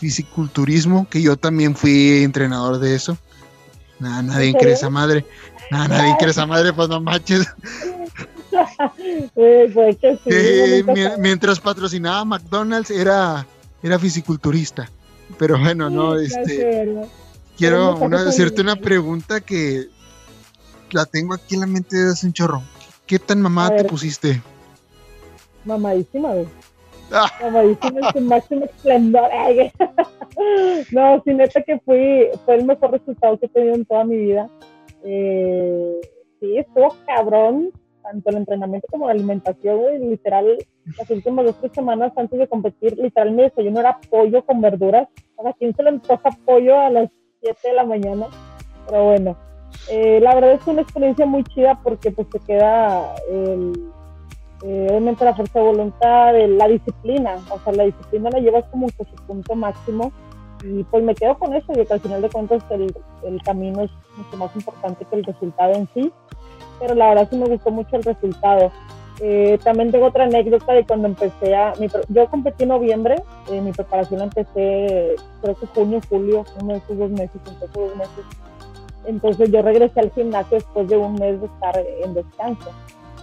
fisiculturismo, 0.00 1.08
que 1.08 1.22
yo 1.22 1.36
también 1.36 1.76
fui 1.76 2.22
entrenador 2.22 2.78
de 2.78 2.94
eso. 2.94 3.16
Nada, 3.98 4.22
nadie 4.22 4.46
¿En 4.48 4.52
cree 4.54 4.62
serio? 4.62 4.74
esa 4.76 4.90
madre. 4.90 5.26
Nada, 5.70 5.88
nadie 5.88 6.16
cree 6.18 6.30
esa 6.30 6.46
madre, 6.46 6.72
pues 6.72 6.88
no 6.88 7.00
manches. 7.00 7.46
Eh, 9.36 9.96
que 10.00 10.14
sí. 10.16 10.20
Eh, 10.30 10.82
saber. 10.84 11.18
mientras 11.18 11.60
patrocinaba 11.60 12.24
McDonald's 12.24 12.90
era, 12.90 13.46
era 13.82 13.98
fisiculturista. 13.98 14.90
Pero 15.38 15.58
bueno, 15.58 15.88
no, 15.88 16.16
este, 16.18 16.88
quiero 17.56 17.96
una- 17.96 18.22
hacerte 18.28 18.60
una 18.62 18.74
pregunta 18.76 19.40
que 19.40 19.86
la 20.90 21.04
tengo 21.06 21.34
aquí 21.34 21.54
en 21.54 21.60
la 21.60 21.66
mente 21.66 21.96
desde 21.96 22.12
hace 22.12 22.26
un 22.26 22.32
chorro. 22.32 22.62
¿Qué 23.10 23.18
tan 23.18 23.42
mamada 23.42 23.76
te 23.76 23.84
pusiste? 23.86 24.40
Mamadísima, 25.64 26.32
güey. 26.32 26.46
Ah. 27.10 27.28
Mamadísima 27.42 28.06
en 28.06 28.12
su 28.12 28.20
máximo 28.20 28.64
esplendor. 28.66 29.28
No, 30.92 31.20
sí, 31.24 31.34
neta 31.34 31.60
que 31.62 31.80
fui, 31.80 32.28
fue 32.44 32.54
el 32.54 32.64
mejor 32.64 32.92
resultado 32.92 33.36
que 33.36 33.46
he 33.46 33.48
tenido 33.48 33.74
en 33.74 33.84
toda 33.84 34.04
mi 34.04 34.16
vida. 34.16 34.48
Eh, 35.02 36.00
sí, 36.38 36.56
estuvo 36.56 36.96
cabrón, 37.04 37.72
tanto 38.00 38.30
el 38.30 38.36
entrenamiento 38.36 38.86
como 38.88 39.06
la 39.06 39.12
alimentación, 39.12 39.78
güey, 39.78 39.98
literal, 39.98 40.56
las 40.96 41.10
últimas 41.10 41.44
dos, 41.46 41.56
tres 41.60 41.72
semanas 41.72 42.12
antes 42.16 42.38
de 42.38 42.48
competir, 42.48 42.96
literal, 42.96 43.32
mi 43.32 43.42
desayuno 43.42 43.80
era 43.80 43.98
pollo 44.08 44.46
con 44.46 44.60
verduras. 44.60 45.08
¿A 45.44 45.52
quién 45.54 45.74
se 45.74 45.82
le 45.82 45.88
antoja 45.90 46.30
pollo 46.46 46.78
a 46.78 46.88
las 46.88 47.10
7 47.42 47.58
de 47.64 47.74
la 47.74 47.84
mañana? 47.84 48.28
Pero 48.86 49.04
bueno, 49.04 49.36
eh, 49.90 50.20
la 50.20 50.34
verdad 50.34 50.52
es 50.52 50.66
una 50.66 50.82
experiencia 50.82 51.26
muy 51.26 51.44
chida 51.44 51.78
porque 51.82 52.10
pues 52.10 52.28
te 52.30 52.38
queda 52.40 53.14
el, 53.30 53.90
eh, 54.62 54.86
obviamente 54.90 55.24
la 55.24 55.34
fuerza 55.34 55.58
de 55.58 55.64
voluntad, 55.64 56.34
la 56.48 56.68
disciplina, 56.68 57.36
o 57.50 57.58
sea, 57.60 57.72
la 57.72 57.84
disciplina 57.84 58.30
la 58.30 58.38
llevas 58.38 58.64
como 58.70 58.86
que 58.86 59.04
su 59.04 59.16
punto 59.26 59.54
máximo 59.54 60.12
y 60.62 60.84
pues 60.84 61.02
me 61.02 61.14
quedo 61.14 61.38
con 61.38 61.54
eso 61.54 61.72
y 61.72 61.84
que 61.84 61.92
al 61.92 62.00
final 62.00 62.22
de 62.22 62.28
cuentas 62.28 62.62
el, 62.70 62.94
el 63.24 63.42
camino 63.42 63.82
es 63.82 63.90
mucho 64.16 64.36
más 64.36 64.54
importante 64.54 65.04
que 65.04 65.16
el 65.16 65.24
resultado 65.24 65.72
en 65.72 65.88
sí, 65.94 66.12
pero 66.78 66.94
la 66.94 67.08
verdad 67.08 67.28
sí 67.30 67.36
me 67.36 67.48
gustó 67.48 67.70
mucho 67.70 67.96
el 67.96 68.02
resultado. 68.02 68.70
Eh, 69.22 69.58
también 69.62 69.90
tengo 69.90 70.06
otra 70.06 70.24
anécdota 70.24 70.72
de 70.72 70.86
cuando 70.86 71.08
empecé 71.08 71.54
a... 71.54 71.74
mi 71.78 71.88
yo 72.08 72.26
competí 72.30 72.62
en 72.62 72.70
noviembre, 72.70 73.16
eh, 73.50 73.60
mi 73.60 73.70
preparación 73.70 74.22
empecé 74.22 75.16
creo 75.42 75.54
que 75.56 75.66
junio, 75.66 76.00
julio, 76.08 76.44
uno 76.60 76.72
de 76.72 76.78
esos 76.78 76.98
dos 76.98 77.10
meses, 77.10 77.40
esos 77.44 77.72
dos 77.72 77.96
meses. 77.96 78.24
Entonces 79.06 79.50
yo 79.50 79.62
regresé 79.62 80.00
al 80.00 80.10
gimnasio 80.12 80.58
después 80.58 80.88
de 80.88 80.96
un 80.96 81.14
mes 81.14 81.40
de 81.40 81.46
estar 81.46 81.84
en 82.04 82.14
descanso. 82.14 82.70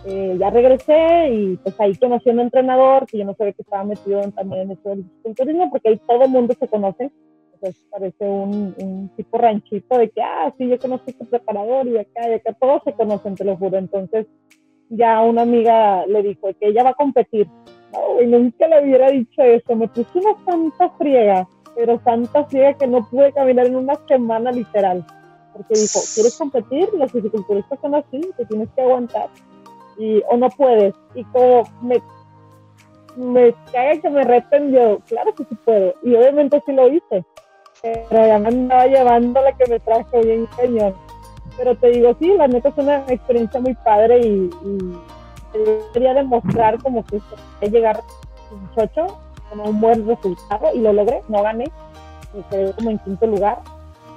Eh, 0.06 0.38
ya 0.40 0.50
regresé 0.50 1.30
y 1.34 1.58
pues 1.58 1.80
ahí 1.82 1.96
conocí 1.96 2.30
a 2.30 2.34
un 2.34 2.40
entrenador 2.40 3.06
que 3.08 3.18
yo 3.18 3.26
no 3.26 3.34
sabía 3.34 3.54
que 3.54 3.62
estaba 3.62 3.84
metido 3.84 4.22
también 4.32 4.62
en 4.62 4.72
eso 4.72 4.90
del 4.90 5.04
fisiculturismo 5.04 5.70
porque 5.70 5.90
ahí 5.90 6.02
todo 6.08 6.24
el 6.24 6.30
mundo 6.30 6.54
se 6.58 6.68
conoce. 6.68 7.12
Entonces 7.54 7.84
parece 7.90 8.24
un, 8.24 9.12
tipo 9.16 9.38
ranchito 9.38 9.98
de 9.98 10.10
que, 10.10 10.22
ah, 10.22 10.54
sí, 10.58 10.70
yo 10.70 10.78
conozco 10.78 11.06
a 11.08 11.12
este 11.12 11.26
preparador 11.26 11.88
y 11.88 11.98
acá 11.98 12.30
y 12.30 12.34
acá, 12.34 12.54
todos 12.54 12.84
se 12.86 12.94
conocen, 12.94 13.36
te 13.36 13.44
lo 13.44 13.58
juro. 13.58 13.78
Entonces 13.78 14.28
ya 14.90 15.22
una 15.22 15.42
amiga 15.42 16.06
le 16.06 16.22
dijo 16.22 16.48
que 16.60 16.68
ella 16.68 16.84
va 16.84 16.92
a 16.92 16.96
competir. 16.96 17.48
No, 17.92 18.14
güey, 18.14 18.28
nunca 18.28 18.68
le 18.68 18.84
hubiera 18.84 19.10
dicho 19.10 19.42
eso. 19.42 19.76
Me 19.76 19.88
puse 19.88 20.20
una 20.20 20.36
santa 20.46 20.90
friega, 20.92 21.48
pero 21.76 22.00
santa 22.04 22.46
friega 22.46 22.78
que 22.78 22.88
no 22.88 23.06
pude 23.10 23.34
caminar 23.34 23.66
en 23.66 23.76
una 23.76 23.96
semana 24.08 24.52
literal. 24.52 25.06
Porque 25.58 25.74
dijo, 25.74 26.00
¿quieres 26.14 26.38
competir? 26.38 26.90
Los 26.94 27.12
fisiculturistas 27.12 27.80
son 27.82 27.96
así, 27.96 28.22
te 28.38 28.46
tienes 28.46 28.70
que 28.76 28.82
aguantar. 28.82 29.30
Y, 29.98 30.22
o 30.30 30.38
no 30.38 30.50
puedes. 30.52 30.94
Y 31.16 31.24
como 31.26 31.64
me, 31.82 32.02
me 33.16 33.56
caga 33.72 34.00
que 34.00 34.10
me 34.10 34.24
reten, 34.24 34.72
yo, 34.72 35.00
claro 35.08 35.34
que 35.34 35.44
sí 35.46 35.56
puedo. 35.66 35.94
Y 36.04 36.16
obviamente 36.16 36.62
sí 36.66 36.74
lo 36.74 36.88
hice. 36.88 37.26
Pero 37.82 38.28
ya 38.28 38.40
me 38.40 38.50
andaba 38.50 38.86
llevando 38.86 39.42
la 39.42 39.52
que 39.54 39.66
me 39.68 39.80
trajo 39.80 40.22
bien 40.22 40.48
cañón. 40.56 40.94
Pero 41.58 41.76
te 41.76 41.90
digo, 41.90 42.16
sí, 42.20 42.34
la 42.38 42.48
neta 42.48 42.70
es 42.70 42.78
una 42.78 42.98
experiencia 43.08 43.60
muy 43.60 43.74
padre 43.74 44.20
y, 44.20 44.50
y 44.64 45.00
quería 45.94 46.14
demostrar 46.14 46.82
como 46.84 47.04
que 47.06 47.20
llegar 47.70 48.02
un 48.52 48.70
chocho 48.76 49.18
con 49.50 49.60
un 49.62 49.80
buen 49.80 50.08
resultado 50.08 50.70
y 50.74 50.80
lo 50.80 50.94
logré, 50.94 51.24
no 51.28 51.42
gané, 51.42 51.66
me 52.34 52.44
quedé 52.50 52.74
como 52.74 52.92
en 52.92 53.00
quinto 53.00 53.28
lugar, 53.28 53.60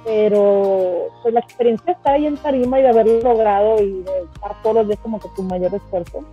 pero 0.03 1.07
pues 1.21 1.33
la 1.33 1.39
experiencia 1.41 1.85
de 1.85 1.91
estar 1.91 2.13
ahí 2.13 2.25
en 2.25 2.37
tarima 2.37 2.79
y 2.79 2.83
de 2.83 2.89
haberlo 2.89 3.21
logrado 3.21 3.81
y 3.81 4.01
de 4.03 4.19
estar 4.33 4.61
todos 4.63 4.75
los 4.77 4.87
días 4.87 4.99
como 5.01 5.19
que 5.19 5.29
tu 5.35 5.43
mayor 5.43 5.73
esfuerzo, 5.73 6.23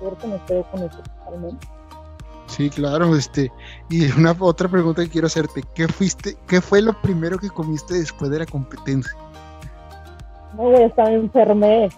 yo 0.00 0.08
creo 0.08 0.18
que 0.18 0.26
me 0.26 0.40
quedo 0.46 0.62
con 0.70 0.82
eso 0.82 0.98
totalmente. 1.02 1.66
Sí, 2.46 2.70
claro, 2.70 3.14
este, 3.14 3.52
y 3.90 4.10
una 4.12 4.34
otra 4.38 4.68
pregunta 4.68 5.02
que 5.02 5.10
quiero 5.10 5.26
hacerte, 5.26 5.62
¿qué 5.74 5.86
fuiste, 5.86 6.36
qué 6.46 6.62
fue 6.62 6.80
lo 6.80 6.94
primero 7.02 7.38
que 7.38 7.50
comiste 7.50 7.94
después 7.94 8.30
de 8.30 8.38
la 8.38 8.46
competencia? 8.46 9.12
No, 10.56 10.70
güey, 10.70 10.84
estaba 10.84 11.12
enfermé. 11.12 11.90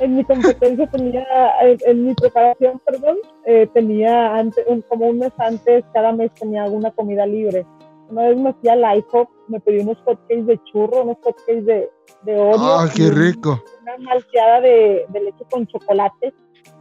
En 0.00 0.16
mi 0.16 0.24
competencia 0.24 0.86
tenía, 0.90 1.24
en, 1.60 2.06
mi 2.06 2.14
preparación, 2.14 2.80
perdón, 2.86 3.18
eh, 3.44 3.68
tenía 3.74 4.34
antes, 4.34 4.64
como 4.88 5.08
un 5.08 5.18
mes 5.18 5.32
antes, 5.38 5.84
cada 5.92 6.12
mes 6.12 6.30
tenía 6.32 6.64
alguna 6.64 6.90
comida 6.90 7.26
libre. 7.26 7.66
Una 8.10 8.28
vez 8.28 8.36
me 8.38 8.52
fui 8.54 8.68
al 8.68 8.80
IHOP, 8.80 9.28
me 9.48 9.60
pedí 9.60 9.80
unos 9.80 9.98
hotcakes 10.04 10.46
de 10.46 10.60
churro, 10.64 11.02
unos 11.02 11.16
hotcakes 11.22 11.62
de, 11.62 11.90
de 12.22 12.38
Oreo. 12.38 12.78
¡Ah, 12.78 12.88
qué 12.94 13.10
rico! 13.10 13.62
Una 13.82 13.98
malteada 13.98 14.60
de, 14.60 15.06
de 15.08 15.20
leche 15.20 15.44
con 15.50 15.66
chocolate 15.66 16.32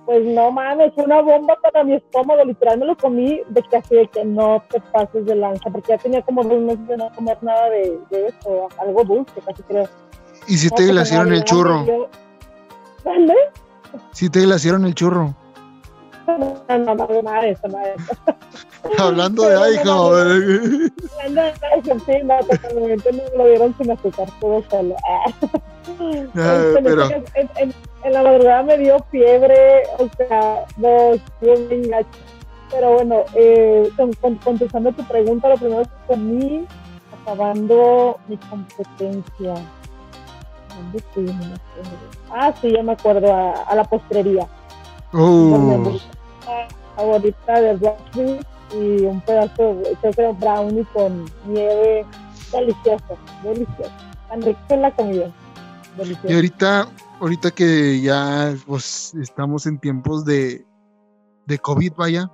pues 0.07 0.23
no 0.23 0.53
mames, 0.53 0.93
fue 0.95 1.03
una 1.03 1.21
bomba 1.21 1.57
para 1.61 1.83
mi 1.83 1.95
estómago, 1.95 2.41
literal 2.45 2.79
me 2.79 2.85
lo 2.85 2.95
comí 2.95 3.41
de 3.49 3.61
que 3.61 3.75
así 3.75 3.93
de 3.93 4.07
que 4.07 4.23
no 4.23 4.63
te 4.69 4.79
pases 4.79 5.25
de 5.25 5.35
lanza, 5.35 5.69
porque 5.69 5.89
ya 5.89 5.97
tenía 5.97 6.21
como 6.21 6.45
dos 6.45 6.61
meses 6.61 6.87
de 6.87 6.95
no 6.95 7.11
comer 7.13 7.37
nada 7.41 7.69
de, 7.69 7.99
de 8.09 8.27
eso, 8.27 8.69
algo 8.79 9.03
dulce, 9.03 9.33
casi 9.45 9.61
creo. 9.63 9.85
¿Y 10.47 10.55
si 10.55 10.69
te 10.69 10.85
glaciaron 10.85 11.33
el 11.33 11.43
churro? 11.43 12.09
¿Dónde? 13.03 13.33
Si 14.13 14.29
te 14.29 14.39
glaciaron 14.43 14.85
el 14.85 14.95
churro. 14.95 15.35
No, 16.27 16.37
no, 16.77 16.95
no, 16.95 17.41
eso. 17.41 17.67
Hablando 18.97 19.47
de 19.47 19.57
Hablando 21.23 21.41
de 21.41 21.51
Aija, 21.73 21.99
sí, 22.05 22.13
no, 22.23 22.39
totalmente 22.39 23.11
no 23.13 23.23
lo 23.37 23.47
dieron 23.47 23.75
sin 23.77 23.91
azúcar, 23.91 24.27
todo 24.39 24.63
solo. 24.69 24.95
Pero... 26.33 27.09
en, 27.35 27.73
la 28.13 28.23
madrugada 28.23 28.63
me 28.63 28.77
dio 28.77 28.97
fiebre, 29.11 29.83
o 29.97 30.07
sea, 30.17 30.65
dos, 30.77 31.19
pero 32.71 32.93
bueno, 32.93 33.23
eh, 33.33 33.89
contestando 34.43 34.91
tu 34.91 35.03
pregunta, 35.05 35.49
lo 35.49 35.55
primero 35.55 35.83
que 35.83 35.89
comí, 36.07 36.65
acabando 37.21 38.19
mi 38.27 38.37
competencia. 38.37 39.53
Ah, 42.29 42.53
sí, 42.61 42.71
ya 42.71 42.83
me 42.83 42.93
acuerdo, 42.93 43.33
a, 43.33 43.73
la 43.73 43.83
postrería. 43.83 44.47
Oh. 45.13 45.99
Favorita 46.95 47.61
de 47.61 47.73
Rocky 47.77 48.39
y 48.73 49.05
un 49.05 49.21
pedazo, 49.21 49.81
creo 50.01 50.13
que 50.13 50.39
brownie 50.39 50.85
con 50.93 51.25
nieve, 51.45 52.05
delicioso, 52.51 53.17
delicioso. 53.43 53.91
Tan 54.29 54.41
rico 54.41 54.59
en 54.69 54.81
la 54.81 54.91
comida. 54.95 55.31
Y 56.27 56.33
ahorita, 56.33 56.87
ahorita 57.19 57.51
que 57.51 58.01
ya 58.01 58.55
pues 58.65 59.13
estamos 59.15 59.65
en 59.65 59.79
tiempos 59.79 60.25
de, 60.25 60.65
de 61.45 61.59
COVID, 61.59 61.93
vaya, 61.95 62.29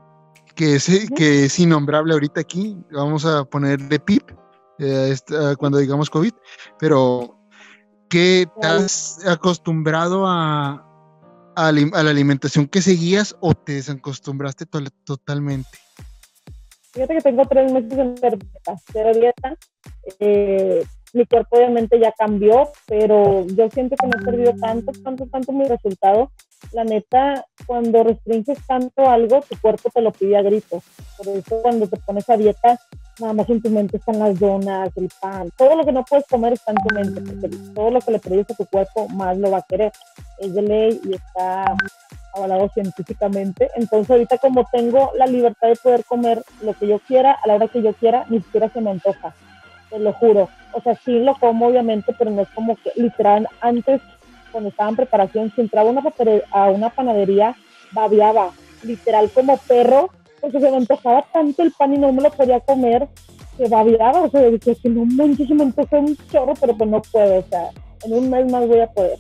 que 0.56 0.76
es, 0.76 0.90
que 1.16 1.46
es 1.46 1.60
innombrable 1.60 2.14
ahorita 2.14 2.42
aquí, 2.42 2.78
vamos 2.92 3.26
a 3.26 3.46
ponerle 3.46 4.00
PIP 4.00 4.32
eh, 4.80 5.16
cuando 5.58 5.78
digamos 5.78 6.10
COVID, 6.10 6.34
pero 6.80 7.40
¿qué 8.10 8.48
te 8.60 8.68
has 8.68 9.26
acostumbrado 9.26 10.26
a, 10.28 10.86
a, 11.56 11.72
la 11.72 12.10
alimentación 12.10 12.68
que 12.68 12.82
seguías 12.82 13.36
o 13.40 13.54
te 13.54 13.74
desacostumbraste 13.74 14.66
totalmente? 15.06 15.70
Fíjate 16.94 17.16
que 17.16 17.22
tengo 17.22 17.46
tres 17.46 17.72
meses 17.72 17.90
de 17.90 19.14
dieta, 19.14 19.58
eh, 20.20 20.84
mi 21.14 21.26
cuerpo 21.26 21.58
obviamente 21.58 22.00
ya 22.00 22.12
cambió, 22.12 22.70
pero 22.88 23.46
yo 23.48 23.70
siento 23.70 23.96
que 23.96 24.08
no 24.08 24.20
he 24.20 24.26
perdido 24.26 24.54
tanto, 24.60 24.92
tanto, 25.04 25.28
tanto 25.28 25.52
mi 25.52 25.66
resultado. 25.66 26.32
La 26.72 26.84
neta, 26.84 27.46
cuando 27.68 28.04
restringes 28.04 28.58
tanto 28.66 29.08
algo, 29.08 29.42
tu 29.48 29.56
cuerpo 29.62 29.90
te 29.94 30.02
lo 30.02 30.12
pide 30.12 30.38
a 30.38 30.42
gritos. 30.42 30.84
Por 31.18 31.28
eso 31.30 31.62
cuando 31.62 31.88
te 31.88 31.98
pones 31.98 32.28
a 32.30 32.38
dieta, 32.38 32.80
nada 33.20 33.34
más 33.34 33.50
en 33.50 33.62
tu 33.62 33.70
mente 33.70 33.98
están 33.98 34.20
las 34.20 34.40
donas, 34.40 34.90
el 34.96 35.10
pan, 35.22 35.50
todo 35.58 35.76
lo 35.76 35.86
que 35.86 35.92
no 35.92 36.04
puedes 36.04 36.26
comer 36.28 36.54
está 36.54 36.72
en 36.72 36.78
tu 36.78 36.96
mente, 36.96 37.22
porque 37.22 37.58
todo 37.74 37.92
lo 37.92 38.02
que 38.02 38.12
le 38.12 38.20
pides 38.20 38.50
a 38.50 38.56
tu 38.56 38.66
cuerpo 38.66 39.08
más 39.10 39.38
lo 39.38 39.52
va 39.52 39.60
a 39.60 39.66
querer. 39.68 39.92
Es 40.40 40.54
de 40.54 40.62
ley 40.62 41.02
y 41.04 41.14
está 41.14 41.76
avalado 42.34 42.70
científicamente. 42.70 43.70
Entonces 43.76 44.10
ahorita 44.10 44.38
como 44.40 44.66
tengo 44.72 45.12
la 45.16 45.28
libertad 45.28 45.70
de 45.70 45.76
poder 45.76 46.04
comer 46.06 46.44
lo 46.62 46.74
que 46.74 46.88
yo 46.88 47.00
quiera, 47.00 47.32
a 47.32 47.48
la 47.48 47.56
hora 47.56 47.68
que 47.68 47.82
yo 47.82 47.94
quiera, 47.94 48.26
ni 48.30 48.42
siquiera 48.42 48.70
se 48.70 48.82
me 48.82 48.92
antoja 48.92 49.34
te 49.94 50.00
lo 50.00 50.12
juro. 50.14 50.50
O 50.74 50.82
sea, 50.82 50.96
sí 51.06 51.20
lo 51.20 51.36
como 51.36 51.68
obviamente, 51.68 52.14
pero 52.18 52.32
no 52.32 52.42
es 52.42 52.50
como 52.50 52.76
que 52.76 52.92
literal 52.96 53.48
antes, 53.62 54.02
cuando 54.52 54.70
estaba 54.70 54.90
en 54.90 54.96
preparación, 54.96 55.52
si 55.54 55.62
entraba 55.62 55.90
una 55.90 56.04
a 56.52 56.70
una 56.70 56.90
panadería, 56.90 57.56
babiaba, 57.92 58.52
literal 58.82 59.30
como 59.32 59.58
perro, 59.58 60.10
porque 60.44 60.60
se 60.60 60.70
me 60.70 60.76
antojaba 60.76 61.26
tanto 61.32 61.64
el 61.64 61.72
pan 61.72 61.94
y 61.94 61.98
no 61.98 62.12
me 62.12 62.22
lo 62.22 62.30
podía 62.30 62.60
comer, 62.60 63.08
que 63.58 63.70
babiaba, 63.70 64.24
o 64.24 64.30
sea, 64.30 64.42
decía 64.42 64.76
que 64.76 64.90
no 64.90 65.06
manches, 65.06 65.50
me 65.52 65.64
antoja 65.64 66.00
un 66.00 66.18
chorro, 66.30 66.54
pero 66.60 66.76
pues 66.76 66.90
no 66.90 67.02
puedo, 67.02 67.40
o 67.40 67.44
sea, 67.44 67.70
en 68.04 68.14
un 68.14 68.30
mes 68.30 68.52
más 68.52 68.68
voy 68.68 68.82
a 68.82 68.92
poder. 68.92 69.18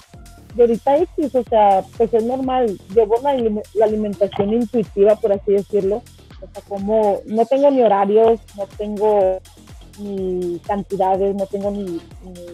Y 0.58 0.62
ahorita 0.62 0.98
X, 0.98 1.34
o 1.34 1.44
sea, 1.44 1.82
pues 1.96 2.14
es 2.14 2.26
normal, 2.26 2.78
llevo 2.94 3.16
la, 3.24 3.36
la 3.36 3.86
alimentación 3.86 4.52
intuitiva, 4.52 5.16
por 5.16 5.32
así 5.32 5.54
decirlo, 5.54 6.02
o 6.42 6.54
sea, 6.54 6.62
como 6.68 7.22
no 7.26 7.46
tengo 7.46 7.72
ni 7.72 7.82
horarios, 7.82 8.42
no 8.58 8.68
tengo 8.78 9.40
ni 10.00 10.60
cantidades, 10.68 11.34
no 11.36 11.46
tengo 11.46 11.72
ni, 11.72 11.86
ni 11.86 12.46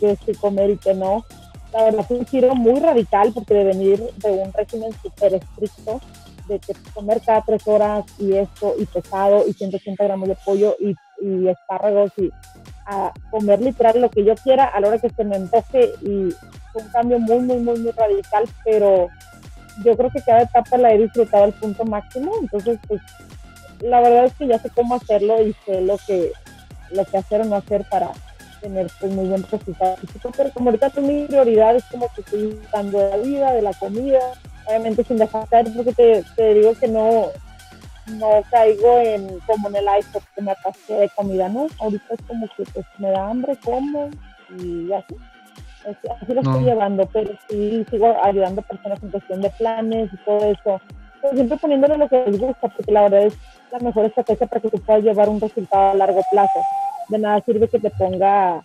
qué, 0.00 0.34
comer 0.40 0.70
y 0.70 0.78
qué 0.78 0.94
no. 0.94 1.26
La 1.74 1.84
verdad 1.84 2.06
fue 2.08 2.16
un 2.16 2.26
giro 2.26 2.54
muy 2.54 2.80
radical 2.80 3.32
porque 3.34 3.52
de 3.52 3.64
venir 3.64 4.02
de 4.16 4.30
un 4.30 4.50
régimen 4.54 4.92
súper 5.02 5.34
estricto, 5.34 6.00
de 6.48 6.58
que 6.58 6.74
comer 6.94 7.20
cada 7.24 7.42
tres 7.42 7.66
horas 7.66 8.04
y 8.18 8.34
esto, 8.34 8.74
y 8.78 8.86
pesado, 8.86 9.46
y 9.46 9.52
180 9.52 10.04
gramos 10.04 10.28
de 10.28 10.36
pollo 10.44 10.76
y, 10.78 10.94
y 11.20 11.48
espárragos, 11.48 12.12
y 12.16 12.30
a 12.86 13.12
comer 13.30 13.60
literal 13.60 14.00
lo 14.00 14.10
que 14.10 14.24
yo 14.24 14.34
quiera 14.36 14.64
a 14.64 14.80
la 14.80 14.88
hora 14.88 14.98
que 14.98 15.10
se 15.10 15.24
me 15.24 15.36
antoje, 15.36 15.92
y 16.02 16.30
fue 16.72 16.82
un 16.82 16.88
cambio 16.90 17.18
muy, 17.18 17.40
muy, 17.40 17.58
muy, 17.58 17.78
muy 17.78 17.90
radical, 17.92 18.44
pero 18.64 19.08
yo 19.84 19.96
creo 19.96 20.10
que 20.10 20.22
cada 20.22 20.42
etapa 20.42 20.78
la 20.78 20.92
he 20.92 20.98
disfrutado 20.98 21.44
al 21.44 21.52
punto 21.52 21.84
máximo, 21.84 22.32
entonces 22.40 22.78
pues 22.86 23.00
la 23.80 24.00
verdad 24.00 24.26
es 24.26 24.34
que 24.34 24.46
ya 24.46 24.58
sé 24.58 24.70
cómo 24.70 24.94
hacerlo 24.94 25.42
y 25.42 25.54
sé 25.64 25.80
lo 25.82 25.98
que, 26.06 26.32
lo 26.90 27.04
que 27.04 27.18
hacer 27.18 27.42
o 27.42 27.44
no 27.44 27.56
hacer 27.56 27.84
para 27.90 28.10
tener 28.60 28.86
pues, 29.00 29.12
muy 29.12 29.28
buen 29.28 29.42
resultado 29.42 29.96
Pero 30.36 30.50
como 30.52 30.70
ahorita 30.70 30.90
mi 31.00 31.26
prioridad 31.26 31.76
es 31.76 31.84
como 31.84 32.08
que 32.14 32.22
estoy 32.22 32.46
buscando 32.54 32.98
de 32.98 33.10
la 33.10 33.16
vida, 33.18 33.52
de 33.52 33.62
la 33.62 33.74
comida, 33.74 34.20
obviamente 34.66 35.04
sin 35.04 35.18
dejar 35.18 35.48
caer, 35.48 35.66
porque 35.74 35.92
te, 35.92 36.24
te 36.36 36.54
digo 36.54 36.74
que 36.74 36.88
no, 36.88 37.26
no 38.06 38.42
caigo 38.50 38.98
en 38.98 39.38
como 39.40 39.68
en 39.68 39.76
el 39.76 39.88
iPhone 39.88 40.22
que 40.34 40.42
me 40.42 40.52
atasqué 40.52 40.94
de 40.94 41.08
comida, 41.10 41.48
¿no? 41.48 41.66
Ahorita 41.78 42.14
es 42.14 42.20
como 42.26 42.46
que 42.56 42.64
pues 42.72 42.86
me 42.98 43.10
da 43.10 43.28
hambre, 43.28 43.56
como 43.64 44.10
y 44.58 44.92
así. 44.92 45.16
Así 45.86 46.34
lo 46.34 46.40
estoy 46.40 46.64
llevando, 46.64 47.08
pero 47.12 47.30
sí 47.48 47.86
sigo 47.90 48.16
ayudando 48.22 48.60
a 48.60 48.64
personas 48.64 49.02
en 49.02 49.10
cuestión 49.10 49.40
de 49.40 49.50
planes 49.50 50.10
y 50.12 50.16
todo 50.24 50.44
eso. 50.44 50.80
Pero 51.22 51.34
siempre 51.34 51.56
poniéndole 51.58 51.96
lo 51.96 52.08
que 52.08 52.24
les 52.26 52.40
gusta, 52.40 52.68
porque 52.68 52.90
la 52.90 53.02
verdad 53.02 53.26
es 53.26 53.34
la 53.70 53.78
mejor 53.78 54.06
estrategia 54.06 54.46
para 54.46 54.60
que 54.60 54.70
tú 54.70 54.78
puedas 54.78 55.04
llevar 55.04 55.28
un 55.28 55.40
resultado 55.40 55.90
a 55.90 55.94
largo 55.94 56.22
plazo. 56.30 56.60
De 57.08 57.18
nada 57.18 57.40
sirve 57.42 57.68
que 57.68 57.78
te 57.78 57.90
ponga 57.90 58.64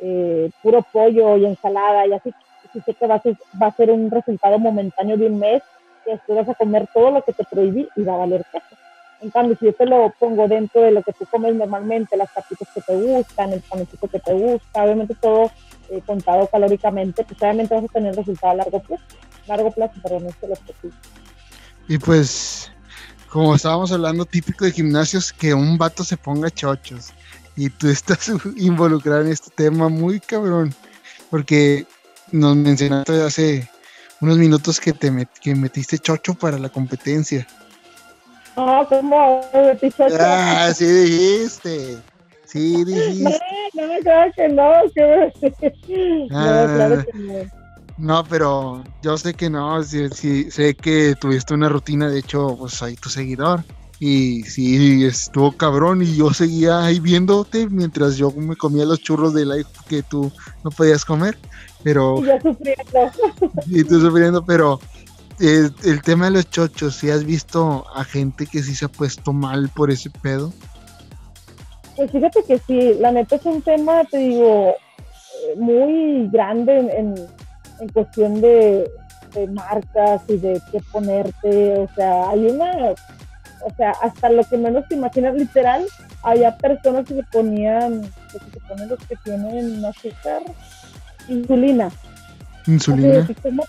eh, 0.00 0.50
puro 0.62 0.82
pollo 0.92 1.36
y 1.36 1.44
ensalada 1.44 2.06
y 2.06 2.14
así, 2.14 2.32
si 2.72 2.80
sé 2.80 2.94
que 2.94 3.06
va 3.06 3.16
a, 3.16 3.22
ser, 3.22 3.36
va 3.60 3.68
a 3.68 3.76
ser 3.76 3.90
un 3.90 4.10
resultado 4.10 4.58
momentáneo 4.58 5.16
de 5.16 5.26
un 5.26 5.38
mes, 5.38 5.62
que 6.04 6.12
después 6.12 6.38
vas 6.38 6.48
a 6.48 6.54
comer 6.54 6.88
todo 6.92 7.10
lo 7.10 7.22
que 7.22 7.32
te 7.32 7.44
prohibí 7.44 7.88
y 7.96 8.02
va 8.02 8.14
a 8.14 8.18
valer 8.18 8.44
peso. 8.52 8.66
En 9.20 9.30
cambio, 9.30 9.56
si 9.58 9.66
yo 9.66 9.72
te 9.72 9.86
lo 9.86 10.12
pongo 10.18 10.48
dentro 10.48 10.82
de 10.82 10.90
lo 10.90 11.02
que 11.02 11.12
tú 11.12 11.24
comes 11.30 11.54
normalmente, 11.54 12.16
las 12.16 12.30
papitas 12.32 12.68
que 12.74 12.80
te 12.80 12.96
gustan, 12.96 13.52
el 13.52 13.60
panecito 13.60 14.08
que 14.08 14.18
te 14.18 14.32
gusta, 14.32 14.82
obviamente 14.82 15.14
todo 15.14 15.50
eh, 15.90 16.02
contado 16.04 16.48
calóricamente, 16.48 17.22
pues 17.22 17.40
obviamente 17.40 17.74
vas 17.74 17.84
a 17.84 17.88
tener 17.88 18.16
resultado 18.16 18.52
a 18.52 18.56
largo 18.56 18.80
plazo. 18.80 19.04
Largo 19.46 19.70
plazo, 19.70 19.94
perdón, 20.02 20.26
es 20.26 20.34
el 20.42 20.52
objetivo. 20.52 20.94
Y 21.86 21.98
pues 21.98 22.72
como 23.32 23.54
estábamos 23.54 23.90
hablando, 23.90 24.26
típico 24.26 24.66
de 24.66 24.72
gimnasios, 24.72 25.32
que 25.32 25.54
un 25.54 25.78
vato 25.78 26.04
se 26.04 26.18
ponga 26.18 26.50
chochos. 26.50 27.14
Y 27.56 27.70
tú 27.70 27.88
estás 27.88 28.30
involucrado 28.56 29.22
en 29.22 29.28
este 29.28 29.50
tema 29.54 29.88
muy 29.88 30.20
cabrón. 30.20 30.74
Porque 31.30 31.86
nos 32.32 32.56
mencionaste 32.56 33.22
hace 33.22 33.68
unos 34.20 34.38
minutos 34.38 34.80
que 34.80 34.92
te 34.92 35.10
que 35.40 35.54
metiste 35.54 35.98
chocho 35.98 36.34
para 36.34 36.58
la 36.58 36.68
competencia. 36.68 37.46
Ah, 38.56 38.84
¿cómo 38.88 39.40
metí 39.54 39.90
chocho? 39.90 40.16
Ah, 40.20 40.72
sí 40.74 40.84
dijiste. 40.86 41.98
Sí 42.44 42.84
dijiste. 42.86 43.38
No, 43.74 43.86
no, 43.86 43.98
claro 44.00 44.32
que 44.34 44.48
no. 44.48 44.72
Que... 44.94 45.32
Ah. 46.32 46.66
no, 46.66 46.74
claro 46.74 47.04
que 47.04 47.18
no. 47.18 47.62
No, 47.98 48.24
pero 48.24 48.82
yo 49.02 49.16
sé 49.18 49.34
que 49.34 49.50
no, 49.50 49.82
sí, 49.82 50.50
sé 50.50 50.74
que 50.74 51.14
tuviste 51.20 51.54
una 51.54 51.68
rutina, 51.68 52.08
de 52.08 52.20
hecho, 52.20 52.56
pues 52.58 52.72
soy 52.72 52.96
tu 52.96 53.10
seguidor 53.10 53.62
Y 54.00 54.42
sí, 54.44 55.04
estuvo 55.04 55.52
cabrón 55.52 56.02
y 56.02 56.16
yo 56.16 56.32
seguía 56.32 56.84
ahí 56.84 57.00
viéndote 57.00 57.68
mientras 57.68 58.16
yo 58.16 58.30
me 58.32 58.56
comía 58.56 58.86
los 58.86 59.00
churros 59.00 59.34
de 59.34 59.44
life 59.44 59.70
que 59.88 60.02
tú 60.02 60.32
no 60.64 60.70
podías 60.70 61.04
comer. 61.04 61.38
Pero... 61.82 62.18
Y 62.18 62.26
yo 62.26 62.40
sufriendo. 62.40 63.10
Y 63.66 63.84
tú 63.84 64.00
sufriendo, 64.00 64.44
pero 64.44 64.80
eh, 65.40 65.68
el 65.84 66.02
tema 66.02 66.26
de 66.26 66.32
los 66.32 66.50
chochos, 66.50 66.96
si 66.96 67.10
has 67.10 67.24
visto 67.24 67.84
a 67.94 68.04
gente 68.04 68.46
que 68.46 68.62
sí 68.62 68.74
se 68.74 68.84
ha 68.84 68.88
puesto 68.88 69.32
mal 69.32 69.68
por 69.70 69.90
ese 69.90 70.10
pedo? 70.10 70.52
Pues 71.96 72.10
fíjate 72.10 72.40
que 72.46 72.58
sí, 72.58 72.94
la 73.00 73.12
neta 73.12 73.36
es 73.36 73.44
un 73.44 73.60
tema, 73.62 74.04
te 74.04 74.18
digo, 74.18 74.68
eh, 74.70 75.56
muy 75.56 76.28
grande 76.30 76.78
en, 76.78 77.14
en 77.80 77.88
cuestión 77.90 78.40
de, 78.40 78.90
de 79.34 79.46
marcas 79.48 80.22
y 80.28 80.36
de 80.36 80.60
qué 80.70 80.80
ponerte, 80.90 81.78
o 81.78 81.88
sea, 81.94 82.30
hay 82.30 82.46
una 82.46 82.94
o 83.64 83.74
sea, 83.76 83.92
hasta 84.02 84.28
lo 84.30 84.44
que 84.44 84.56
menos 84.56 84.86
te 84.88 84.94
imaginas, 84.94 85.34
literal, 85.34 85.86
había 86.22 86.56
personas 86.56 87.06
que 87.06 87.14
se 87.14 87.22
ponían, 87.24 88.02
que 88.30 88.38
se 88.38 88.60
ponen 88.68 88.88
los 88.88 88.98
que 89.06 89.16
tienen 89.24 89.84
azúcar, 89.84 90.42
insulina. 91.28 91.90
Insulina. 92.66 93.26
¿cómo, 93.42 93.64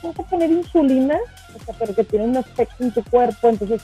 ¿Cómo 0.00 0.14
a 0.16 0.22
poner 0.24 0.50
insulina? 0.50 1.18
O 1.54 1.64
sea, 1.64 1.74
pero 1.78 1.94
que 1.94 2.04
tiene 2.04 2.26
un 2.26 2.36
efecto 2.36 2.84
en 2.84 2.92
tu 2.92 3.02
cuerpo. 3.04 3.48
Entonces, 3.48 3.82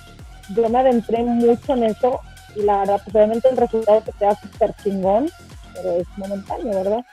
yo 0.54 0.68
me 0.68 0.78
adentré 0.78 1.22
mucho 1.22 1.74
en 1.74 1.84
eso 1.84 2.20
y 2.56 2.62
la 2.62 2.78
verdad, 2.78 3.00
pues 3.04 3.14
obviamente 3.14 3.48
el 3.48 3.56
resultado 3.56 4.00
te 4.02 4.12
queda 4.12 4.34
súper 4.36 4.74
chingón, 4.82 5.30
pero 5.74 5.92
es 5.92 6.06
momentáneo, 6.16 6.74
¿verdad? 6.74 7.04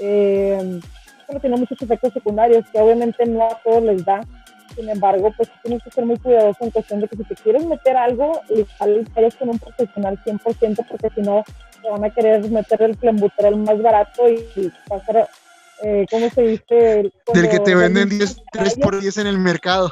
Eh, 0.00 0.80
pero 1.26 1.40
tiene 1.40 1.56
muchos 1.56 1.80
efectos 1.80 2.12
secundarios 2.12 2.64
que 2.70 2.78
obviamente 2.78 3.24
no 3.26 3.46
a 3.46 3.58
todos 3.62 3.82
les 3.82 4.04
da 4.04 4.20
sin 4.74 4.88
embargo, 4.88 5.32
pues 5.36 5.50
tienes 5.62 5.82
que 5.82 5.90
ser 5.90 6.06
muy 6.06 6.18
cuidadoso 6.18 6.64
en 6.64 6.70
cuestión 6.70 7.00
de 7.00 7.08
que 7.08 7.16
si 7.16 7.24
te 7.24 7.34
quieres 7.34 7.66
meter 7.66 7.96
algo, 7.96 8.40
igual 8.48 9.06
eres 9.16 9.36
con 9.36 9.50
un 9.50 9.58
profesional 9.58 10.18
100%, 10.24 10.86
porque 10.88 11.10
si 11.14 11.20
no, 11.20 11.44
te 11.82 11.90
van 11.90 12.04
a 12.04 12.10
querer 12.10 12.48
meter 12.50 12.82
el 12.82 12.96
clenbuterol 12.96 13.56
más 13.56 13.80
barato 13.82 14.28
y, 14.28 14.72
va 14.90 14.96
a 14.96 15.04
ser, 15.04 15.26
eh, 15.82 16.06
¿cómo 16.10 16.30
se 16.30 16.42
dice? 16.42 17.12
Del 17.34 17.48
que 17.48 17.60
te 17.60 17.74
venden 17.74 18.08
10, 18.08 18.42
3 18.52 18.78
por 18.78 19.00
10 19.00 19.18
en 19.18 19.26
el 19.26 19.38
mercado. 19.38 19.90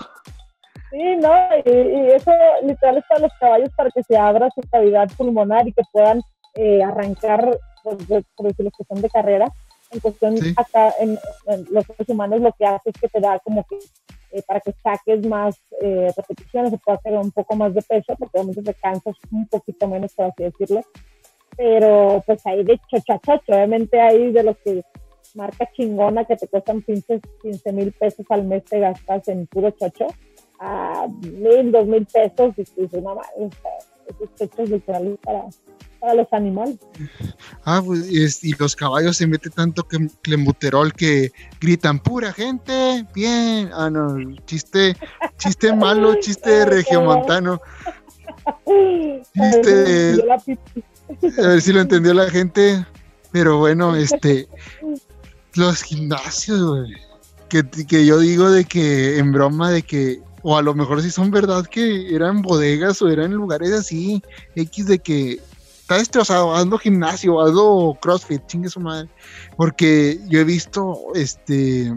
Sí, 0.91 1.17
no, 1.17 1.33
y, 1.65 2.11
eso 2.13 2.33
literal 2.63 2.99
es 2.99 3.05
para 3.09 3.21
los 3.21 3.33
caballos 3.39 3.71
para 3.77 3.91
que 3.91 4.03
se 4.03 4.17
abra 4.17 4.51
su 4.55 4.61
cavidad 4.71 5.09
pulmonar 5.17 5.67
y 5.69 5.73
que 5.73 5.83
puedan 5.93 6.21
eh, 6.55 6.83
arrancar, 6.83 7.59
pues, 7.85 8.25
por 8.37 8.47
decirlo 8.47 8.71
que 8.77 8.85
son 8.85 9.01
de 9.01 9.09
carrera. 9.09 9.47
En 9.93 10.01
cuestión, 10.01 10.37
acá 10.57 10.95
en, 11.01 11.19
los 11.71 11.85
seres 11.85 12.09
humanos 12.09 12.41
lo 12.41 12.53
que 12.53 12.65
hace 12.65 12.91
es 12.91 13.01
que 13.01 13.09
te 13.09 13.21
da 13.21 13.41
como 13.41 13.65
que 13.65 13.77
eh, 14.33 14.43
para 14.47 14.61
que 14.61 14.73
saques 14.83 15.27
más 15.27 15.57
eh, 15.81 16.13
repeticiones, 16.17 16.71
se 16.71 16.79
puede 16.79 16.99
hacer 16.99 17.15
un 17.15 17.33
poco 17.33 17.57
más 17.57 17.75
de 17.75 17.83
peso, 17.83 18.15
porque 18.17 18.39
obviamente 18.39 18.63
te 18.63 18.75
cansas 18.75 19.17
un 19.33 19.49
poquito 19.49 19.89
menos, 19.89 20.13
por 20.15 20.27
así 20.27 20.45
decirlo. 20.45 20.83
Pero 21.57 22.23
pues 22.25 22.47
hay 22.47 22.63
de 22.63 22.81
chochachocho, 22.89 23.53
obviamente 23.53 24.01
hay 24.01 24.31
de 24.31 24.43
los 24.45 24.57
que 24.59 24.85
marca 25.35 25.69
chingona 25.73 26.25
que 26.25 26.37
te 26.37 26.49
cuestan 26.49 26.83
15 26.83 27.73
mil 27.73 27.93
pesos 27.93 28.27
al 28.31 28.45
mes, 28.45 28.65
te 28.65 28.81
gastas 28.81 29.29
en 29.29 29.47
puro 29.47 29.71
chocho, 29.71 30.07
a 30.59 31.07
mil, 31.23 31.73
dos 31.73 31.87
mil 31.87 32.07
pesos, 32.07 32.55
y 32.57 32.65
tú 32.65 32.83
dices, 32.83 33.03
no, 33.03 33.21
esos 33.39 34.35
chochos 34.37 34.71
literales 34.71 35.19
para 35.23 35.47
para 36.01 36.15
los 36.15 36.33
animales. 36.33 36.77
Ah, 37.65 37.83
pues, 37.85 38.43
y 38.43 38.55
los 38.55 38.75
caballos 38.75 39.19
se 39.19 39.27
mete 39.27 39.51
tanto 39.51 39.87
que 39.87 40.09
clembuterol 40.23 40.93
que 40.93 41.31
gritan 41.61 42.01
pura 42.01 42.33
gente, 42.33 43.07
bien. 43.15 43.71
Ah, 43.73 43.91
no, 43.91 44.17
chiste, 44.47 44.97
chiste 45.37 45.73
malo, 45.77 46.15
chiste 46.17 46.51
de 46.51 46.65
regiomontano. 46.65 47.61
Chiste 49.35 49.75
de, 49.75 50.33
a 50.33 51.49
ver 51.49 51.61
si 51.61 51.73
lo 51.73 51.81
entendió 51.81 52.15
la 52.15 52.31
gente. 52.31 52.87
Pero 53.33 53.59
bueno, 53.59 53.95
este, 53.95 54.49
los 55.61 55.83
gimnasios, 55.83 56.89
Que, 57.49 57.69
que 57.69 58.07
yo 58.07 58.19
digo 58.19 58.51
de 58.51 58.65
que 58.65 59.19
en 59.19 59.33
broma 59.33 59.71
de 59.71 59.83
que 59.83 60.23
o 60.43 60.57
a 60.57 60.63
lo 60.63 60.75
mejor 60.75 61.03
si 61.03 61.11
son 61.11 61.31
verdad 61.31 61.67
que 61.67 62.15
eran 62.15 62.43
bodegas 62.43 63.03
o 63.03 63.09
eran 63.09 63.33
lugares 63.33 63.73
así, 63.73 64.23
X 64.55 64.87
de 64.87 64.99
que 64.99 65.41
está 65.81 65.97
destrozado, 65.97 66.55
hazlo 66.55 66.79
gimnasio, 66.79 67.41
hazlo 67.41 67.99
crossfit, 68.01 68.47
chingue 68.47 68.71
su 68.71 68.81
madre. 68.81 69.09
Porque 69.57 70.21
yo 70.29 70.41
he 70.41 70.45
visto 70.45 70.97
este 71.15 71.93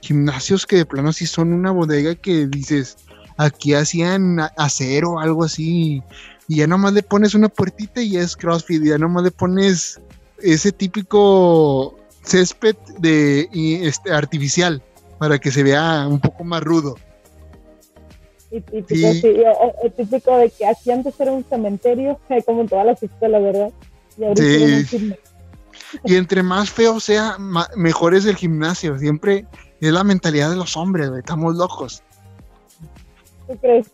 gimnasios 0.00 0.66
que 0.66 0.76
de 0.76 0.86
plano 0.86 1.12
sí 1.12 1.26
son 1.26 1.52
una 1.52 1.70
bodega 1.70 2.14
que 2.14 2.46
dices, 2.46 2.96
aquí 3.36 3.74
hacían 3.74 4.38
acero 4.56 5.18
algo 5.18 5.44
así, 5.44 6.02
y 6.46 6.56
ya 6.56 6.66
nomás 6.66 6.92
le 6.92 7.02
pones 7.02 7.34
una 7.34 7.48
puertita 7.48 8.02
y 8.02 8.16
es 8.16 8.36
crossfit, 8.36 8.82
ya 8.82 8.98
nomás 8.98 9.24
le 9.24 9.30
pones 9.30 10.00
ese 10.42 10.72
típico 10.72 11.96
césped 12.24 12.76
de 12.98 13.48
este, 13.52 14.12
artificial 14.12 14.82
para 15.18 15.38
que 15.38 15.50
se 15.50 15.62
vea 15.62 16.06
un 16.08 16.20
poco 16.20 16.44
más 16.44 16.62
rudo. 16.62 16.96
Y 18.50 18.60
típico, 18.60 19.12
sí. 19.12 19.34
típico 19.96 20.36
de 20.36 20.50
que 20.50 20.66
aquí 20.66 20.90
antes 20.90 21.18
era 21.18 21.32
un 21.32 21.44
cementerio, 21.44 22.20
como 22.46 22.62
en 22.62 22.68
todas 22.68 22.86
las 22.86 23.02
escuelas, 23.02 23.42
¿verdad? 23.42 23.70
Y 24.36 24.84
sí. 24.84 25.14
Y 26.04 26.16
entre 26.16 26.42
más 26.42 26.70
feo 26.70 26.98
sea, 27.00 27.36
mejor 27.76 28.14
es 28.14 28.26
el 28.26 28.36
gimnasio. 28.36 28.98
Siempre 28.98 29.46
es 29.80 29.92
la 29.92 30.04
mentalidad 30.04 30.50
de 30.50 30.56
los 30.56 30.76
hombres, 30.76 31.10
estamos 31.16 31.54
locos. 31.56 32.02
¿Tú 33.46 33.56
crees? 33.58 33.86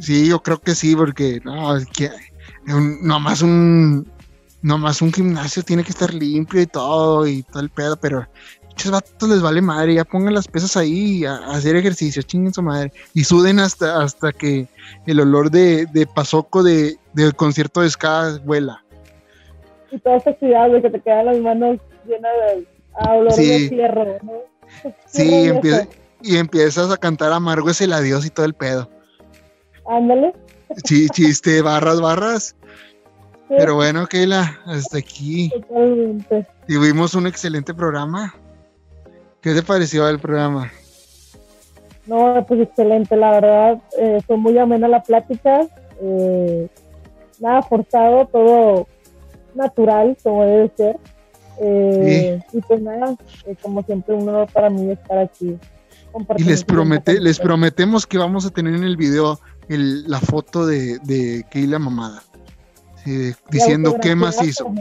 Sí, 0.00 0.28
yo 0.28 0.42
creo 0.42 0.60
que 0.60 0.74
sí, 0.74 0.94
porque 0.96 1.40
no, 1.44 1.76
es 1.76 1.86
que 1.86 2.10
nomás 2.66 3.42
un 3.42 4.10
nomás 4.62 5.02
un 5.02 5.12
gimnasio 5.12 5.62
tiene 5.62 5.84
que 5.84 5.90
estar 5.90 6.12
limpio 6.12 6.60
y 6.60 6.66
todo 6.66 7.26
y 7.26 7.42
todo 7.42 7.60
el 7.60 7.70
pedo, 7.70 7.96
pero 7.96 8.26
muchos 8.68 8.90
vatos 8.90 9.28
les 9.28 9.40
vale 9.40 9.62
madre, 9.62 9.94
ya 9.94 10.04
pongan 10.04 10.34
las 10.34 10.48
pesas 10.48 10.76
ahí 10.76 11.24
a, 11.24 11.36
hacer 11.48 11.76
ejercicio, 11.76 12.22
chinguen 12.22 12.52
su 12.52 12.62
madre. 12.62 12.92
Y 13.14 13.24
suden 13.24 13.58
hasta, 13.58 14.02
hasta 14.02 14.32
que 14.32 14.68
el 15.06 15.20
olor 15.20 15.50
de, 15.50 15.86
de 15.86 16.06
pasoco 16.06 16.62
de, 16.62 16.96
del 17.14 17.34
concierto 17.34 17.80
de 17.80 17.90
ska 17.90 18.38
vuela. 18.44 18.84
Y 19.90 19.98
toda 19.98 20.16
esta 20.16 20.34
ciudad 20.34 20.70
de 20.70 20.82
que 20.82 20.90
te 20.90 21.00
quedan 21.00 21.26
las 21.26 21.38
manos 21.38 21.78
llenas 22.06 22.32
de 22.54 22.66
olor 23.08 23.34
de 23.34 23.68
fierro, 23.68 24.04
¿no? 24.22 24.32
Sí, 25.06 25.50
y 26.22 26.36
empiezas 26.36 26.90
a 26.90 26.96
cantar 26.96 27.32
amargo 27.32 27.70
es 27.70 27.80
el 27.80 27.92
adiós 27.92 28.26
y 28.26 28.30
todo 28.30 28.46
el 28.46 28.54
pedo. 28.54 28.90
Ándale. 29.88 30.32
Sí, 30.84 31.08
chiste, 31.10 31.62
barras, 31.62 32.00
barras. 32.00 32.55
Pero 33.48 33.76
bueno, 33.76 34.06
Keila, 34.06 34.58
hasta 34.66 34.98
aquí. 34.98 35.50
Totalmente. 35.50 36.46
Tuvimos 36.66 37.14
un 37.14 37.26
excelente 37.26 37.72
programa. 37.72 38.34
¿Qué 39.40 39.54
te 39.54 39.62
pareció 39.62 40.08
el 40.08 40.18
programa? 40.18 40.70
No, 42.06 42.44
pues 42.46 42.60
excelente, 42.60 43.16
la 43.16 43.32
verdad. 43.32 43.82
Eh, 43.98 44.20
fue 44.26 44.36
muy 44.36 44.58
amena 44.58 44.88
la 44.88 45.02
plática. 45.02 45.66
Eh, 46.00 46.68
nada 47.40 47.62
forzado, 47.62 48.26
todo 48.26 48.86
natural, 49.54 50.16
como 50.22 50.44
debe 50.44 50.72
ser. 50.76 50.96
Eh, 51.60 52.40
y 52.52 52.60
pues 52.60 52.82
nada, 52.82 53.16
como 53.62 53.82
siempre, 53.82 54.14
un 54.14 54.28
honor 54.28 54.48
para 54.52 54.70
mí 54.70 54.90
estar 54.90 55.18
aquí. 55.18 55.56
Y 56.38 56.44
les, 56.44 56.64
promete, 56.64 57.20
les 57.20 57.38
prometemos 57.38 58.06
que 58.06 58.18
vamos 58.18 58.46
a 58.46 58.50
tener 58.50 58.74
en 58.74 58.84
el 58.84 58.96
video 58.96 59.38
la 59.68 60.20
foto 60.20 60.66
de, 60.66 60.98
de 61.00 61.44
Keila 61.50 61.78
Mamada. 61.78 62.22
Diciendo 63.50 63.96
qué 64.00 64.14
más 64.14 64.42
hizo. 64.42 64.72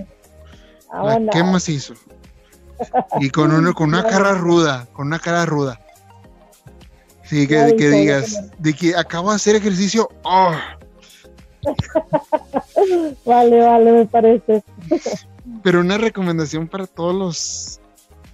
Ah, 0.91 1.17
¿Qué 1.31 1.43
más 1.43 1.69
hizo? 1.69 1.93
Y 3.19 3.29
con 3.29 3.53
uno, 3.53 3.73
con 3.73 3.89
una 3.89 4.03
cara 4.03 4.33
ruda, 4.33 4.87
con 4.93 5.07
una 5.07 5.19
cara 5.19 5.45
ruda. 5.45 5.79
Sí, 7.23 7.47
que, 7.47 7.65
digas, 7.65 8.51
de 8.59 8.73
que 8.73 8.95
acabo 8.95 9.29
de 9.29 9.37
hacer 9.37 9.55
ejercicio. 9.55 10.09
Oh. 10.23 10.53
vale, 13.25 13.61
vale, 13.61 13.91
me 13.91 14.05
parece. 14.05 14.63
Pero 15.63 15.79
una 15.79 15.97
recomendación 15.97 16.67
para 16.67 16.85
todos 16.85 17.15
los 17.15 17.81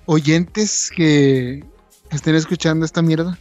oyentes 0.06 0.92
que 0.94 1.64
estén 2.12 2.36
escuchando 2.36 2.86
esta 2.86 3.02
mierda. 3.02 3.38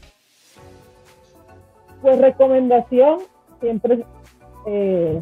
Pues 2.02 2.18
recomendación, 2.18 3.20
siempre 3.60 4.04
eh, 4.66 5.20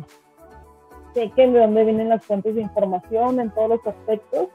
chequen 1.14 1.52
de 1.52 1.60
dónde 1.60 1.84
vienen 1.84 2.08
las 2.08 2.24
fuentes 2.24 2.54
de 2.54 2.62
información 2.62 3.40
en 3.40 3.50
todos 3.50 3.68
los 3.70 3.86
aspectos 3.86 4.48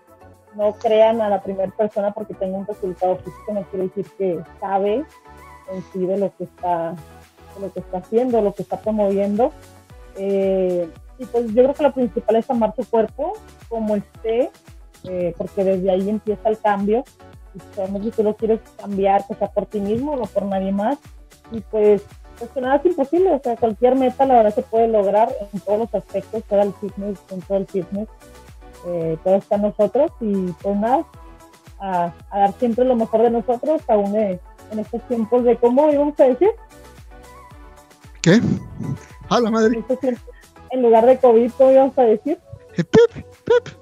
no 0.56 0.74
crean 0.74 1.22
a 1.22 1.30
la 1.30 1.42
primera 1.42 1.72
persona 1.72 2.12
porque 2.12 2.34
tenga 2.34 2.58
un 2.58 2.68
resultado 2.68 3.18
físico, 3.18 3.54
no 3.54 3.64
quiere 3.64 3.88
decir 3.88 4.06
que 4.18 4.40
sabe 4.60 5.06
en 5.72 5.84
sí 5.92 6.06
de 6.06 6.18
lo 6.18 6.36
que 6.36 6.44
está, 6.46 6.96
lo 7.60 7.72
que 7.72 7.80
está 7.80 7.98
haciendo, 7.98 8.42
lo 8.42 8.54
que 8.54 8.64
está 8.64 8.80
promoviendo. 8.80 9.52
Eh, 10.18 10.88
y 11.18 11.26
pues 11.26 11.48
yo 11.48 11.64
creo 11.64 11.74
que 11.74 11.84
lo 11.84 11.94
principal 11.94 12.36
es 12.36 12.50
amar 12.50 12.74
su 12.76 12.88
cuerpo 12.90 13.34
como 13.70 13.96
esté, 13.96 14.52
eh, 15.06 15.34
porque 15.38 15.64
desde 15.64 15.90
ahí 15.90 16.10
empieza 16.10 16.50
el 16.50 16.60
cambio. 16.60 17.04
Y 17.56 17.60
si 18.02 18.12
tú 18.12 18.24
lo 18.24 18.36
quieres 18.36 18.60
cambiar, 18.78 19.28
que 19.28 19.36
sea 19.36 19.48
por 19.48 19.68
ti 19.68 19.80
mismo, 19.80 20.16
no 20.16 20.24
por 20.24 20.44
nadie 20.44 20.72
más. 20.72 20.98
Y 21.52 21.62
pues 21.62 22.04
pues 22.38 22.52
que 22.52 22.62
nada 22.62 22.76
es 22.78 22.86
imposible, 22.86 23.32
o 23.32 23.40
sea, 23.40 23.56
cualquier 23.56 23.96
meta 23.96 24.26
la 24.26 24.36
verdad 24.36 24.56
se 24.56 24.62
puede 24.64 24.88
lograr 24.88 25.30
en 25.54 25.60
todos 25.60 25.80
los 25.80 25.96
aspectos, 25.96 26.44
todo 26.44 26.62
el 26.62 26.74
fitness, 26.74 27.20
en 27.30 27.42
todo 27.42 27.58
el 27.58 27.68
fitness, 27.68 28.08
eh, 28.88 29.18
todo 29.24 29.36
está 29.36 29.56
en 29.56 29.62
nosotros 29.64 30.12
y 30.20 30.52
pues 30.62 30.76
nada, 30.76 31.06
a, 31.80 32.14
dar 32.32 32.54
siempre 32.60 32.86
lo 32.86 32.96
mejor 32.96 33.22
de 33.22 33.30
nosotros, 33.30 33.82
aún 33.88 34.16
en 34.16 34.40
estos 34.80 35.02
tiempos 35.08 35.44
de, 35.44 35.58
¿cómo 35.58 35.90
íbamos 35.92 36.20
a 36.20 36.26
decir? 36.26 36.50
¿Qué? 38.22 38.42
A 39.30 39.40
la 39.40 39.52
madre. 39.52 39.84
En, 40.72 40.82
lugar 40.82 41.06
de 41.06 41.18
COVID, 41.18 41.52
¿cómo 41.58 41.72
íbamos 41.72 41.98
a 41.98 42.04
decir? 42.04 42.40
Eh, 42.78 42.84
Pep, 42.84 43.26
Pep. 43.44 43.78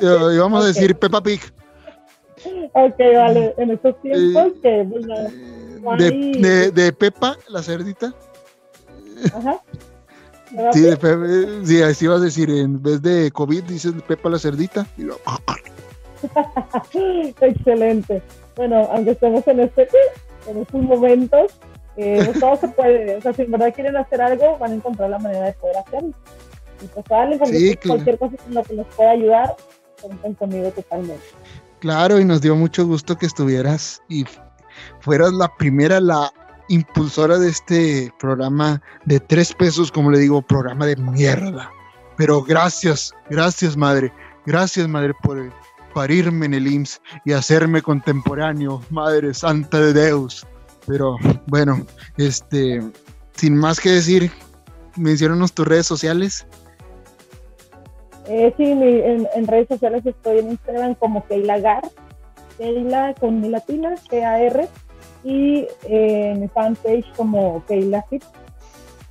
Y 0.00 0.38
vamos 0.38 0.64
a 0.64 0.68
decir 0.68 0.96
Peppa 0.98 1.22
Pig. 1.22 1.40
Ok, 2.72 2.98
vale, 2.98 3.54
en 3.58 3.70
estos 3.70 4.00
tiempos 4.00 4.52
que... 4.62 4.86
Pues, 4.88 5.06
de, 5.98 6.10
de, 6.38 6.70
de 6.70 6.92
Pepa, 6.92 7.36
la 7.48 7.62
cerdita. 7.62 8.14
Ajá. 9.34 9.60
Sí, 10.72 10.80
de 10.80 10.96
Pepe, 10.96 11.64
sí, 11.64 11.80
así 11.80 12.08
vas 12.08 12.20
a 12.20 12.24
decir, 12.24 12.50
en 12.50 12.82
vez 12.82 13.00
de 13.02 13.30
COVID 13.30 13.62
dices 13.62 13.92
Pepa 14.06 14.28
la 14.28 14.38
cerdita. 14.38 14.84
Y 14.98 15.02
lo... 15.02 15.16
Excelente. 17.40 18.20
Bueno, 18.56 18.88
aunque 18.92 19.12
estemos 19.12 19.46
en 19.46 19.60
este 19.60 19.88
en 20.48 20.58
estos 20.58 20.82
momentos, 20.82 21.52
eh, 21.96 22.22
pues 22.24 22.40
todo 22.40 22.56
se 22.56 22.68
puede. 22.68 23.16
O 23.16 23.20
sea, 23.20 23.32
si 23.32 23.42
en 23.42 23.52
verdad 23.52 23.72
quieren 23.74 23.96
hacer 23.96 24.20
algo, 24.20 24.58
van 24.58 24.72
a 24.72 24.74
encontrar 24.74 25.10
la 25.10 25.18
manera 25.18 25.46
de 25.46 25.52
poder 25.54 25.76
hacerlo. 25.78 26.12
Y 26.82 26.86
pues 26.86 27.06
dale, 27.08 27.38
sí, 27.46 27.76
cualquier 27.86 28.18
cosa 28.18 28.36
con 28.36 28.54
lo 28.54 28.62
que 28.62 28.74
nos 28.74 28.86
pueda 28.88 29.10
ayudar, 29.10 29.56
cuenten 30.00 30.34
conmigo 30.34 30.70
totalmente. 30.70 31.24
Claro, 31.78 32.18
y 32.18 32.24
nos 32.24 32.40
dio 32.40 32.56
mucho 32.56 32.86
gusto 32.86 33.16
que 33.16 33.26
estuvieras 33.26 34.02
y 34.08 34.24
fueras 35.00 35.32
la 35.32 35.48
primera, 35.56 36.00
la 36.00 36.32
impulsora 36.68 37.38
de 37.38 37.48
este 37.48 38.12
programa 38.18 38.80
de 39.04 39.20
tres 39.20 39.52
pesos, 39.52 39.90
como 39.90 40.10
le 40.10 40.18
digo, 40.18 40.42
programa 40.42 40.86
de 40.86 40.96
mierda. 40.96 41.70
Pero 42.16 42.42
gracias, 42.42 43.14
gracias 43.28 43.76
madre, 43.76 44.12
gracias 44.46 44.86
madre 44.88 45.14
por 45.22 45.52
parirme 45.94 46.46
en 46.46 46.54
el 46.54 46.66
IMSS 46.66 47.00
y 47.24 47.32
hacerme 47.32 47.82
contemporáneo, 47.82 48.80
Madre 48.90 49.34
Santa 49.34 49.80
de 49.80 49.92
Deus. 49.92 50.46
Pero 50.86 51.16
bueno, 51.46 51.84
este, 52.16 52.80
sin 53.32 53.56
más 53.56 53.80
que 53.80 53.90
decir, 53.90 54.30
mencionanos 54.96 55.52
tus 55.52 55.66
redes 55.66 55.86
sociales. 55.86 56.46
Eh, 58.26 58.52
sí, 58.56 58.64
en, 58.64 59.46
redes 59.46 59.68
sociales 59.68 60.06
estoy 60.06 60.38
en 60.38 60.50
Instagram 60.50 60.94
como 60.94 61.26
Keila 61.26 61.58
Keila 62.60 63.14
con 63.14 63.40
mi 63.40 63.48
latina, 63.48 63.94
K-A-R, 64.10 64.68
y 65.24 65.66
eh, 65.84 66.32
en 66.32 66.40
mi 66.40 66.48
fanpage 66.48 67.10
como 67.16 67.64
Keila 67.66 68.04
Fit. 68.10 68.22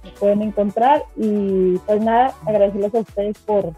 Me 0.04 0.12
pueden 0.12 0.44
encontrar 0.44 1.04
y 1.18 1.78
pues 1.80 2.02
nada, 2.02 2.34
agradecerles 2.46 2.94
a 2.94 3.00
ustedes 3.00 3.38
por, 3.40 3.74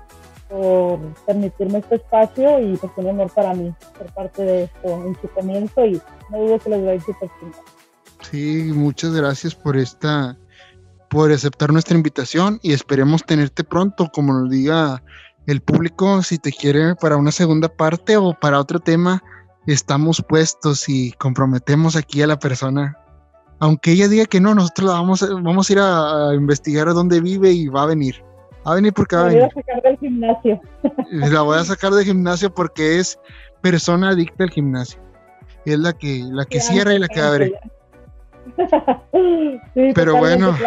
por 0.49 0.99
permitirme 1.26 1.80
este 1.80 1.95
espacio 1.95 2.59
y 2.59 2.76
pues 2.76 2.91
un 2.97 3.07
honor 3.07 3.32
para 3.34 3.53
mí 3.53 3.74
ser 3.97 4.07
parte 4.13 4.43
de 4.43 4.63
esto 4.63 5.05
en 5.05 5.17
su 5.19 5.30
comienzo 5.30 5.86
y 5.86 6.01
no 6.30 6.38
dudo 6.38 6.59
que 6.59 6.69
les 6.69 6.80
voy 6.80 6.89
a 6.89 6.91
decir 6.91 7.15
Sí, 8.30 8.72
muchas 8.76 9.13
gracias 9.13 9.55
por 9.55 9.78
esta 9.78 10.38
por 11.09 11.32
aceptar 11.32 11.74
nuestra 11.74 11.97
invitación 11.97 12.59
y 12.61 12.74
esperemos 12.74 13.26
tenerte 13.26 13.63
pronto, 13.63 14.09
como 14.13 14.34
nos 14.34 14.49
diga 14.49 15.01
el 15.47 15.61
público, 15.61 16.22
si 16.24 16.38
te 16.38 16.51
quiere 16.51 16.95
para 16.95 17.17
una 17.17 17.32
segunda 17.32 17.67
parte 17.67 18.15
o 18.15 18.34
para 18.34 18.59
otro 18.59 18.80
tema, 18.80 19.24
estamos 19.68 20.24
puestos 20.28 20.89
y 20.89 21.12
comprometemos 21.14 21.95
aquí 21.95 22.22
a 22.22 22.28
la 22.28 22.39
persona. 22.39 22.97
Aunque 23.59 23.91
ella 23.91 24.07
diga 24.07 24.26
que 24.26 24.41
no, 24.41 24.55
nosotros 24.55 24.89
vamos, 24.89 25.43
vamos 25.43 25.70
a 25.70 25.74
ir 25.74 25.80
a, 25.80 26.34
investigar 26.34 26.88
a 26.88 26.93
dónde 26.93 27.22
vive 27.22 27.51
y 27.51 27.68
va 27.68 27.84
a 27.84 27.88
venir. 27.88 28.24
Va 28.66 28.74
a 28.74 28.76
venir 28.76 28.93
porque 28.93 29.16
va 29.16 29.24
a 29.24 29.26
venir. 29.26 29.41
La 29.41 29.49
voy 29.53 29.53
a 29.53 29.64
sacar 29.64 29.82
del 29.84 29.97
gimnasio. 29.97 30.62
La 31.12 31.41
voy 31.41 31.57
a 31.57 31.64
sacar 31.64 31.91
del 31.91 32.05
gimnasio 32.05 32.53
porque 32.53 32.99
es 32.99 33.20
persona 33.62 34.09
adicta 34.09 34.43
al 34.43 34.49
gimnasio. 34.49 34.99
Es 35.66 35.78
la 35.78 35.93
que, 35.93 36.22
la 36.24 36.45
que 36.45 36.59
cierra 36.59 36.93
y 36.95 36.99
la 36.99 37.07
que 37.07 37.20
abre. 37.20 37.53
sí, 39.76 39.91
pero 39.93 40.18
bueno. 40.18 40.57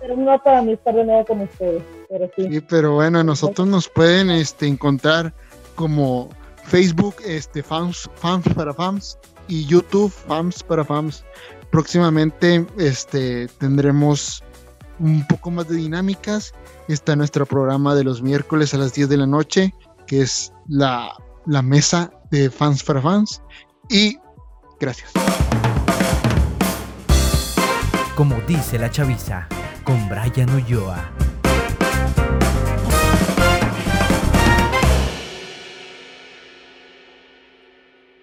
pero 0.00 0.16
no 0.16 0.40
para 0.42 0.62
mí 0.62 0.72
estar 0.72 0.94
de 0.94 1.04
nuevo 1.04 1.24
con 1.24 1.40
ustedes. 1.40 1.82
Pero 2.08 2.30
sí. 2.36 2.48
sí. 2.48 2.60
pero 2.60 2.94
bueno, 2.94 3.24
nosotros 3.24 3.66
nos 3.66 3.88
pueden 3.88 4.30
este, 4.30 4.68
encontrar 4.68 5.34
como 5.74 6.28
Facebook, 6.64 7.16
este, 7.24 7.62
fans, 7.62 8.08
fans 8.16 8.46
para 8.54 8.72
fans 8.74 9.18
y 9.48 9.64
YouTube, 9.66 10.10
fans 10.10 10.62
para 10.62 10.84
fans. 10.84 11.24
Próximamente 11.70 12.66
este, 12.78 13.48
tendremos 13.58 14.42
un 14.98 15.26
poco 15.26 15.50
más 15.50 15.68
de 15.68 15.76
dinámicas. 15.76 16.52
Está 16.88 17.16
nuestro 17.16 17.46
programa 17.46 17.94
de 17.94 18.04
los 18.04 18.22
miércoles 18.22 18.74
a 18.74 18.78
las 18.78 18.94
10 18.94 19.08
de 19.08 19.16
la 19.16 19.26
noche, 19.26 19.74
que 20.06 20.22
es 20.22 20.52
la, 20.68 21.12
la 21.46 21.62
mesa 21.62 22.12
de 22.30 22.50
fans 22.50 22.82
para 22.82 23.00
fans. 23.00 23.42
Y 23.88 24.18
gracias. 24.78 25.12
Como 28.16 28.36
dice 28.46 28.78
la 28.78 28.90
chaviza, 28.90 29.48
con 29.84 30.08
Brian 30.08 30.50
Ulloa. 30.54 31.29